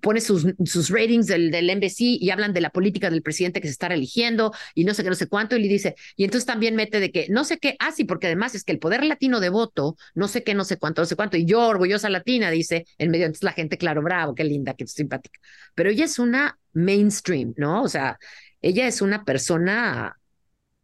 pone 0.00 0.20
sus, 0.20 0.46
sus 0.64 0.90
ratings 0.90 1.26
del, 1.26 1.50
del 1.50 1.70
NBC 1.70 2.00
y 2.00 2.30
hablan 2.30 2.52
de 2.52 2.60
la 2.60 2.70
política 2.70 3.10
del 3.10 3.22
presidente 3.22 3.60
que 3.60 3.68
se 3.68 3.72
está 3.72 3.86
eligiendo 3.88 4.52
y 4.74 4.84
no 4.84 4.94
sé 4.94 5.02
qué, 5.02 5.08
no 5.08 5.14
sé 5.14 5.28
cuánto, 5.28 5.56
y 5.56 5.62
le 5.62 5.68
dice, 5.68 5.94
y 6.16 6.24
entonces 6.24 6.46
también 6.46 6.76
mete 6.76 7.00
de 7.00 7.10
que 7.10 7.26
no 7.30 7.44
sé 7.44 7.58
qué, 7.58 7.76
ah, 7.80 7.92
sí, 7.92 8.04
porque 8.04 8.26
además 8.26 8.54
es 8.54 8.64
que 8.64 8.72
el 8.72 8.78
poder 8.78 9.04
latino 9.04 9.40
de 9.40 9.48
voto, 9.48 9.96
no 10.14 10.28
sé 10.28 10.44
qué, 10.44 10.54
no 10.54 10.64
sé 10.64 10.76
cuánto, 10.78 11.02
no 11.02 11.06
sé 11.06 11.16
cuánto, 11.16 11.36
y 11.36 11.44
yo, 11.44 11.66
orgullosa 11.66 12.10
latina, 12.10 12.50
dice, 12.50 12.84
en 12.98 13.10
medio, 13.10 13.26
entonces 13.26 13.44
la 13.44 13.52
gente, 13.52 13.78
claro, 13.78 14.02
bravo, 14.02 14.34
qué 14.34 14.44
linda, 14.44 14.74
qué 14.74 14.86
simpática. 14.86 15.40
Pero 15.74 15.90
ella 15.90 16.04
es 16.04 16.18
una 16.18 16.58
mainstream, 16.72 17.54
¿no? 17.56 17.82
O 17.82 17.88
sea, 17.88 18.18
ella 18.60 18.86
es 18.86 19.00
una 19.00 19.24
persona 19.24 20.16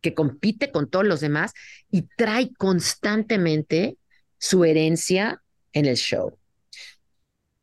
que 0.00 0.14
compite 0.14 0.70
con 0.70 0.90
todos 0.90 1.06
los 1.06 1.20
demás 1.20 1.52
y 1.90 2.02
trae 2.16 2.52
constantemente 2.56 3.96
su 4.38 4.64
herencia 4.64 5.42
en 5.72 5.86
el 5.86 5.96
show. 5.96 6.38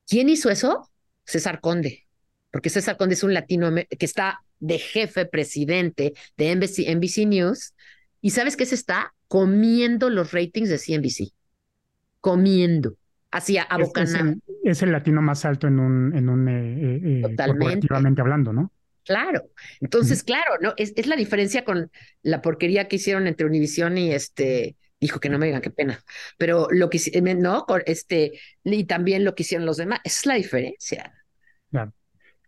¿Quién 0.07 0.29
hizo 0.29 0.49
eso? 0.49 0.90
César 1.31 1.61
Conde, 1.61 2.05
porque 2.51 2.69
César 2.69 2.97
Conde 2.97 3.15
es 3.15 3.23
un 3.23 3.33
latino 3.33 3.73
que 3.73 4.05
está 4.05 4.41
de 4.59 4.79
jefe 4.79 5.25
presidente 5.25 6.13
de 6.37 6.55
NBC, 6.55 7.25
News 7.25 7.73
y 8.21 8.31
sabes 8.31 8.57
qué 8.57 8.65
se 8.65 8.75
está 8.75 9.13
comiendo 9.27 10.09
los 10.09 10.33
ratings 10.33 10.69
de 10.69 10.77
CNBC, 10.77 11.33
comiendo, 12.19 12.97
hacia 13.31 13.63
a 13.63 13.77
Es, 14.63 14.81
el, 14.83 14.91
latino 14.91 15.21
más 15.21 15.45
alto 15.45 15.67
en 15.67 15.79
un, 15.79 16.15
en 16.15 16.27
un 16.27 16.47
eh, 16.49 17.21
eh, 17.21 17.21
eh 17.25 17.35
corporativamente 17.35 18.21
hablando, 18.21 18.51
¿no? 18.51 18.71
Claro. 19.05 19.49
Entonces, 19.79 20.21
claro, 20.23 20.51
¿no? 20.61 20.73
Es, 20.77 20.93
es, 20.95 21.07
la 21.07 21.15
diferencia 21.15 21.63
con 21.63 21.89
la 22.21 22.41
porquería 22.41 22.87
que 22.87 22.97
hicieron 22.97 23.25
entre 23.27 23.45
Univision 23.45 23.97
y 23.97 24.11
este. 24.11 24.75
Dijo 24.99 25.19
que 25.19 25.29
no 25.29 25.39
me 25.39 25.47
digan 25.47 25.63
qué 25.63 25.71
pena. 25.71 25.99
Pero 26.37 26.67
lo 26.69 26.91
que 26.91 26.99
no, 27.35 27.65
este, 27.87 28.33
y 28.63 28.83
también 28.83 29.25
lo 29.25 29.33
que 29.33 29.41
hicieron 29.41 29.65
los 29.65 29.77
demás, 29.77 29.99
esa 30.03 30.19
es 30.19 30.25
la 30.27 30.35
diferencia. 30.35 31.11
Claro. 31.71 31.93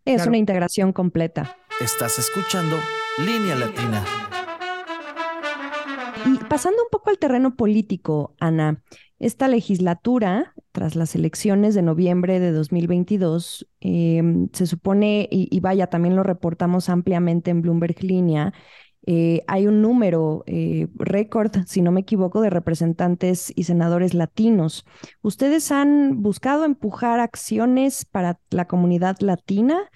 Es 0.06 0.28
una 0.28 0.38
integración 0.38 0.92
completa. 0.92 1.56
Estás 1.80 2.20
escuchando 2.20 2.78
Línea 3.18 3.56
Latina. 3.56 4.04
Y 6.26 6.38
pasando 6.46 6.84
un 6.84 6.90
poco 6.92 7.10
al 7.10 7.18
terreno 7.18 7.56
político, 7.56 8.36
Ana, 8.40 8.84
esta 9.20 9.48
legislatura, 9.48 10.54
tras 10.74 10.96
las 10.96 11.16
elecciones 11.16 11.76
de 11.76 11.82
noviembre 11.82 12.40
de 12.40 12.52
2022, 12.52 13.68
em, 13.80 14.50
se 14.52 14.68
supone, 14.68 15.28
y, 15.32 15.60
vaya, 15.62 15.88
también 15.88 16.16
lo 16.16 16.24
reportamos 16.24 16.90
ampliamente 16.90 17.52
en 17.52 17.62
Bloomberg 17.62 18.04
Línea, 18.04 18.54
eh, 19.06 19.44
hay 19.48 19.68
un 19.68 19.82
número 19.82 20.44
eh, 20.48 20.88
récord, 20.96 21.52
si 21.66 21.82
no 21.82 21.92
me 21.92 22.02
equivoco, 22.02 22.42
de 22.42 22.50
representantes 22.50 23.52
y 23.56 23.66
senadores 23.66 24.14
latinos. 24.14 24.86
¿Ustedes 25.22 25.72
han 25.72 26.22
buscado 26.22 26.66
empujar 26.66 27.20
acciones 27.20 28.06
para 28.06 28.40
la 28.50 28.66
comunidad 28.66 29.18
latina? 29.20 29.90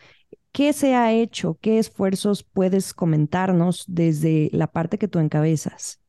¿Qué 0.51 0.73
se 0.73 0.95
ha 0.95 1.13
hecho? 1.13 1.57
¿Qué 1.61 1.79
esfuerzos 1.79 2.43
puedes 2.43 2.93
comentarnos 2.93 3.85
desde 3.87 4.49
la 4.51 4.67
parte 4.67 4.97
que 4.97 5.07
tú 5.07 5.19
encabezas? 5.19 5.99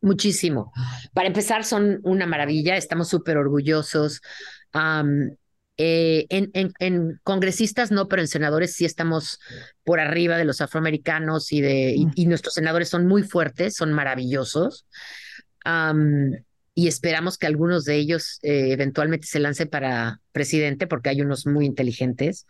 Muchísimo. 0.00 0.72
Para 1.12 1.28
empezar, 1.28 1.64
son 1.64 2.00
una 2.04 2.26
maravilla, 2.26 2.76
estamos 2.76 3.08
súper 3.08 3.36
orgullosos. 3.36 4.20
Eh, 5.80 6.26
en, 6.30 6.50
en, 6.80 7.20
congresistas 7.22 7.92
no, 7.92 8.08
pero 8.08 8.20
en 8.20 8.26
senadores 8.26 8.74
sí 8.74 8.84
estamos 8.84 9.38
por 9.84 10.00
arriba 10.00 10.36
de 10.36 10.44
los 10.44 10.60
afroamericanos 10.60 11.52
y, 11.52 11.60
de, 11.60 11.94
y, 12.16 12.26
nuestros 12.26 12.54
senadores 12.54 12.88
son 12.88 13.06
muy 13.06 13.22
fuertes, 13.22 13.76
son 13.76 13.92
maravillosos. 13.92 14.86
y 16.74 16.88
esperamos 16.88 17.38
que 17.38 17.46
algunos 17.46 17.84
de 17.84 17.96
ellos 17.96 18.40
eh, 18.42 18.72
eventualmente 18.72 19.28
se 19.28 19.38
lancen 19.38 19.68
para 19.68 20.20
presidente, 20.32 20.88
porque 20.88 21.10
hay 21.10 21.20
unos 21.20 21.46
muy 21.46 21.64
inteligentes. 21.64 22.46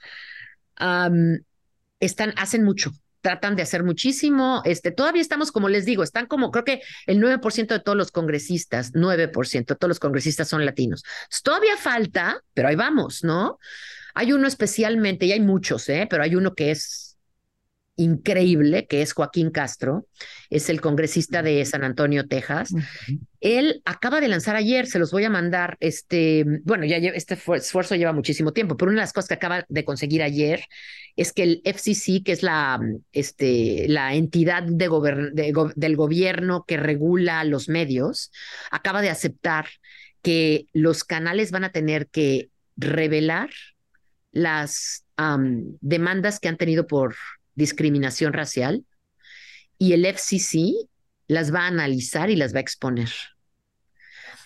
están, 2.01 2.33
hacen 2.37 2.65
mucho, 2.65 2.93
tratan 3.21 3.57
de 3.57 3.63
hacer 3.63 3.83
muchísimo. 3.85 4.63
Este, 4.65 4.91
todavía 4.91 5.23
estamos, 5.23 5.53
como 5.53 5.69
les 5.69 5.85
digo, 5.85 6.03
están 6.03 6.27
como, 6.27 6.51
creo 6.51 6.65
que 6.65 6.81
el 7.07 7.21
9% 7.21 7.75
de 7.75 7.81
todos 7.81 7.97
los 7.97 8.11
congresistas, 8.11 8.93
9% 8.93 9.75
de 9.75 9.79
todos 9.79 9.89
los 9.89 10.01
congresistas 10.01 10.49
son 10.49 10.65
latinos. 10.65 11.03
todavía 11.43 11.77
falta, 11.77 12.43
pero 12.55 12.69
ahí 12.69 12.77
vamos, 12.77 13.25
¿no? 13.25 13.59
Hay 14.15 14.33
uno 14.33 14.49
especialmente, 14.49 15.27
y 15.27 15.33
hay 15.33 15.41
muchos, 15.41 15.89
¿eh? 15.89 16.07
pero 16.11 16.23
hay 16.23 16.35
uno 16.35 16.55
que 16.55 16.73
es 16.73 17.08
increíble, 17.99 18.87
que 18.87 19.03
es 19.03 19.13
Joaquín 19.13 19.51
Castro, 19.51 20.07
es 20.49 20.71
el 20.71 20.81
congresista 20.81 21.43
de 21.43 21.65
San 21.67 21.85
Antonio, 21.85 22.27
Texas. 22.27 22.73
Él 23.41 23.83
acaba 23.85 24.21
de 24.21 24.29
lanzar 24.29 24.57
ayer, 24.57 24.87
se 24.87 24.99
los 24.99 25.11
voy 25.11 25.25
a 25.25 25.31
mandar, 25.31 25.77
este, 25.81 26.45
bueno, 26.65 26.87
ya 26.87 26.97
este 26.97 27.35
esfuerzo 27.35 27.97
lleva 27.97 28.13
muchísimo 28.13 28.53
tiempo, 28.53 28.77
pero 28.77 28.91
una 28.91 29.01
de 29.01 29.05
las 29.05 29.13
cosas 29.13 29.29
que 29.29 29.35
acaba 29.35 29.67
de 29.69 29.85
conseguir 29.85 30.23
ayer 30.23 30.65
es 31.17 31.33
que 31.33 31.43
el 31.43 31.63
FCC, 31.65 32.23
que 32.25 32.33
es 32.33 32.43
la, 32.43 32.81
este, 33.13 33.87
la 33.89 34.15
entidad 34.15 34.63
de 34.63 34.89
del 35.77 35.97
gobierno 35.97 36.65
que 36.67 36.77
regula 36.77 37.45
los 37.45 37.69
medios, 37.69 38.31
acaba 38.71 39.03
de 39.03 39.11
aceptar 39.11 39.67
que 40.23 40.67
los 40.73 41.05
canales 41.05 41.51
van 41.51 41.65
a 41.65 41.73
tener 41.73 42.09
que 42.09 42.51
revelar 42.77 43.51
las 44.31 45.05
demandas 45.81 46.39
que 46.39 46.49
han 46.49 46.57
tenido 46.57 46.87
por 46.87 47.17
discriminación 47.59 48.33
racial 48.33 48.85
y 49.79 49.93
el 49.93 50.07
FCC 50.07 50.73
las 51.27 51.53
va 51.53 51.65
a 51.65 51.67
analizar 51.67 52.31
y 52.31 52.37
las 52.37 52.55
va 52.55 52.59
a 52.59 52.63
exponer. 52.63 53.11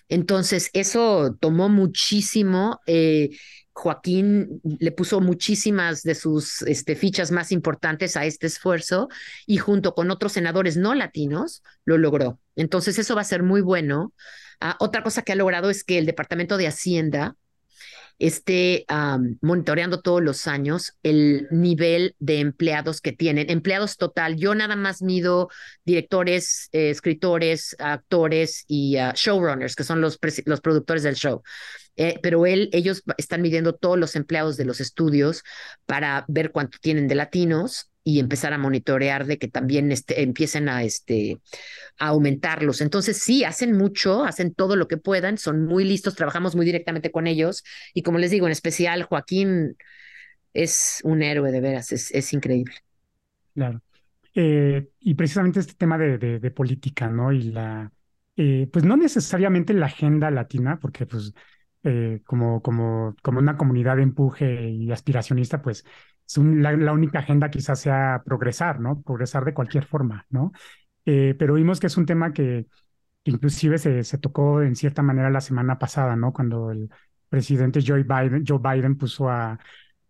Entonces, 0.08 0.70
eso 0.72 1.36
tomó 1.40 1.68
muchísimo. 1.68 2.80
Eh, 2.86 3.30
Joaquín 3.72 4.60
le 4.62 4.92
puso 4.92 5.20
muchísimas 5.20 6.02
de 6.02 6.14
sus 6.14 6.62
este, 6.62 6.96
fichas 6.96 7.30
más 7.30 7.52
importantes 7.52 8.16
a 8.16 8.26
este 8.26 8.46
esfuerzo 8.46 9.08
y 9.46 9.56
junto 9.56 9.94
con 9.94 10.10
otros 10.10 10.32
senadores 10.32 10.76
no 10.76 10.94
latinos 10.94 11.62
lo 11.84 11.96
logró. 11.96 12.38
Entonces 12.56 12.98
eso 12.98 13.14
va 13.14 13.22
a 13.22 13.24
ser 13.24 13.42
muy 13.42 13.62
bueno. 13.62 14.12
Ah, 14.60 14.76
otra 14.80 15.02
cosa 15.02 15.22
que 15.22 15.32
ha 15.32 15.36
logrado 15.36 15.70
es 15.70 15.84
que 15.84 15.96
el 15.96 16.04
Departamento 16.04 16.58
de 16.58 16.66
Hacienda 16.66 17.36
esté 18.18 18.84
monitoreando 19.40 20.00
todos 20.00 20.22
los 20.22 20.46
años 20.46 20.96
el 21.02 21.48
nivel 21.50 22.14
de 22.18 22.40
empleados 22.40 23.00
que 23.00 23.12
tienen. 23.12 23.50
Empleados 23.50 23.96
total, 23.96 24.36
yo 24.36 24.54
nada 24.54 24.76
más 24.76 25.02
mido 25.02 25.48
directores, 25.84 26.68
eh, 26.72 26.90
escritores, 26.90 27.76
actores 27.78 28.64
y 28.66 28.96
ah, 28.96 29.12
showrunners, 29.14 29.76
que 29.76 29.84
son 29.84 30.00
los, 30.00 30.18
los 30.46 30.60
productores 30.60 31.02
del 31.02 31.16
show. 31.16 31.42
Eh, 31.96 32.18
pero 32.22 32.46
él, 32.46 32.70
ellos 32.72 33.02
están 33.18 33.42
midiendo 33.42 33.74
todos 33.74 33.98
los 33.98 34.16
empleados 34.16 34.56
de 34.56 34.64
los 34.64 34.80
estudios 34.80 35.42
para 35.86 36.24
ver 36.28 36.50
cuánto 36.50 36.78
tienen 36.80 37.06
de 37.08 37.14
latinos 37.14 37.91
y 38.04 38.18
empezar 38.18 38.52
a 38.52 38.58
monitorear 38.58 39.26
de 39.26 39.38
que 39.38 39.48
también 39.48 39.92
este, 39.92 40.22
empiecen 40.22 40.68
a, 40.68 40.82
este, 40.82 41.40
aumentarlos. 41.98 42.80
Entonces, 42.80 43.18
sí, 43.18 43.44
hacen 43.44 43.76
mucho, 43.76 44.24
hacen 44.24 44.54
todo 44.54 44.76
lo 44.76 44.88
que 44.88 44.96
puedan, 44.96 45.38
son 45.38 45.64
muy 45.64 45.84
listos, 45.84 46.14
trabajamos 46.14 46.56
muy 46.56 46.66
directamente 46.66 47.10
con 47.10 47.26
ellos 47.26 47.62
y 47.94 48.02
como 48.02 48.18
les 48.18 48.30
digo, 48.30 48.46
en 48.46 48.52
especial 48.52 49.04
Joaquín 49.04 49.76
es 50.52 51.00
un 51.04 51.22
héroe 51.22 51.52
de 51.52 51.60
veras, 51.60 51.92
es, 51.92 52.10
es 52.10 52.32
increíble. 52.32 52.74
Claro. 53.54 53.82
Eh, 54.34 54.88
y 55.00 55.14
precisamente 55.14 55.60
este 55.60 55.74
tema 55.74 55.98
de, 55.98 56.18
de, 56.18 56.50
política, 56.50 57.08
¿no? 57.08 57.32
Y 57.32 57.42
la, 57.50 57.92
eh, 58.36 58.68
pues 58.72 58.84
no 58.84 58.96
necesariamente 58.96 59.74
la 59.74 59.86
agenda 59.86 60.30
latina, 60.30 60.78
porque 60.80 61.06
pues 61.06 61.34
eh, 61.84 62.22
como, 62.24 62.62
como, 62.62 63.14
como 63.22 63.40
una 63.40 63.56
comunidad 63.56 63.96
de 63.96 64.04
empuje 64.04 64.70
y 64.70 64.90
aspiracionista, 64.90 65.60
pues 65.60 65.84
la, 66.36 66.92
única 66.92 67.20
agenda 67.20 67.50
quizás 67.50 67.80
sea 67.80 68.22
progresar, 68.24 68.80
¿no? 68.80 69.02
Progresar 69.02 69.44
de 69.44 69.54
cualquier 69.54 69.84
forma, 69.84 70.26
¿no? 70.30 70.52
Eh, 71.04 71.34
pero 71.38 71.54
vimos 71.54 71.80
que 71.80 71.88
es 71.88 71.96
un 71.96 72.06
tema 72.06 72.32
que 72.32 72.66
inclusive 73.24 73.78
se, 73.78 74.04
se 74.04 74.18
tocó 74.18 74.62
en 74.62 74.74
cierta 74.74 75.02
manera 75.02 75.30
la 75.30 75.40
semana 75.40 75.78
pasada, 75.78 76.16
¿no? 76.16 76.32
Cuando 76.32 76.70
el 76.70 76.90
presidente 77.28 77.80
Joe 77.84 78.02
Biden, 78.02 78.44
Joe 78.46 78.60
Biden 78.62 78.96
puso 78.96 79.28
a, 79.28 79.58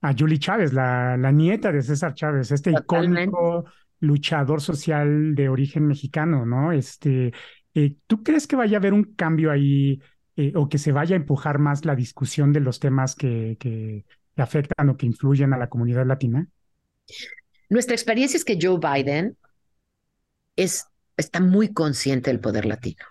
a 0.01 0.15
Julie 0.17 0.39
Chávez, 0.39 0.73
la, 0.73 1.17
la 1.17 1.31
nieta 1.31 1.71
de 1.73 1.83
César 1.83 2.15
Chávez, 2.15 2.51
este 2.51 2.73
icónico 2.73 3.65
luchador 4.01 4.61
social 4.61 5.35
de 5.35 5.49
origen 5.49 5.87
mexicano, 5.87 6.45
¿no? 6.45 6.73
Este, 6.73 7.33
eh, 7.75 7.97
¿Tú 8.07 8.23
crees 8.23 8.47
que 8.47 8.57
vaya 8.57 8.77
a 8.77 8.81
haber 8.81 8.93
un 8.93 9.05
cambio 9.15 9.51
ahí 9.51 10.01
eh, 10.37 10.53
o 10.57 10.69
que 10.69 10.79
se 10.79 10.93
vaya 10.93 11.15
a 11.15 11.21
empujar 11.21 11.59
más 11.59 11.85
la 11.85 11.95
discusión 11.95 12.53
de 12.53 12.61
los 12.61 12.81
temas 12.81 13.15
que, 13.15 13.57
que, 13.61 14.05
afectan 14.41 14.89
o 14.89 14.97
que 14.97 15.05
influyen 15.05 15.53
a 15.53 15.59
la 15.59 15.69
comunidad 15.69 16.07
latina? 16.07 16.47
Nuestra 17.69 17.95
experiencia 17.95 18.37
es 18.37 18.45
que 18.45 18.59
Joe 18.61 18.79
Biden 18.79 19.37
es, 20.57 20.87
está 21.17 21.41
muy 21.41 21.73
consciente 21.73 22.31
del 22.31 22.41
poder 22.41 22.65
latino. 22.65 23.05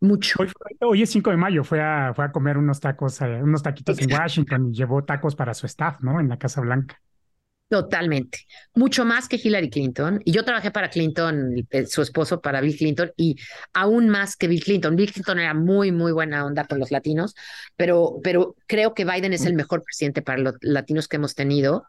Mucho. 0.00 0.38
Hoy, 0.80 1.02
es 1.02 1.10
5 1.10 1.30
de 1.30 1.36
mayo, 1.36 1.62
fue 1.62 1.82
a, 1.82 2.14
fue 2.14 2.24
a 2.24 2.32
comer 2.32 2.56
unos 2.56 2.80
tacos, 2.80 3.20
eh, 3.20 3.42
unos 3.42 3.62
taquitos 3.62 4.00
en 4.00 4.10
Washington 4.10 4.70
y 4.70 4.76
llevó 4.76 5.04
tacos 5.04 5.36
para 5.36 5.52
su 5.52 5.66
staff, 5.66 6.00
¿no? 6.00 6.20
En 6.20 6.28
la 6.28 6.38
Casa 6.38 6.62
Blanca. 6.62 6.98
Totalmente. 7.70 8.48
Mucho 8.74 9.04
más 9.04 9.28
que 9.28 9.36
Hillary 9.36 9.70
Clinton. 9.70 10.20
Y 10.24 10.32
yo 10.32 10.44
trabajé 10.44 10.72
para 10.72 10.90
Clinton, 10.90 11.54
eh, 11.70 11.86
su 11.86 12.02
esposo, 12.02 12.40
para 12.40 12.60
Bill 12.60 12.76
Clinton, 12.76 13.12
y 13.16 13.36
aún 13.72 14.08
más 14.08 14.34
que 14.34 14.48
Bill 14.48 14.64
Clinton. 14.64 14.96
Bill 14.96 15.12
Clinton 15.12 15.38
era 15.38 15.54
muy, 15.54 15.92
muy 15.92 16.10
buena 16.10 16.44
onda 16.44 16.64
con 16.64 16.80
los 16.80 16.90
latinos, 16.90 17.36
pero, 17.76 18.18
pero 18.24 18.56
creo 18.66 18.92
que 18.92 19.04
Biden 19.04 19.32
es 19.34 19.46
el 19.46 19.54
mejor 19.54 19.84
presidente 19.84 20.20
para 20.20 20.38
los 20.38 20.54
latinos 20.62 21.06
que 21.06 21.14
hemos 21.14 21.36
tenido. 21.36 21.84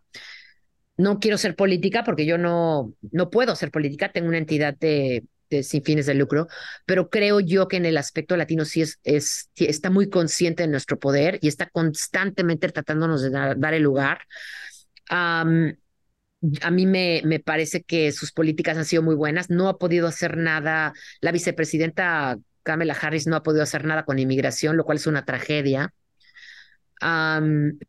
No 0.97 1.19
quiero 1.19 1.39
ser 1.39 1.55
política 1.55 2.03
porque 2.03 2.27
yo 2.27 2.37
no, 2.37 2.93
no 3.11 3.31
puedo 3.31 3.55
ser 3.55 3.71
política, 3.71 4.11
tengo 4.11 4.27
una 4.27 4.37
entidad 4.37 4.75
de, 4.77 5.23
sin 5.63 5.83
fines 5.83 6.05
de 6.05 6.13
lucro, 6.13 6.47
pero 6.85 7.09
creo 7.09 7.39
yo 7.39 7.67
que 7.67 7.77
en 7.77 7.87
el 7.87 7.97
aspecto 7.97 8.37
latino 8.37 8.65
sí 8.65 8.83
es, 8.83 8.99
es 9.03 9.49
está 9.55 9.89
muy 9.89 10.11
consciente 10.11 10.61
de 10.61 10.69
nuestro 10.69 10.99
poder 10.99 11.39
y 11.41 11.47
está 11.47 11.67
constantemente 11.71 12.69
tratándonos 12.69 13.23
de 13.23 13.31
dar 13.31 13.73
el 13.73 13.81
lugar 13.81 14.19
a 16.61 16.71
mí 16.71 16.85
me, 16.85 17.21
me 17.25 17.39
parece 17.39 17.83
que 17.83 18.11
sus 18.11 18.31
políticas 18.31 18.77
han 18.77 18.85
sido 18.85 19.03
muy 19.03 19.15
buenas. 19.15 19.49
No 19.49 19.67
ha 19.69 19.77
podido 19.77 20.07
hacer 20.07 20.37
nada. 20.37 20.93
La 21.21 21.31
vicepresidenta 21.31 22.37
Kamala 22.63 22.93
Harris 22.99 23.27
no 23.27 23.35
ha 23.35 23.43
podido 23.43 23.63
hacer 23.63 23.85
nada 23.85 24.05
con 24.05 24.19
inmigración, 24.19 24.77
lo 24.77 24.83
cual 24.85 24.97
es 24.97 25.07
una 25.07 25.25
tragedia. 25.25 25.93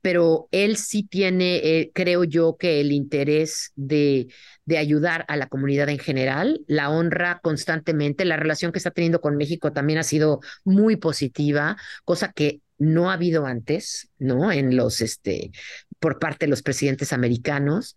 pero 0.01 0.49
él 0.53 0.77
sí 0.77 1.03
tiene, 1.05 1.57
eh, 1.57 1.91
creo 1.95 2.25
yo, 2.25 2.57
que 2.57 2.81
el 2.81 2.93
interés 2.93 3.73
de, 3.77 4.29
de 4.65 4.79
ayudar 4.79 5.25
a 5.29 5.37
la 5.37 5.49
comunidad 5.49 5.89
en 5.89 5.99
general, 5.99 6.61
la 6.67 6.91
honra 6.91 7.41
constantemente. 7.43 8.25
La 8.25 8.37
relación 8.37 8.73
que 8.73 8.79
está 8.79 8.91
teniendo 8.91 9.21
con 9.21 9.37
México 9.37 9.73
también 9.73 9.99
ha 9.99 10.03
sido 10.03 10.41
muy 10.65 10.97
positiva, 10.97 11.77
cosa 12.05 12.33
que 12.33 12.61
no 12.83 13.11
ha 13.11 13.15
habido 13.15 13.47
antes, 13.47 14.11
¿no? 14.19 14.51
En 14.51 14.77
los, 14.77 15.01
este, 15.01 15.53
por 15.99 16.19
parte 16.19 16.47
de 16.47 16.51
los 16.51 16.63
presidentes 16.63 17.13
americanos. 17.13 17.97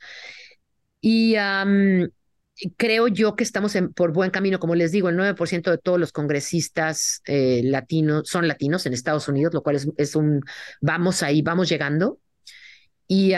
Y 1.01 1.35
creo 2.77 3.07
yo 3.07 3.35
que 3.35 3.43
estamos 3.43 3.75
en, 3.75 3.93
por 3.93 4.13
buen 4.13 4.31
camino, 4.31 4.59
como 4.59 4.75
les 4.75 4.91
digo, 4.91 5.09
el 5.09 5.17
9% 5.17 5.71
de 5.71 5.77
todos 5.77 5.99
los 5.99 6.11
congresistas 6.11 7.21
eh, 7.25 7.61
latinos 7.63 8.29
son 8.29 8.47
latinos 8.47 8.85
en 8.85 8.93
Estados 8.93 9.27
Unidos, 9.27 9.53
lo 9.53 9.63
cual 9.63 9.75
es, 9.75 9.87
es 9.97 10.15
un, 10.15 10.41
vamos 10.81 11.23
ahí, 11.23 11.41
vamos 11.41 11.69
llegando. 11.69 12.19
Y, 13.07 13.33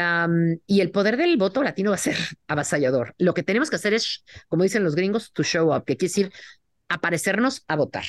y 0.65 0.79
el 0.81 0.91
poder 0.91 1.17
del 1.17 1.35
voto 1.35 1.61
latino 1.61 1.89
va 1.89 1.95
a 1.95 1.99
ser 1.99 2.15
avasallador. 2.47 3.15
Lo 3.17 3.33
que 3.33 3.43
tenemos 3.43 3.69
que 3.69 3.75
hacer 3.75 3.93
es, 3.93 4.23
como 4.47 4.63
dicen 4.63 4.83
los 4.83 4.95
gringos, 4.95 5.33
to 5.33 5.43
show 5.43 5.75
up, 5.75 5.83
que 5.83 5.97
quiere 5.97 6.09
decir 6.09 6.31
aparecernos 6.89 7.63
a 7.67 7.75
votar. 7.75 8.05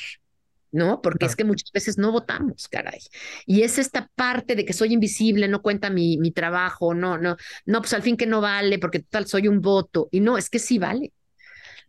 ¿No? 0.71 1.01
Porque 1.01 1.25
es 1.25 1.35
que 1.35 1.43
muchas 1.43 1.71
veces 1.71 1.97
no 1.97 2.11
votamos, 2.11 2.67
caray. 2.67 2.99
Y 3.45 3.63
es 3.63 3.77
esta 3.77 4.09
parte 4.15 4.55
de 4.55 4.65
que 4.65 4.73
soy 4.73 4.93
invisible, 4.93 5.47
no 5.47 5.61
cuenta 5.61 5.89
mi, 5.89 6.17
mi 6.17 6.31
trabajo, 6.31 6.93
no, 6.93 7.17
no, 7.17 7.37
no, 7.65 7.81
pues 7.81 7.93
al 7.93 8.03
fin 8.03 8.17
que 8.17 8.25
no 8.27 8.41
vale, 8.41 8.79
porque 8.79 8.99
tal 8.99 9.27
soy 9.27 9.47
un 9.47 9.61
voto. 9.61 10.09
Y 10.11 10.19
no, 10.19 10.37
es 10.37 10.49
que 10.49 10.59
sí 10.59 10.77
vale. 10.79 11.13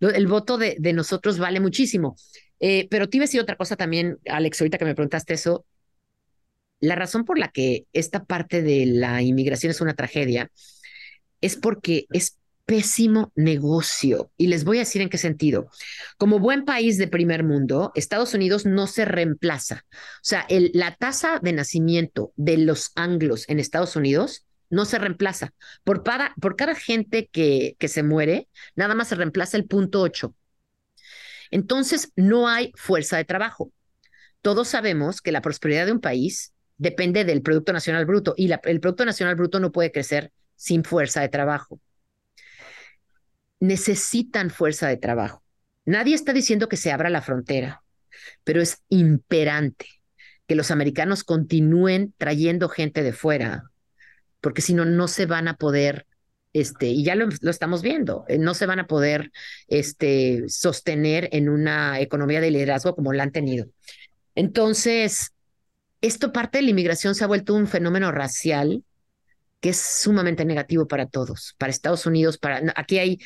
El 0.01 0.27
voto 0.27 0.59
de, 0.59 0.77
de 0.79 0.93
nosotros 0.93 1.39
vale 1.39 1.61
muchísimo. 1.61 2.17
Eh, 2.61 2.89
pero 2.91 3.09
te 3.09 3.17
iba 3.19 3.25
a 3.25 3.27
decir 3.27 3.41
otra 3.41 3.57
cosa 3.57 3.77
también, 3.77 4.19
Alex, 4.29 4.61
ahorita 4.61 4.79
que 4.79 4.85
me 4.85 4.95
preguntaste 4.95 5.35
eso. 5.35 5.67
La 6.81 6.95
razón 6.95 7.25
por 7.25 7.39
la 7.39 7.49
que 7.49 7.87
esta 7.93 8.25
parte 8.25 8.63
de 8.63 8.87
la 8.87 9.23
inmigración 9.23 9.71
es 9.71 9.81
una 9.81 9.95
tragedia 9.95 10.51
es 11.41 11.57
porque 11.57 12.07
es 12.13 12.39
pésimo 12.71 13.33
negocio. 13.35 14.31
Y 14.37 14.47
les 14.47 14.63
voy 14.63 14.77
a 14.77 14.83
decir 14.83 15.03
en 15.03 15.09
qué 15.09 15.19
sentido. 15.19 15.71
Como 16.19 16.39
buen 16.39 16.65
país 16.65 16.99
de 16.99 17.09
primer 17.09 17.43
mundo, 17.43 17.91
Estados 17.97 18.33
Unidos 18.33 18.65
no 18.65 18.87
se 18.87 19.05
reemplaza. 19.05 19.85
O 19.93 20.23
sea, 20.23 20.47
la 20.49 20.95
tasa 20.95 21.41
de 21.43 21.53
nacimiento 21.53 22.33
de 22.37 22.59
los 22.59 22.93
anglos 22.95 23.45
en 23.49 23.59
Estados 23.59 23.97
Unidos 23.97 24.47
no 24.69 24.85
se 24.85 25.01
reemplaza. 25.01 25.53
Por, 25.83 26.05
por 26.41 26.55
cada 26.55 26.77
gente 26.77 27.29
que, 27.33 27.75
que 27.81 27.89
se 27.89 28.05
muere, 28.05 28.47
nada 28.77 28.95
más 28.95 29.09
se 29.09 29.17
reemplaza 29.17 29.57
el 29.57 29.65
punto 29.65 30.01
8. 30.01 30.33
Entonces, 31.51 32.13
no 32.15 32.47
hay 32.47 32.71
fuerza 32.77 33.17
de 33.17 33.25
trabajo. 33.25 33.73
Todos 34.43 34.69
sabemos 34.69 35.21
que 35.21 35.33
la 35.33 35.43
prosperidad 35.43 35.87
de 35.87 35.93
un 35.93 36.01
país 36.01 36.55
depende 36.79 37.25
del 37.25 37.43
Producto 37.43 37.73
Nacional 37.73 38.07
Bruto 38.07 38.33
y 38.37 38.49
el 38.49 38.81
Producto 38.81 39.05
Nacional 39.05 39.35
Bruto 39.35 39.59
no 39.59 39.73
puede 39.73 39.91
crecer 39.91 40.31
sin 40.55 40.85
fuerza 40.85 41.21
de 41.21 41.31
trabajo 41.31 41.81
necesitan 43.61 44.51
fuerza 44.51 44.89
de 44.89 44.97
trabajo. 44.97 45.43
Nadie 45.85 46.15
está 46.15 46.33
diciendo 46.33 46.69
que 46.69 46.77
se 46.77 46.91
abra 46.91 47.11
la 47.11 47.23
frontera, 47.23 47.83
pero 48.45 48.61
es 48.61 48.83
imperante 48.89 49.87
que 50.47 50.55
los 50.57 50.71
americanos 50.71 51.23
continúen 51.23 52.13
trayendo 52.19 52.69
gente 52.69 53.03
de 53.03 53.13
fuera, 53.13 53.71
porque 54.41 54.63
si 54.63 54.75
no, 54.75 54.85
no 54.85 55.07
se 55.07 55.27
van 55.27 55.47
a 55.47 55.55
poder, 55.55 56.07
este, 56.53 56.87
y 56.89 57.05
ya 57.05 57.15
lo, 57.15 57.29
estamos 57.49 57.83
viendo, 57.83 58.25
eh, 58.27 58.39
no 58.39 58.55
se 58.55 58.67
van 58.67 58.81
a 58.81 58.87
poder 58.87 59.31
este, 59.69 60.49
sostener 60.49 61.29
en 61.33 61.49
una 61.49 62.01
economía 62.01 62.41
de 62.41 62.51
liderazgo 62.51 62.97
como 62.97 63.13
la 63.13 63.23
han 63.23 63.33
tenido. 63.33 63.67
Entonces, 64.35 65.33
esto 66.01 66.33
parte 66.33 66.59
de 66.59 66.63
la 66.63 66.71
inmigración 66.71 67.15
se 67.15 67.25
ha 67.25 67.29
vuelto 67.29 67.55
un 67.55 67.69
fenómeno 67.69 68.11
racial 68.11 68.83
que 69.61 69.71
es 69.71 69.79
sumamente 69.79 70.45
negativo 70.45 70.87
para 70.89 71.07
todos, 71.07 71.55
para 71.59 71.71
Estados 71.71 72.07
Unidos, 72.07 72.39
para 72.39 72.63
aquí 72.77 72.99
hay 72.99 73.19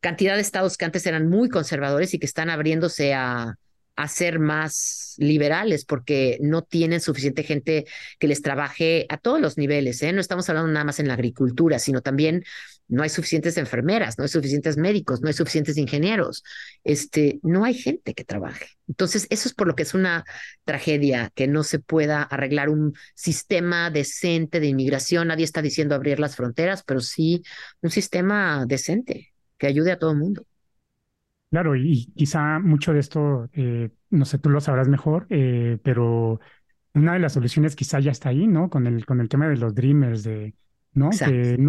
cantidad 0.00 0.34
de 0.36 0.42
estados 0.42 0.76
que 0.76 0.84
antes 0.84 1.06
eran 1.06 1.28
muy 1.28 1.48
conservadores 1.48 2.14
y 2.14 2.18
que 2.18 2.26
están 2.26 2.50
abriéndose 2.50 3.14
a, 3.14 3.54
a 3.98 4.08
ser 4.08 4.38
más 4.38 5.14
liberales 5.18 5.84
porque 5.84 6.38
no 6.40 6.62
tienen 6.62 7.00
suficiente 7.00 7.42
gente 7.42 7.84
que 8.20 8.28
les 8.28 8.42
trabaje 8.42 9.06
a 9.08 9.18
todos 9.18 9.40
los 9.40 9.58
niveles. 9.58 10.00
¿eh? 10.04 10.12
No 10.12 10.20
estamos 10.20 10.48
hablando 10.48 10.70
nada 10.70 10.84
más 10.84 11.00
en 11.00 11.08
la 11.08 11.14
agricultura, 11.14 11.80
sino 11.80 12.00
también 12.00 12.44
no 12.88 13.02
hay 13.02 13.10
suficientes 13.10 13.56
enfermeras, 13.58 14.18
no 14.18 14.24
hay 14.24 14.28
suficientes 14.28 14.76
médicos, 14.76 15.20
no 15.20 15.28
hay 15.28 15.34
suficientes 15.34 15.76
ingenieros, 15.76 16.42
este, 16.84 17.38
no 17.42 17.64
hay 17.64 17.74
gente 17.74 18.14
que 18.14 18.24
trabaje. 18.24 18.66
Entonces, 18.88 19.26
eso 19.30 19.48
es 19.48 19.54
por 19.54 19.66
lo 19.66 19.74
que 19.74 19.82
es 19.82 19.94
una 19.94 20.24
tragedia 20.64 21.30
que 21.34 21.46
no 21.46 21.62
se 21.62 21.78
pueda 21.78 22.22
arreglar 22.22 22.70
un 22.70 22.94
sistema 23.14 23.90
decente 23.90 24.60
de 24.60 24.68
inmigración. 24.68 25.28
Nadie 25.28 25.44
está 25.44 25.62
diciendo 25.62 25.94
abrir 25.94 26.18
las 26.18 26.36
fronteras, 26.36 26.82
pero 26.82 27.00
sí 27.00 27.42
un 27.82 27.90
sistema 27.90 28.64
decente 28.66 29.32
que 29.58 29.66
ayude 29.66 29.92
a 29.92 29.98
todo 29.98 30.12
el 30.12 30.18
mundo. 30.18 30.44
Claro, 31.50 31.76
y, 31.76 32.12
quizá 32.14 32.58
mucho 32.58 32.92
de 32.92 33.00
esto, 33.00 33.48
eh, 33.52 33.90
no 34.10 34.24
sé, 34.24 34.38
tú 34.38 34.50
lo 34.50 34.60
sabrás 34.60 34.88
mejor, 34.88 35.26
eh, 35.30 35.78
pero 35.82 36.40
una 36.94 37.14
de 37.14 37.20
las 37.20 37.32
soluciones 37.32 37.74
quizá 37.74 38.00
ya 38.00 38.10
está 38.10 38.30
ahí, 38.30 38.46
¿no? 38.46 38.68
Con 38.68 38.86
el, 38.86 39.06
con 39.06 39.20
el 39.20 39.28
tema 39.28 39.48
de 39.48 39.56
los 39.56 39.74
dreamers, 39.74 40.24
de 40.24 40.54
¿no? 40.98 41.10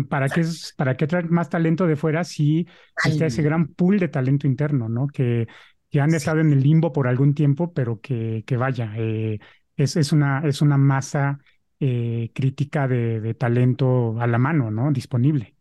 para 0.10 0.28
qué 0.28 0.44
para 0.76 0.98
qué 0.98 1.08
traer 1.08 1.30
más 1.30 1.50
talento 1.50 1.88
de 1.88 1.96
fuera 1.96 2.24
si 2.24 2.68
existe 2.98 3.28
ese 3.28 3.42
gran 3.42 3.68
pool 3.68 4.00
de 4.00 4.08
talento 4.08 4.48
interno, 4.48 4.90
¿no? 4.90 5.08
Que, 5.08 5.48
que 5.90 6.02
han 6.02 6.14
estado 6.14 6.40
en 6.40 6.52
el 6.52 6.62
limbo 6.62 6.92
por 6.92 7.08
algún 7.08 7.34
tiempo, 7.34 7.74
pero 7.74 8.00
que, 8.00 8.44
que 8.46 8.58
vaya, 8.58 8.94
eh, 8.98 9.40
es, 9.76 9.96
es, 9.96 10.12
una, 10.12 10.42
es 10.46 10.62
una 10.62 10.78
masa 10.78 11.40
eh, 11.80 12.32
crítica 12.34 12.88
de, 12.88 13.22
de, 13.22 13.34
talento 13.34 14.20
a 14.20 14.28
la 14.28 14.38
mano, 14.38 14.70
¿no? 14.70 14.92
Disponible. 14.92 15.56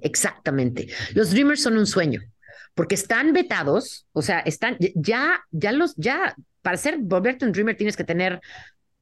Exactamente. 0.00 0.88
Los 1.14 1.30
Dreamers 1.30 1.62
son 1.62 1.76
un 1.76 1.86
sueño, 1.86 2.20
porque 2.74 2.94
están 2.94 3.32
vetados, 3.32 4.06
o 4.12 4.22
sea, 4.22 4.40
están 4.40 4.76
ya, 4.94 5.40
ya 5.50 5.72
los, 5.72 5.94
ya, 5.96 6.34
para 6.62 6.76
ser, 6.76 6.98
volverte 6.98 7.44
un 7.44 7.52
Dreamer 7.52 7.76
tienes 7.76 7.96
que 7.96 8.04
tener 8.04 8.40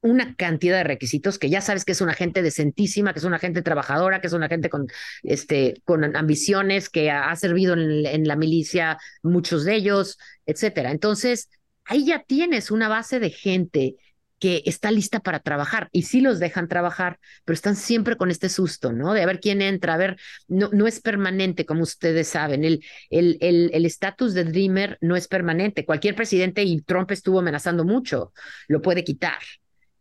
una 0.02 0.34
cantidad 0.34 0.78
de 0.78 0.84
requisitos 0.84 1.38
que 1.38 1.48
ya 1.48 1.60
sabes 1.60 1.84
que 1.84 1.92
es 1.92 2.00
una 2.00 2.14
gente 2.14 2.42
decentísima, 2.42 3.12
que 3.12 3.20
es 3.20 3.24
una 3.24 3.38
gente 3.38 3.62
trabajadora, 3.62 4.20
que 4.20 4.26
es 4.26 4.32
una 4.32 4.48
gente 4.48 4.68
con, 4.68 4.88
este, 5.22 5.80
con 5.84 6.16
ambiciones, 6.16 6.90
que 6.90 7.10
ha, 7.10 7.34
servido 7.36 7.74
en, 7.74 8.26
la 8.26 8.36
milicia, 8.36 8.98
muchos 9.22 9.64
de 9.64 9.76
ellos, 9.76 10.18
etcétera. 10.44 10.90
Entonces, 10.90 11.48
ahí 11.84 12.04
ya 12.04 12.22
tienes 12.24 12.70
una 12.70 12.88
base 12.88 13.20
de 13.20 13.30
gente 13.30 13.96
que 14.40 14.62
está 14.66 14.90
lista 14.90 15.20
para 15.20 15.38
trabajar 15.38 15.88
y 15.92 16.02
sí 16.02 16.20
los 16.20 16.40
dejan 16.40 16.66
trabajar, 16.66 17.20
pero 17.44 17.54
están 17.54 17.76
siempre 17.76 18.16
con 18.16 18.32
este 18.32 18.48
susto, 18.48 18.92
¿no? 18.92 19.14
De 19.14 19.22
a 19.22 19.26
ver 19.26 19.38
quién 19.38 19.62
entra, 19.62 19.94
a 19.94 19.96
ver, 19.96 20.16
no, 20.48 20.68
no 20.72 20.88
es 20.88 21.00
permanente, 21.00 21.64
como 21.64 21.84
ustedes 21.84 22.26
saben, 22.26 22.64
el 22.64 22.84
el 23.10 23.38
el 23.40 23.86
estatus 23.86 24.34
de 24.34 24.42
Dreamer 24.42 24.98
no 25.00 25.14
es 25.14 25.28
permanente. 25.28 25.86
Cualquier 25.86 26.16
presidente, 26.16 26.64
y 26.64 26.82
Trump 26.82 27.12
estuvo 27.12 27.38
amenazando 27.38 27.84
mucho, 27.84 28.32
lo 28.66 28.82
puede 28.82 29.04
quitar. 29.04 29.38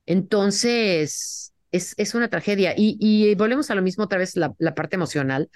Entonces, 0.06 1.54
es, 1.72 1.93
es 1.97 2.16
una 2.16 2.30
tragedia. 2.30 2.74
Y, 2.76 3.34
volvemos 3.36 3.72
a 3.72 3.76
lo 3.76 3.82
mismo 3.82 4.06
otra 4.06 4.20
vez, 4.20 4.36
la, 4.36 4.54
la 4.60 4.76
parte 4.76 4.95
emocional 4.95 5.49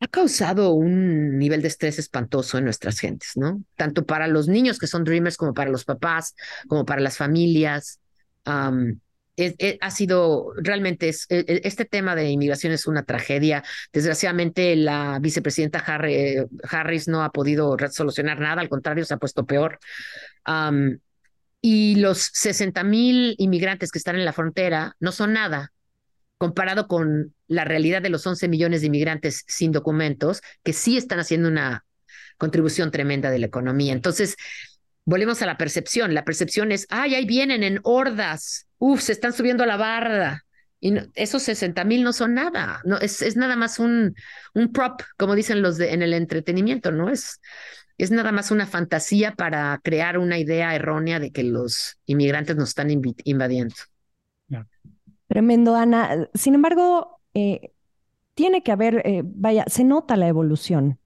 ha 0.00 0.08
causado 0.08 0.72
un 0.72 1.38
nivel 1.38 1.62
de 1.62 1.68
estrés 1.68 1.98
espantoso 1.98 2.58
en 2.58 2.64
nuestras 2.64 2.98
gentes, 2.98 3.32
¿no? 3.36 3.62
Tanto 3.76 4.04
para 4.04 4.26
los 4.28 4.46
niños 4.46 4.78
que 4.78 4.86
son 4.86 5.04
dreamers 5.04 5.36
como 5.36 5.54
para 5.54 5.70
los 5.70 5.84
papás, 5.84 6.34
como 6.68 6.84
para 6.84 7.00
las 7.00 7.16
familias. 7.16 8.00
ha 8.44 9.90
sido 9.90 10.52
realmente 10.56 11.08
e, 11.08 11.14
e, 11.28 11.60
este 11.64 11.84
tema 11.84 12.14
de 12.14 12.30
inmigración 12.30 12.72
es 12.72 12.86
una 12.86 13.04
tragedia. 13.04 13.64
Desgraciadamente 13.92 14.76
la 14.76 15.18
vicepresidenta 15.20 15.78
Harris 15.78 17.08
no 17.08 17.22
ha 17.22 17.30
podido 17.30 17.76
solucionar 17.90 18.38
nada, 18.38 18.60
al 18.60 18.68
contrario 18.68 19.04
se 19.04 19.14
ha 19.14 19.18
puesto 19.18 19.46
peor. 19.46 19.78
Y 21.68 21.96
los 21.96 22.30
60 22.32 22.84
mil 22.84 23.34
inmigrantes 23.38 23.90
que 23.90 23.98
están 23.98 24.14
en 24.14 24.24
la 24.24 24.32
frontera 24.32 24.94
no 25.00 25.10
son 25.10 25.32
nada 25.32 25.72
comparado 26.38 26.86
con 26.86 27.34
la 27.48 27.64
realidad 27.64 28.00
de 28.00 28.08
los 28.08 28.24
11 28.24 28.46
millones 28.46 28.82
de 28.82 28.86
inmigrantes 28.86 29.42
sin 29.48 29.72
documentos, 29.72 30.42
que 30.62 30.72
sí 30.72 30.96
están 30.96 31.18
haciendo 31.18 31.48
una 31.48 31.84
contribución 32.38 32.92
tremenda 32.92 33.32
de 33.32 33.40
la 33.40 33.46
economía. 33.46 33.92
Entonces, 33.92 34.36
volvemos 35.04 35.42
a 35.42 35.46
la 35.46 35.58
percepción. 35.58 36.14
La 36.14 36.24
percepción 36.24 36.70
es, 36.70 36.86
ay, 36.88 37.16
ahí 37.16 37.26
vienen 37.26 37.64
en 37.64 37.80
hordas, 37.82 38.68
uf, 38.78 39.00
se 39.00 39.10
están 39.10 39.32
subiendo 39.32 39.64
a 39.64 39.66
la 39.66 39.76
barda. 39.76 40.44
Y 40.78 40.94
esos 41.16 41.42
60 41.42 41.82
mil 41.82 42.04
no 42.04 42.12
son 42.12 42.34
nada, 42.34 42.80
no, 42.84 42.96
es, 42.98 43.22
es 43.22 43.34
nada 43.34 43.56
más 43.56 43.80
un, 43.80 44.14
un 44.54 44.72
prop, 44.72 45.02
como 45.16 45.34
dicen 45.34 45.62
los 45.62 45.78
de, 45.78 45.94
en 45.94 46.02
el 46.02 46.14
entretenimiento, 46.14 46.92
¿no? 46.92 47.10
Es, 47.10 47.40
es 47.98 48.10
nada 48.10 48.32
más 48.32 48.50
una 48.50 48.66
fantasía 48.66 49.34
para 49.34 49.80
crear 49.82 50.18
una 50.18 50.38
idea 50.38 50.74
errónea 50.74 51.18
de 51.18 51.30
que 51.30 51.42
los 51.42 51.98
inmigrantes 52.06 52.56
nos 52.56 52.70
están 52.70 52.90
invadiendo. 52.90 53.74
Tremendo, 55.28 55.74
Ana. 55.74 56.28
Sin 56.34 56.54
embargo, 56.54 57.20
eh, 57.34 57.72
tiene 58.34 58.62
que 58.62 58.72
haber, 58.72 59.02
eh, 59.04 59.22
vaya, 59.24 59.64
se 59.66 59.82
nota 59.82 60.16
la 60.16 60.28
evolución. 60.28 60.98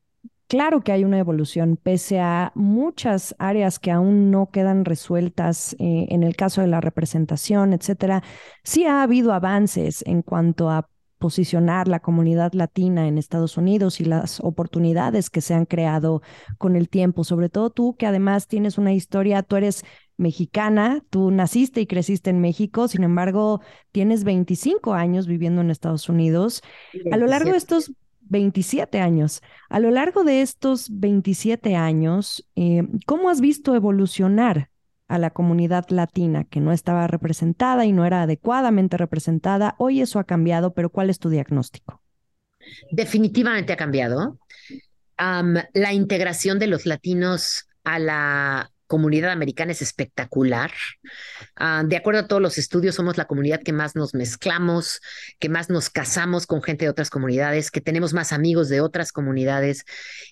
Claro 0.47 0.81
que 0.81 0.91
hay 0.91 1.05
una 1.05 1.19
evolución, 1.19 1.79
pese 1.81 2.19
a 2.19 2.51
muchas 2.57 3.37
áreas 3.39 3.79
que 3.79 3.93
aún 3.93 4.33
no 4.33 4.51
quedan 4.51 4.85
resueltas 4.85 5.75
eh, 5.79 6.09
en 6.11 6.25
el 6.25 6.35
caso 6.35 6.61
de 6.61 6.67
la 6.67 6.81
representación, 6.81 7.73
etcétera. 7.73 8.25
Sí 8.65 8.85
ha 8.85 9.05
habido 9.05 9.33
avances 9.33 10.03
en 10.07 10.23
cuanto 10.23 10.69
a 10.69 10.89
posicionar 11.21 11.87
la 11.87 12.01
comunidad 12.01 12.55
latina 12.55 13.07
en 13.07 13.19
Estados 13.19 13.59
Unidos 13.59 14.01
y 14.01 14.07
las 14.07 14.41
oportunidades 14.41 15.29
que 15.29 15.43
se 15.43 15.53
han 15.53 15.67
creado 15.67 16.23
con 16.57 16.77
el 16.77 16.89
tiempo, 16.89 17.25
sobre 17.25 17.51
todo 17.51 17.69
tú 17.69 17.95
que 17.95 18.07
además 18.07 18.49
tienes 18.49 18.79
una 18.79 18.95
historia, 18.95 19.43
tú 19.43 19.57
eres 19.57 19.85
mexicana, 20.17 21.05
tú 21.11 21.31
naciste 21.31 21.83
y 21.83 21.87
creciste 21.87 22.31
en 22.31 22.41
México, 22.41 22.89
sin 22.89 23.05
embargo, 23.05 23.61
tienes 23.93 24.25
25 24.25 24.95
años 24.95 25.27
viviendo 25.27 25.61
en 25.61 25.71
Estados 25.71 26.09
Unidos. 26.09 26.63
A 27.13 27.19
lo 27.19 27.27
largo 27.27 27.51
de 27.51 27.59
estos 27.59 27.93
27 28.23 28.99
años, 29.01 29.43
a 29.69 29.79
lo 29.79 29.91
largo 29.91 30.25
de 30.25 30.41
estos 30.41 30.89
27 30.91 31.77
años, 31.77 32.49
eh, 32.57 32.83
¿cómo 33.07 33.29
has 33.29 33.43
visto 33.43 33.75
evolucionar 33.75 34.70
a 35.11 35.19
la 35.19 35.31
comunidad 35.31 35.87
latina 35.89 36.45
que 36.45 36.61
no 36.61 36.73
estaba 36.73 37.09
representada 37.09 37.85
y 37.85 37.93
no 37.93 38.07
era 38.07 38.23
adecuadamente 38.23 38.97
representada. 38.97 39.75
Hoy 39.79 40.01
eso 40.01 40.21
ha 40.21 40.25
cambiado, 40.25 40.73
pero 40.73 40.89
¿cuál 40.89 41.11
es 41.11 41.19
tu 41.19 41.29
diagnóstico? 41.29 42.01
Definitivamente 42.93 43.73
ha 43.73 43.77
cambiado. 43.77 44.39
la 45.19 45.93
integración 45.93 46.59
de 46.59 46.69
los 46.69 46.87
latinos 46.87 47.67
a 47.83 47.99
la 47.99 48.71
comunidad 48.87 49.33
americana 49.33 49.73
es 49.73 49.83
espectacular. 49.83 50.71
Ah, 51.57 51.83
de 51.85 51.97
acuerdo 51.97 52.21
a 52.21 52.27
todos 52.29 52.43
los 52.43 52.57
estudios, 52.57 52.95
somos 52.95 53.19
la 53.19 53.27
comunidad 53.27 53.63
que 53.63 53.73
más 53.73 53.97
nos 53.97 54.15
mezclamos, 54.15 55.01
que 55.39 55.49
más 55.49 55.71
nos 55.71 55.91
casamos 55.91 56.47
con 56.47 56.63
gente 56.63 56.85
de 56.85 56.91
otras 56.91 57.11
comunidades, 57.11 57.71
que 57.71 57.81
tenemos 57.81 58.13
más 58.13 58.33
amigos 58.33 58.69
de 58.69 58.81
otras 58.81 59.13
comunidades. 59.13 59.85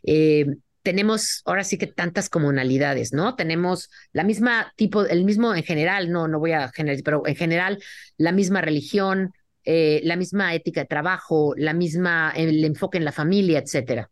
Eh, 0.05 0.47
tenemos 0.83 1.43
ahora 1.45 1.65
sí 1.65 1.79
que 1.79 1.87
tantas 1.87 2.29
comunalidades, 2.29 3.13
¿no? 3.13 3.35
Tenemos 3.35 3.91
la 4.13 4.25
misma 4.25 4.73
tipo, 4.77 5.05
el 5.05 5.25
mismo 5.25 5.55
en 5.55 5.63
general, 5.63 6.11
no, 6.11 6.29
no 6.29 6.39
voy 6.39 6.53
a 6.53 6.69
generalizar, 6.71 7.05
pero 7.05 7.27
en 7.27 7.37
general 7.37 7.83
la 8.17 8.33
misma 8.33 8.61
religión, 8.61 9.33
eh, 9.65 10.01
la 10.05 10.17
misma 10.17 10.55
ética 10.55 10.81
de 10.81 10.87
trabajo, 10.87 11.55
la 11.57 11.75
misma, 11.75 12.33
el 12.35 12.65
enfoque 12.65 12.99
en 12.99 13.05
la 13.05 13.13
familia, 13.13 13.59
etcétera. 13.59 14.11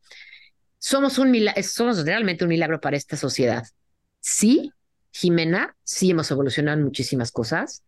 Somos 0.79 1.19
un 1.19 1.35
somos 1.63 2.05
realmente 2.05 2.45
un 2.45 2.51
milagro 2.51 2.81
para 2.81 2.97
esta 2.97 3.17
sociedad. 3.17 3.65
Sí, 4.21 4.71
Jimena, 5.13 5.77
sí 5.83 6.11
hemos 6.11 6.31
evolucionado 6.31 6.83
muchísimas 6.83 7.33
cosas. 7.33 7.85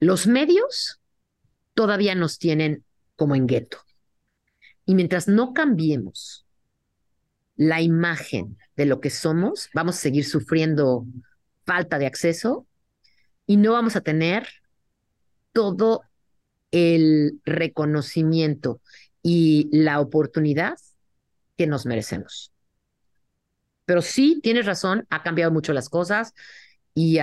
Los 0.00 0.26
medios 0.26 1.00
todavía 1.72 2.14
nos 2.14 2.38
tienen 2.38 2.84
como 3.16 3.34
en 3.34 3.46
gueto. 3.46 3.78
Y 4.84 4.94
mientras 4.94 5.28
no 5.28 5.54
cambiemos 5.54 6.43
la 7.56 7.80
imagen 7.80 8.58
de 8.76 8.86
lo 8.86 9.00
que 9.00 9.10
somos, 9.10 9.68
vamos 9.74 9.96
a 9.96 10.00
seguir 10.00 10.24
sufriendo 10.24 11.06
falta 11.64 11.98
de 11.98 12.06
acceso 12.06 12.66
y 13.46 13.56
no 13.56 13.72
vamos 13.72 13.96
a 13.96 14.00
tener 14.00 14.48
todo 15.52 16.02
el 16.70 17.40
reconocimiento 17.44 18.80
y 19.22 19.68
la 19.72 20.00
oportunidad 20.00 20.74
que 21.56 21.66
nos 21.66 21.86
merecemos. 21.86 22.52
Pero 23.86 24.02
sí, 24.02 24.40
tienes 24.42 24.66
razón, 24.66 25.06
ha 25.10 25.22
cambiado 25.22 25.52
mucho 25.52 25.72
las 25.72 25.88
cosas 25.88 26.34
y, 26.94 27.18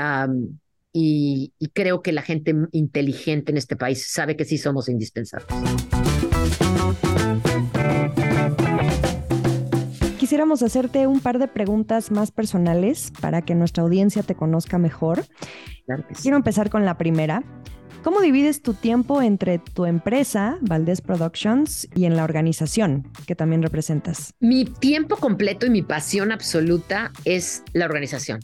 y, 0.94 1.52
creo 1.74 2.02
que 2.02 2.12
la 2.12 2.22
gente 2.22 2.56
inteligente 2.72 3.52
en 3.52 3.58
este 3.58 3.76
país 3.76 4.12
sabe 4.12 4.36
que 4.38 4.46
sí 4.46 4.58
somos 4.58 4.88
indispensables. 4.88 5.48
Quisiéramos 10.32 10.64
hacerte 10.64 11.08
un 11.08 11.20
par 11.20 11.40
de 11.40 11.50
preguntas 11.50 12.10
más 12.10 12.32
personales 12.32 13.12
para 13.20 13.42
que 13.42 13.54
nuestra 13.54 13.84
audiencia 13.84 14.24
te 14.24 14.34
conozca 14.34 14.78
mejor. 14.78 15.26
Quiero 16.22 16.38
empezar 16.38 16.70
con 16.70 16.86
la 16.86 16.98
primera. 16.98 17.44
¿Cómo 18.02 18.22
divides 18.22 18.62
tu 18.62 18.74
tiempo 18.74 19.22
entre 19.22 19.60
tu 19.60 19.86
empresa, 19.86 20.58
Valdés 20.62 21.02
Productions, 21.02 21.90
y 21.96 22.06
en 22.06 22.16
la 22.16 22.24
organización 22.24 23.12
que 23.28 23.36
también 23.36 23.62
representas? 23.62 24.34
Mi 24.40 24.64
tiempo 24.64 25.18
completo 25.18 25.66
y 25.66 25.70
mi 25.70 25.82
pasión 25.82 26.32
absoluta 26.32 27.12
es 27.26 27.64
la 27.74 27.84
organización. 27.84 28.40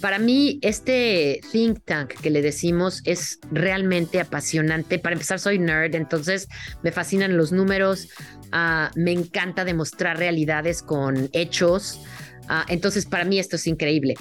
Para 0.00 0.18
mí, 0.18 0.58
este 0.62 1.42
think 1.52 1.84
tank 1.84 2.14
que 2.22 2.30
le 2.30 2.42
decimos 2.42 3.02
es 3.04 3.38
realmente 3.52 4.18
apasionante. 4.18 4.98
Para 4.98 5.12
empezar, 5.12 5.38
soy 5.38 5.60
nerd, 5.60 5.94
entonces 5.94 6.48
me 6.82 6.90
fascinan 6.90 7.36
los 7.36 7.52
números, 7.52 8.08
ah, 8.52 8.90
me 8.94 9.12
encanta 9.12 9.64
demostrar 9.64 10.18
realidades 10.18 10.82
con 10.82 11.28
hechos. 11.32 12.00
Ah, 12.48 12.64
entonces, 12.68 13.06
para 13.06 13.24
mí 13.24 13.38
esto 13.38 13.56
es 13.56 13.66
increíble. 13.66 14.14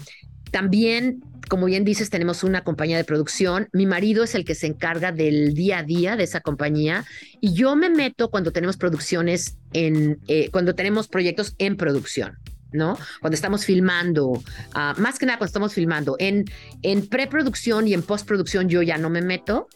También, 0.52 1.24
como 1.50 1.66
bien 1.66 1.86
dices, 1.86 2.10
tenemos 2.10 2.44
una 2.44 2.64
compañía 2.64 2.98
de 2.98 3.04
producción. 3.04 3.70
Mi 3.72 3.86
marido 3.86 4.24
es 4.24 4.36
el 4.36 4.46
que 4.46 4.56
se 4.56 4.68
encarga 4.68 5.12
del 5.12 5.54
día 5.54 5.80
a 5.80 5.84
día 5.84 6.16
de 6.16 6.24
esa 6.24 6.42
compañía 6.42 7.06
y 7.40 7.54
yo 7.54 7.76
me 7.76 7.90
meto 7.90 8.30
cuando 8.30 8.52
tenemos 8.52 8.78
producciones 8.78 9.58
en, 9.74 10.20
eh, 10.28 10.50
cuando 10.52 10.76
tenemos 10.76 11.08
proyectos 11.08 11.56
en 11.58 11.78
producción. 11.78 12.38
¿No? 12.72 12.98
Cuando 13.20 13.36
estamos 13.36 13.66
filmando, 13.66 14.42
ah, 14.74 14.94
más 14.98 15.20
que 15.20 15.26
nada 15.26 15.38
cuando 15.38 15.50
estamos 15.50 15.74
filmando, 15.74 16.16
en, 16.20 16.46
en 16.82 17.08
preproducción 17.08 17.88
y 17.88 17.94
en 17.94 18.02
postproducción 18.04 18.70
yo 18.70 18.82
ya 18.82 18.98
no 18.98 19.10
me 19.10 19.22
meto, 19.22 19.68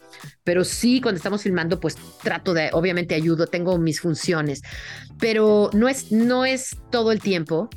pero 0.44 0.64
sí 0.64 1.00
cuando 1.00 1.16
estamos 1.16 1.42
filmando 1.42 1.80
pues 1.80 1.96
trato 2.22 2.54
de, 2.54 2.70
obviamente 2.72 3.14
ayudo, 3.14 3.46
tengo 3.46 3.78
mis 3.78 4.00
funciones, 4.00 4.62
pero 5.18 5.70
no 5.72 5.88
es, 5.88 6.12
no 6.12 6.44
es 6.44 6.76
todo 6.90 7.12
el 7.12 7.20
tiempo. 7.20 7.68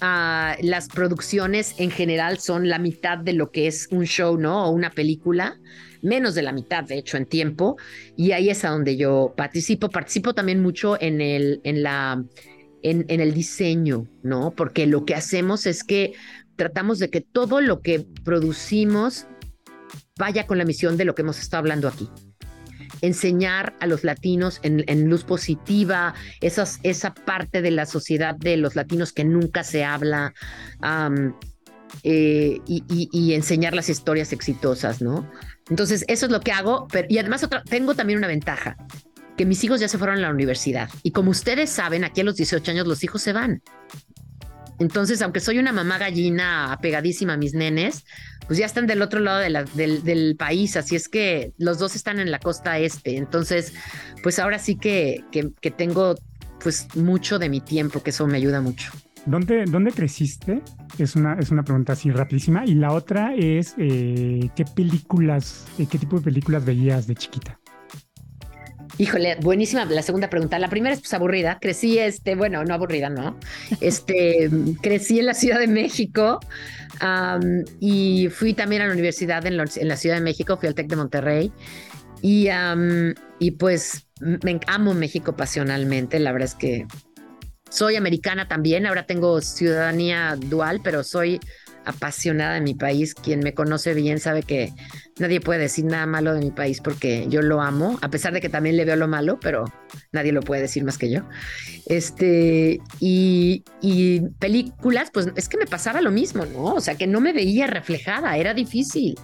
Ah, 0.00 0.56
las 0.60 0.88
producciones 0.88 1.74
en 1.78 1.90
general 1.90 2.38
son 2.38 2.68
la 2.68 2.78
mitad 2.78 3.18
de 3.18 3.32
lo 3.32 3.50
que 3.50 3.66
es 3.66 3.88
un 3.90 4.04
show, 4.04 4.36
¿no? 4.36 4.66
O 4.66 4.70
una 4.70 4.90
película, 4.90 5.58
menos 6.02 6.34
de 6.34 6.42
la 6.42 6.52
mitad, 6.52 6.84
de 6.84 6.98
hecho, 6.98 7.16
en 7.16 7.24
tiempo. 7.24 7.76
Y 8.16 8.32
ahí 8.32 8.50
es 8.50 8.64
a 8.64 8.70
donde 8.70 8.96
yo 8.96 9.32
participo. 9.36 9.88
Participo 9.88 10.34
también 10.34 10.60
mucho 10.60 11.00
en, 11.00 11.20
el, 11.20 11.60
en 11.64 11.82
la 11.82 12.22
en, 12.90 13.20
el 13.20 13.34
diseño, 13.34 14.06
¿no? 14.22 14.52
Porque 14.52 14.86
lo 14.86 15.04
que 15.04 15.14
hacemos 15.14 15.66
es 15.66 15.82
que 15.82 16.14
tratamos 16.56 16.98
de 16.98 17.10
que 17.10 17.20
todo 17.20 17.60
lo 17.60 17.80
que 17.80 18.06
producimos 18.24 19.26
vaya 20.18 20.46
con 20.46 20.58
la 20.58 20.64
misión 20.64 20.96
de 20.96 21.04
lo 21.04 21.14
que 21.14 21.22
hemos 21.22 21.38
estado 21.38 21.60
hablando 21.60 21.88
aquí. 21.88 22.08
Enseñar 23.02 23.74
a 23.80 23.86
los 23.86 24.04
latinos 24.04 24.60
en, 24.62 25.10
luz 25.10 25.24
positiva, 25.24 26.14
esas, 26.40 26.78
esa 26.82 27.12
parte 27.12 27.60
de 27.60 27.70
la 27.70 27.84
sociedad 27.84 28.34
de 28.36 28.56
los 28.56 28.74
latinos 28.74 29.12
que 29.12 29.24
nunca 29.24 29.64
se 29.64 29.84
habla, 29.84 30.32
eh, 32.02 32.60
y, 32.66 33.34
enseñar 33.34 33.74
las 33.74 33.88
historias 33.88 34.32
exitosas, 34.32 35.02
¿no? 35.02 35.30
Entonces, 35.68 36.04
eso 36.08 36.26
es 36.26 36.32
lo 36.32 36.40
que 36.40 36.52
hago, 36.52 36.86
y 37.08 37.18
además 37.18 37.46
tengo 37.68 37.94
también 37.94 38.18
una 38.18 38.28
ventaja, 38.28 38.76
que 39.36 39.44
mis 39.44 39.62
hijos 39.64 39.80
ya 39.80 39.88
se 39.88 39.98
fueron 39.98 40.18
a 40.18 40.22
la 40.22 40.30
universidad. 40.30 40.88
Y 41.02 41.12
como 41.12 41.30
ustedes 41.30 41.70
saben, 41.70 42.04
aquí 42.04 42.22
a 42.22 42.24
los 42.24 42.36
18 42.36 42.70
años 42.70 42.86
los 42.86 43.04
hijos 43.04 43.22
se 43.22 43.32
van. 43.32 43.62
Entonces, 44.78 45.22
aunque 45.22 45.40
soy 45.40 45.58
una 45.58 45.72
mamá 45.72 45.98
gallina 45.98 46.72
apegadísima 46.72 47.34
a 47.34 47.36
mis 47.36 47.54
nenes, 47.54 48.04
pues 48.46 48.58
ya 48.58 48.66
están 48.66 48.86
del 48.86 49.02
otro 49.02 49.20
lado 49.20 49.40
del, 49.40 50.36
país, 50.36 50.76
así 50.76 50.96
es 50.96 51.08
que 51.08 51.52
los 51.58 51.78
dos 51.78 51.96
están 51.96 52.20
en 52.20 52.30
la 52.30 52.38
costa 52.38 52.78
este. 52.78 53.16
Entonces, 53.16 53.72
pues 54.22 54.38
ahora 54.38 54.58
sí 54.58 54.76
que, 54.76 55.24
que, 55.30 55.70
tengo 55.70 56.14
pues 56.62 56.88
mucho 56.94 57.38
de 57.38 57.48
mi 57.48 57.60
tiempo, 57.60 58.02
que 58.02 58.10
eso 58.10 58.26
me 58.26 58.36
ayuda 58.36 58.60
mucho. 58.60 58.92
¿Dónde, 59.24 59.64
dónde 59.64 59.90
creciste? 59.90 60.62
Es 60.98 61.16
una, 61.16 61.34
es 61.34 61.50
una 61.50 61.64
pregunta 61.64 61.94
así 61.94 62.10
rapidísima. 62.10 62.64
Y 62.64 62.74
la 62.74 62.92
otra 62.92 63.34
es, 63.34 63.74
eh, 63.78 64.48
¿qué 64.54 64.64
películas, 64.64 65.66
eh, 65.78 65.86
qué 65.90 65.98
tipo 65.98 66.18
de 66.18 66.22
películas 66.22 66.64
veías 66.64 67.06
de 67.06 67.16
chiquita? 67.16 67.58
Híjole, 68.98 69.36
buenísima 69.40 69.84
la 69.84 70.02
segunda 70.02 70.30
pregunta. 70.30 70.58
La 70.58 70.68
primera 70.68 70.94
es 70.94 71.00
pues 71.00 71.12
aburrida. 71.12 71.58
Crecí, 71.60 71.98
este, 71.98 72.34
bueno, 72.34 72.64
no 72.64 72.74
aburrida, 72.74 73.10
¿no? 73.10 73.38
Este, 73.80 74.48
crecí 74.82 75.18
en 75.18 75.26
la 75.26 75.34
Ciudad 75.34 75.58
de 75.58 75.66
México 75.66 76.40
y 77.78 78.28
fui 78.30 78.54
también 78.54 78.82
a 78.82 78.86
la 78.86 78.92
universidad 78.92 79.44
en, 79.46 79.56
la 79.56 79.96
Ciudad 79.96 80.16
de 80.16 80.22
México, 80.22 80.56
fui 80.56 80.68
al 80.68 80.74
TEC 80.74 80.88
de 80.88 80.96
Monterrey 80.96 81.52
y, 82.22 82.48
y 83.38 83.50
pues 83.52 84.06
me 84.20 84.58
amo 84.66 84.94
México 84.94 85.36
pasionalmente. 85.36 86.18
La 86.18 86.32
verdad 86.32 86.48
es 86.48 86.54
que 86.54 86.86
soy 87.68 87.96
americana 87.96 88.48
también. 88.48 88.86
Ahora 88.86 89.04
tengo 89.04 89.42
ciudadanía 89.42 90.36
dual, 90.38 90.80
pero 90.82 91.04
soy 91.04 91.38
apasionada 91.86 92.54
de 92.54 92.60
mi 92.60 92.74
país. 92.74 93.14
Quien 93.14 93.40
me 93.40 93.54
conoce 93.54 93.94
bien 93.94 94.20
sabe 94.20 94.42
que 94.42 94.72
nadie 95.18 95.40
puede 95.40 95.60
decir 95.60 95.84
nada 95.84 96.04
malo 96.06 96.34
de 96.34 96.40
mi 96.40 96.50
país 96.50 96.80
porque 96.80 97.26
yo 97.28 97.40
lo 97.40 97.62
amo, 97.62 97.98
a 98.02 98.10
pesar 98.10 98.32
de 98.32 98.40
que 98.40 98.48
también 98.48 98.76
le 98.76 98.84
veo 98.84 98.96
lo 98.96 99.08
malo, 99.08 99.38
pero 99.40 99.64
nadie 100.12 100.32
lo 100.32 100.42
puede 100.42 100.62
decir 100.62 100.84
más 100.84 100.98
que 100.98 101.10
yo. 101.10 101.22
Este, 101.86 102.80
y, 103.00 103.64
y 103.80 104.20
películas, 104.38 105.10
pues 105.12 105.28
es 105.36 105.48
que 105.48 105.56
me 105.56 105.66
pasaba 105.66 106.02
lo 106.02 106.10
mismo, 106.10 106.44
¿no? 106.44 106.74
O 106.74 106.80
sea, 106.80 106.96
que 106.96 107.06
no 107.06 107.20
me 107.20 107.32
veía 107.32 107.66
reflejada, 107.66 108.36
era 108.36 108.52
difícil. 108.52 109.14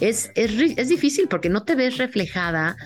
Es, 0.00 0.30
es, 0.34 0.52
es, 0.76 0.88
difícil 0.88 1.28
porque 1.28 1.48
no 1.48 1.64
te 1.64 1.74
ves 1.74 1.96
reflejada 1.96 2.76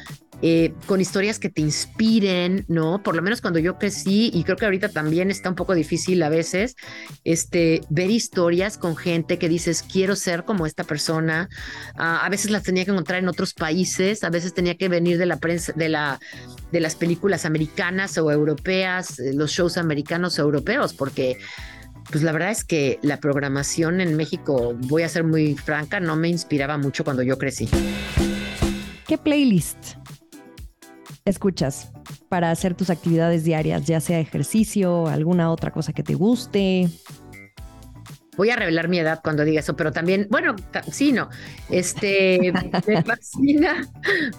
eh, 0.42 0.74
con 0.86 1.00
historias 1.00 1.38
que 1.38 1.48
te 1.48 1.62
inspiren, 1.62 2.64
¿no? 2.68 3.02
Por 3.02 3.14
lo 3.14 3.22
menos 3.22 3.40
cuando 3.40 3.60
yo 3.60 3.78
crecí, 3.78 4.30
y 4.34 4.42
creo 4.42 4.56
que 4.56 4.64
ahorita 4.64 4.88
también 4.88 5.30
está 5.30 5.48
un 5.48 5.54
poco 5.54 5.74
difícil 5.74 6.22
a 6.22 6.28
veces, 6.28 6.74
este, 7.22 7.80
ver 7.90 8.10
historias 8.10 8.76
con 8.76 8.96
gente 8.96 9.38
que 9.38 9.48
dices, 9.48 9.82
quiero 9.82 10.16
ser 10.16 10.44
como 10.44 10.66
esta 10.66 10.84
persona. 10.84 11.48
Ah, 11.96 12.24
a 12.24 12.28
veces 12.28 12.50
las 12.50 12.64
tenía 12.64 12.84
que 12.84 12.90
encontrar 12.90 13.20
en 13.20 13.28
otros 13.28 13.54
países, 13.54 14.24
a 14.24 14.30
veces 14.30 14.52
tenía 14.52 14.76
que 14.76 14.88
venir 14.88 15.16
de 15.16 15.26
la 15.26 15.36
prensa, 15.36 15.72
de 15.72 15.88
la 15.88 16.18
de 16.72 16.80
las 16.80 16.96
películas 16.96 17.44
americanas 17.44 18.18
o 18.18 18.30
europeas, 18.32 19.20
eh, 19.20 19.32
los 19.34 19.52
shows 19.52 19.76
americanos 19.76 20.38
o 20.38 20.42
europeos, 20.42 20.94
porque 20.94 21.38
pues 22.10 22.24
la 22.24 22.32
verdad 22.32 22.50
es 22.50 22.64
que 22.64 22.98
la 23.02 23.20
programación 23.20 24.00
en 24.00 24.16
México, 24.16 24.74
voy 24.76 25.02
a 25.02 25.08
ser 25.08 25.22
muy 25.22 25.54
franca, 25.54 26.00
no 26.00 26.16
me 26.16 26.28
inspiraba 26.28 26.78
mucho 26.78 27.04
cuando 27.04 27.22
yo 27.22 27.38
crecí. 27.38 27.68
¿Qué 29.06 29.18
playlist 29.18 30.02
escuchas 31.24 31.92
para 32.28 32.50
hacer 32.50 32.74
tus 32.74 32.90
actividades 32.90 33.44
diarias, 33.44 33.84
ya 33.86 34.00
sea 34.00 34.20
ejercicio, 34.20 35.06
alguna 35.06 35.50
otra 35.50 35.70
cosa 35.70 35.92
que 35.92 36.02
te 36.02 36.14
guste? 36.14 36.88
Voy 38.36 38.50
a 38.50 38.56
revelar 38.56 38.88
mi 38.88 38.98
edad 38.98 39.20
cuando 39.22 39.44
diga 39.44 39.60
eso, 39.60 39.76
pero 39.76 39.92
también, 39.92 40.26
bueno, 40.30 40.56
sí, 40.90 41.12
no. 41.12 41.28
Este, 41.68 42.52
me 42.86 43.02
fascina, 43.02 43.88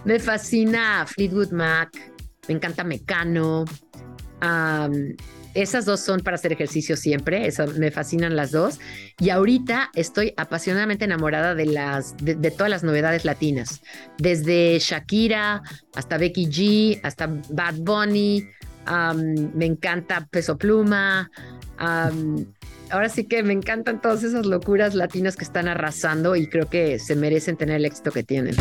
me 0.04 0.20
fascina 0.20 1.06
Fleetwood 1.06 1.52
Mac, 1.52 1.92
me 2.48 2.56
encanta 2.56 2.84
Mecano. 2.84 3.66
Esas 5.54 5.86
dos 5.86 6.00
son 6.00 6.22
para 6.22 6.36
hacer 6.36 6.52
ejercicio 6.52 6.98
siempre, 6.98 7.48
eso, 7.48 7.68
me 7.78 7.92
fascinan 7.92 8.36
las 8.36 8.52
dos. 8.52 8.80
Y 9.20 9.30
ahorita 9.30 9.92
estoy 9.94 10.34
apasionadamente 10.38 11.06
enamorada 11.06 11.56
de, 11.56 11.66
las, 11.66 12.16
de, 12.18 12.52
todas 12.52 12.70
las 12.70 12.84
novedades 12.84 13.26
latinas, 13.26 13.82
desde 14.18 14.80
Shakira 14.80 15.62
hasta 15.96 16.18
Becky 16.18 16.48
G, 16.48 17.00
hasta 17.04 17.28
Bad 17.50 17.76
Bunny, 17.80 18.48
me 19.54 19.66
encanta 19.66 20.28
Peso 20.30 20.58
Pluma. 20.58 21.30
ahora 21.78 23.10
sí 23.10 23.26
que 23.26 23.44
me 23.44 23.54
encantan 23.54 24.02
todas 24.02 24.24
esas 24.24 24.46
locuras 24.46 24.96
latinas 24.96 25.36
que 25.36 25.44
están 25.44 25.68
arrasando 25.68 26.36
y 26.36 26.48
creo 26.48 26.70
que 26.70 27.00
se 27.00 27.16
merecen 27.16 27.58
tener 27.58 27.78
el 27.78 27.86
éxito 27.86 28.12
que 28.12 28.24
tienen. 28.24 28.56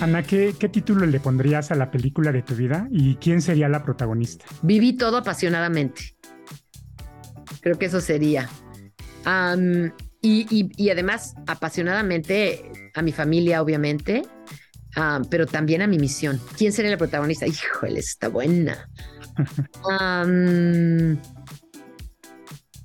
Ana, 0.00 0.22
¿qué, 0.22 0.52
título 0.72 1.04
le 1.04 1.20
pondrías 1.20 1.70
a 1.70 1.74
la 1.74 1.90
película 1.90 2.32
de 2.32 2.40
tu 2.42 2.54
vida 2.54 2.88
y 2.90 3.16
quién 3.16 3.42
sería 3.42 3.68
la 3.68 3.82
protagonista? 3.82 4.46
Viví 4.62 4.94
todo 4.94 5.18
apasionadamente. 5.18 6.16
Creo 7.60 7.78
que 7.78 7.86
eso 7.86 8.00
sería. 8.00 8.48
y, 10.22 10.90
además, 10.90 11.34
apasionadamente 11.46 12.90
a 12.94 13.02
mi 13.02 13.12
familia, 13.12 13.60
obviamente, 13.60 14.22
pero 15.30 15.46
también 15.46 15.82
a 15.82 15.86
mi 15.86 15.98
misión. 15.98 16.40
¿Quién 16.56 16.72
sería 16.72 16.90
la 16.90 16.96
protagonista? 16.96 17.46
Híjole, 17.46 18.00
está 18.00 18.28
buena. 18.28 18.88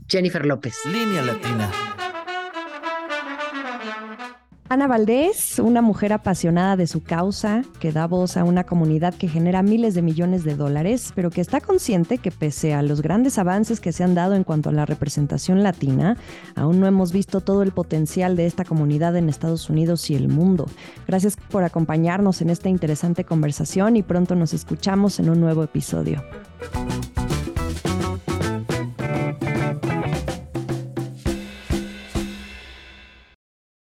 Jennifer 0.07 0.45
López. 0.45 0.75
Línea 0.85 1.21
Latina. 1.21 1.94
Ana 4.67 4.87
Valdés, 4.87 5.59
una 5.59 5.83
mujer 5.83 6.11
apasionada 6.11 6.75
de 6.75 6.87
su 6.87 7.03
causa, 7.03 7.61
que 7.79 7.91
da 7.91 8.07
voz 8.07 8.35
a 8.35 8.43
una 8.43 8.63
comunidad 8.63 9.13
que 9.13 9.27
genera 9.27 9.61
miles 9.61 9.93
de 9.93 10.01
millones 10.01 10.43
de 10.43 10.55
dólares, 10.55 11.11
pero 11.13 11.29
que 11.29 11.39
está 11.39 11.61
consciente 11.61 12.17
que 12.17 12.31
pese 12.31 12.73
a 12.73 12.81
los 12.81 13.03
grandes 13.03 13.37
avances 13.37 13.79
que 13.79 13.91
se 13.91 14.03
han 14.03 14.15
dado 14.15 14.33
en 14.33 14.43
cuanto 14.43 14.69
a 14.69 14.73
la 14.73 14.87
representación 14.87 15.61
latina, 15.61 16.17
aún 16.55 16.79
no 16.79 16.87
hemos 16.87 17.11
visto 17.11 17.41
todo 17.41 17.61
el 17.61 17.73
potencial 17.73 18.35
de 18.35 18.47
esta 18.47 18.65
comunidad 18.65 19.15
en 19.17 19.29
Estados 19.29 19.69
Unidos 19.69 20.09
y 20.09 20.15
el 20.15 20.29
mundo. 20.29 20.65
Gracias 21.07 21.37
por 21.51 21.63
acompañarnos 21.63 22.41
en 22.41 22.49
esta 22.49 22.67
interesante 22.67 23.23
conversación 23.23 23.97
y 23.97 24.01
pronto 24.01 24.33
nos 24.33 24.51
escuchamos 24.55 25.19
en 25.19 25.29
un 25.29 25.41
nuevo 25.41 25.63
episodio. 25.63 26.23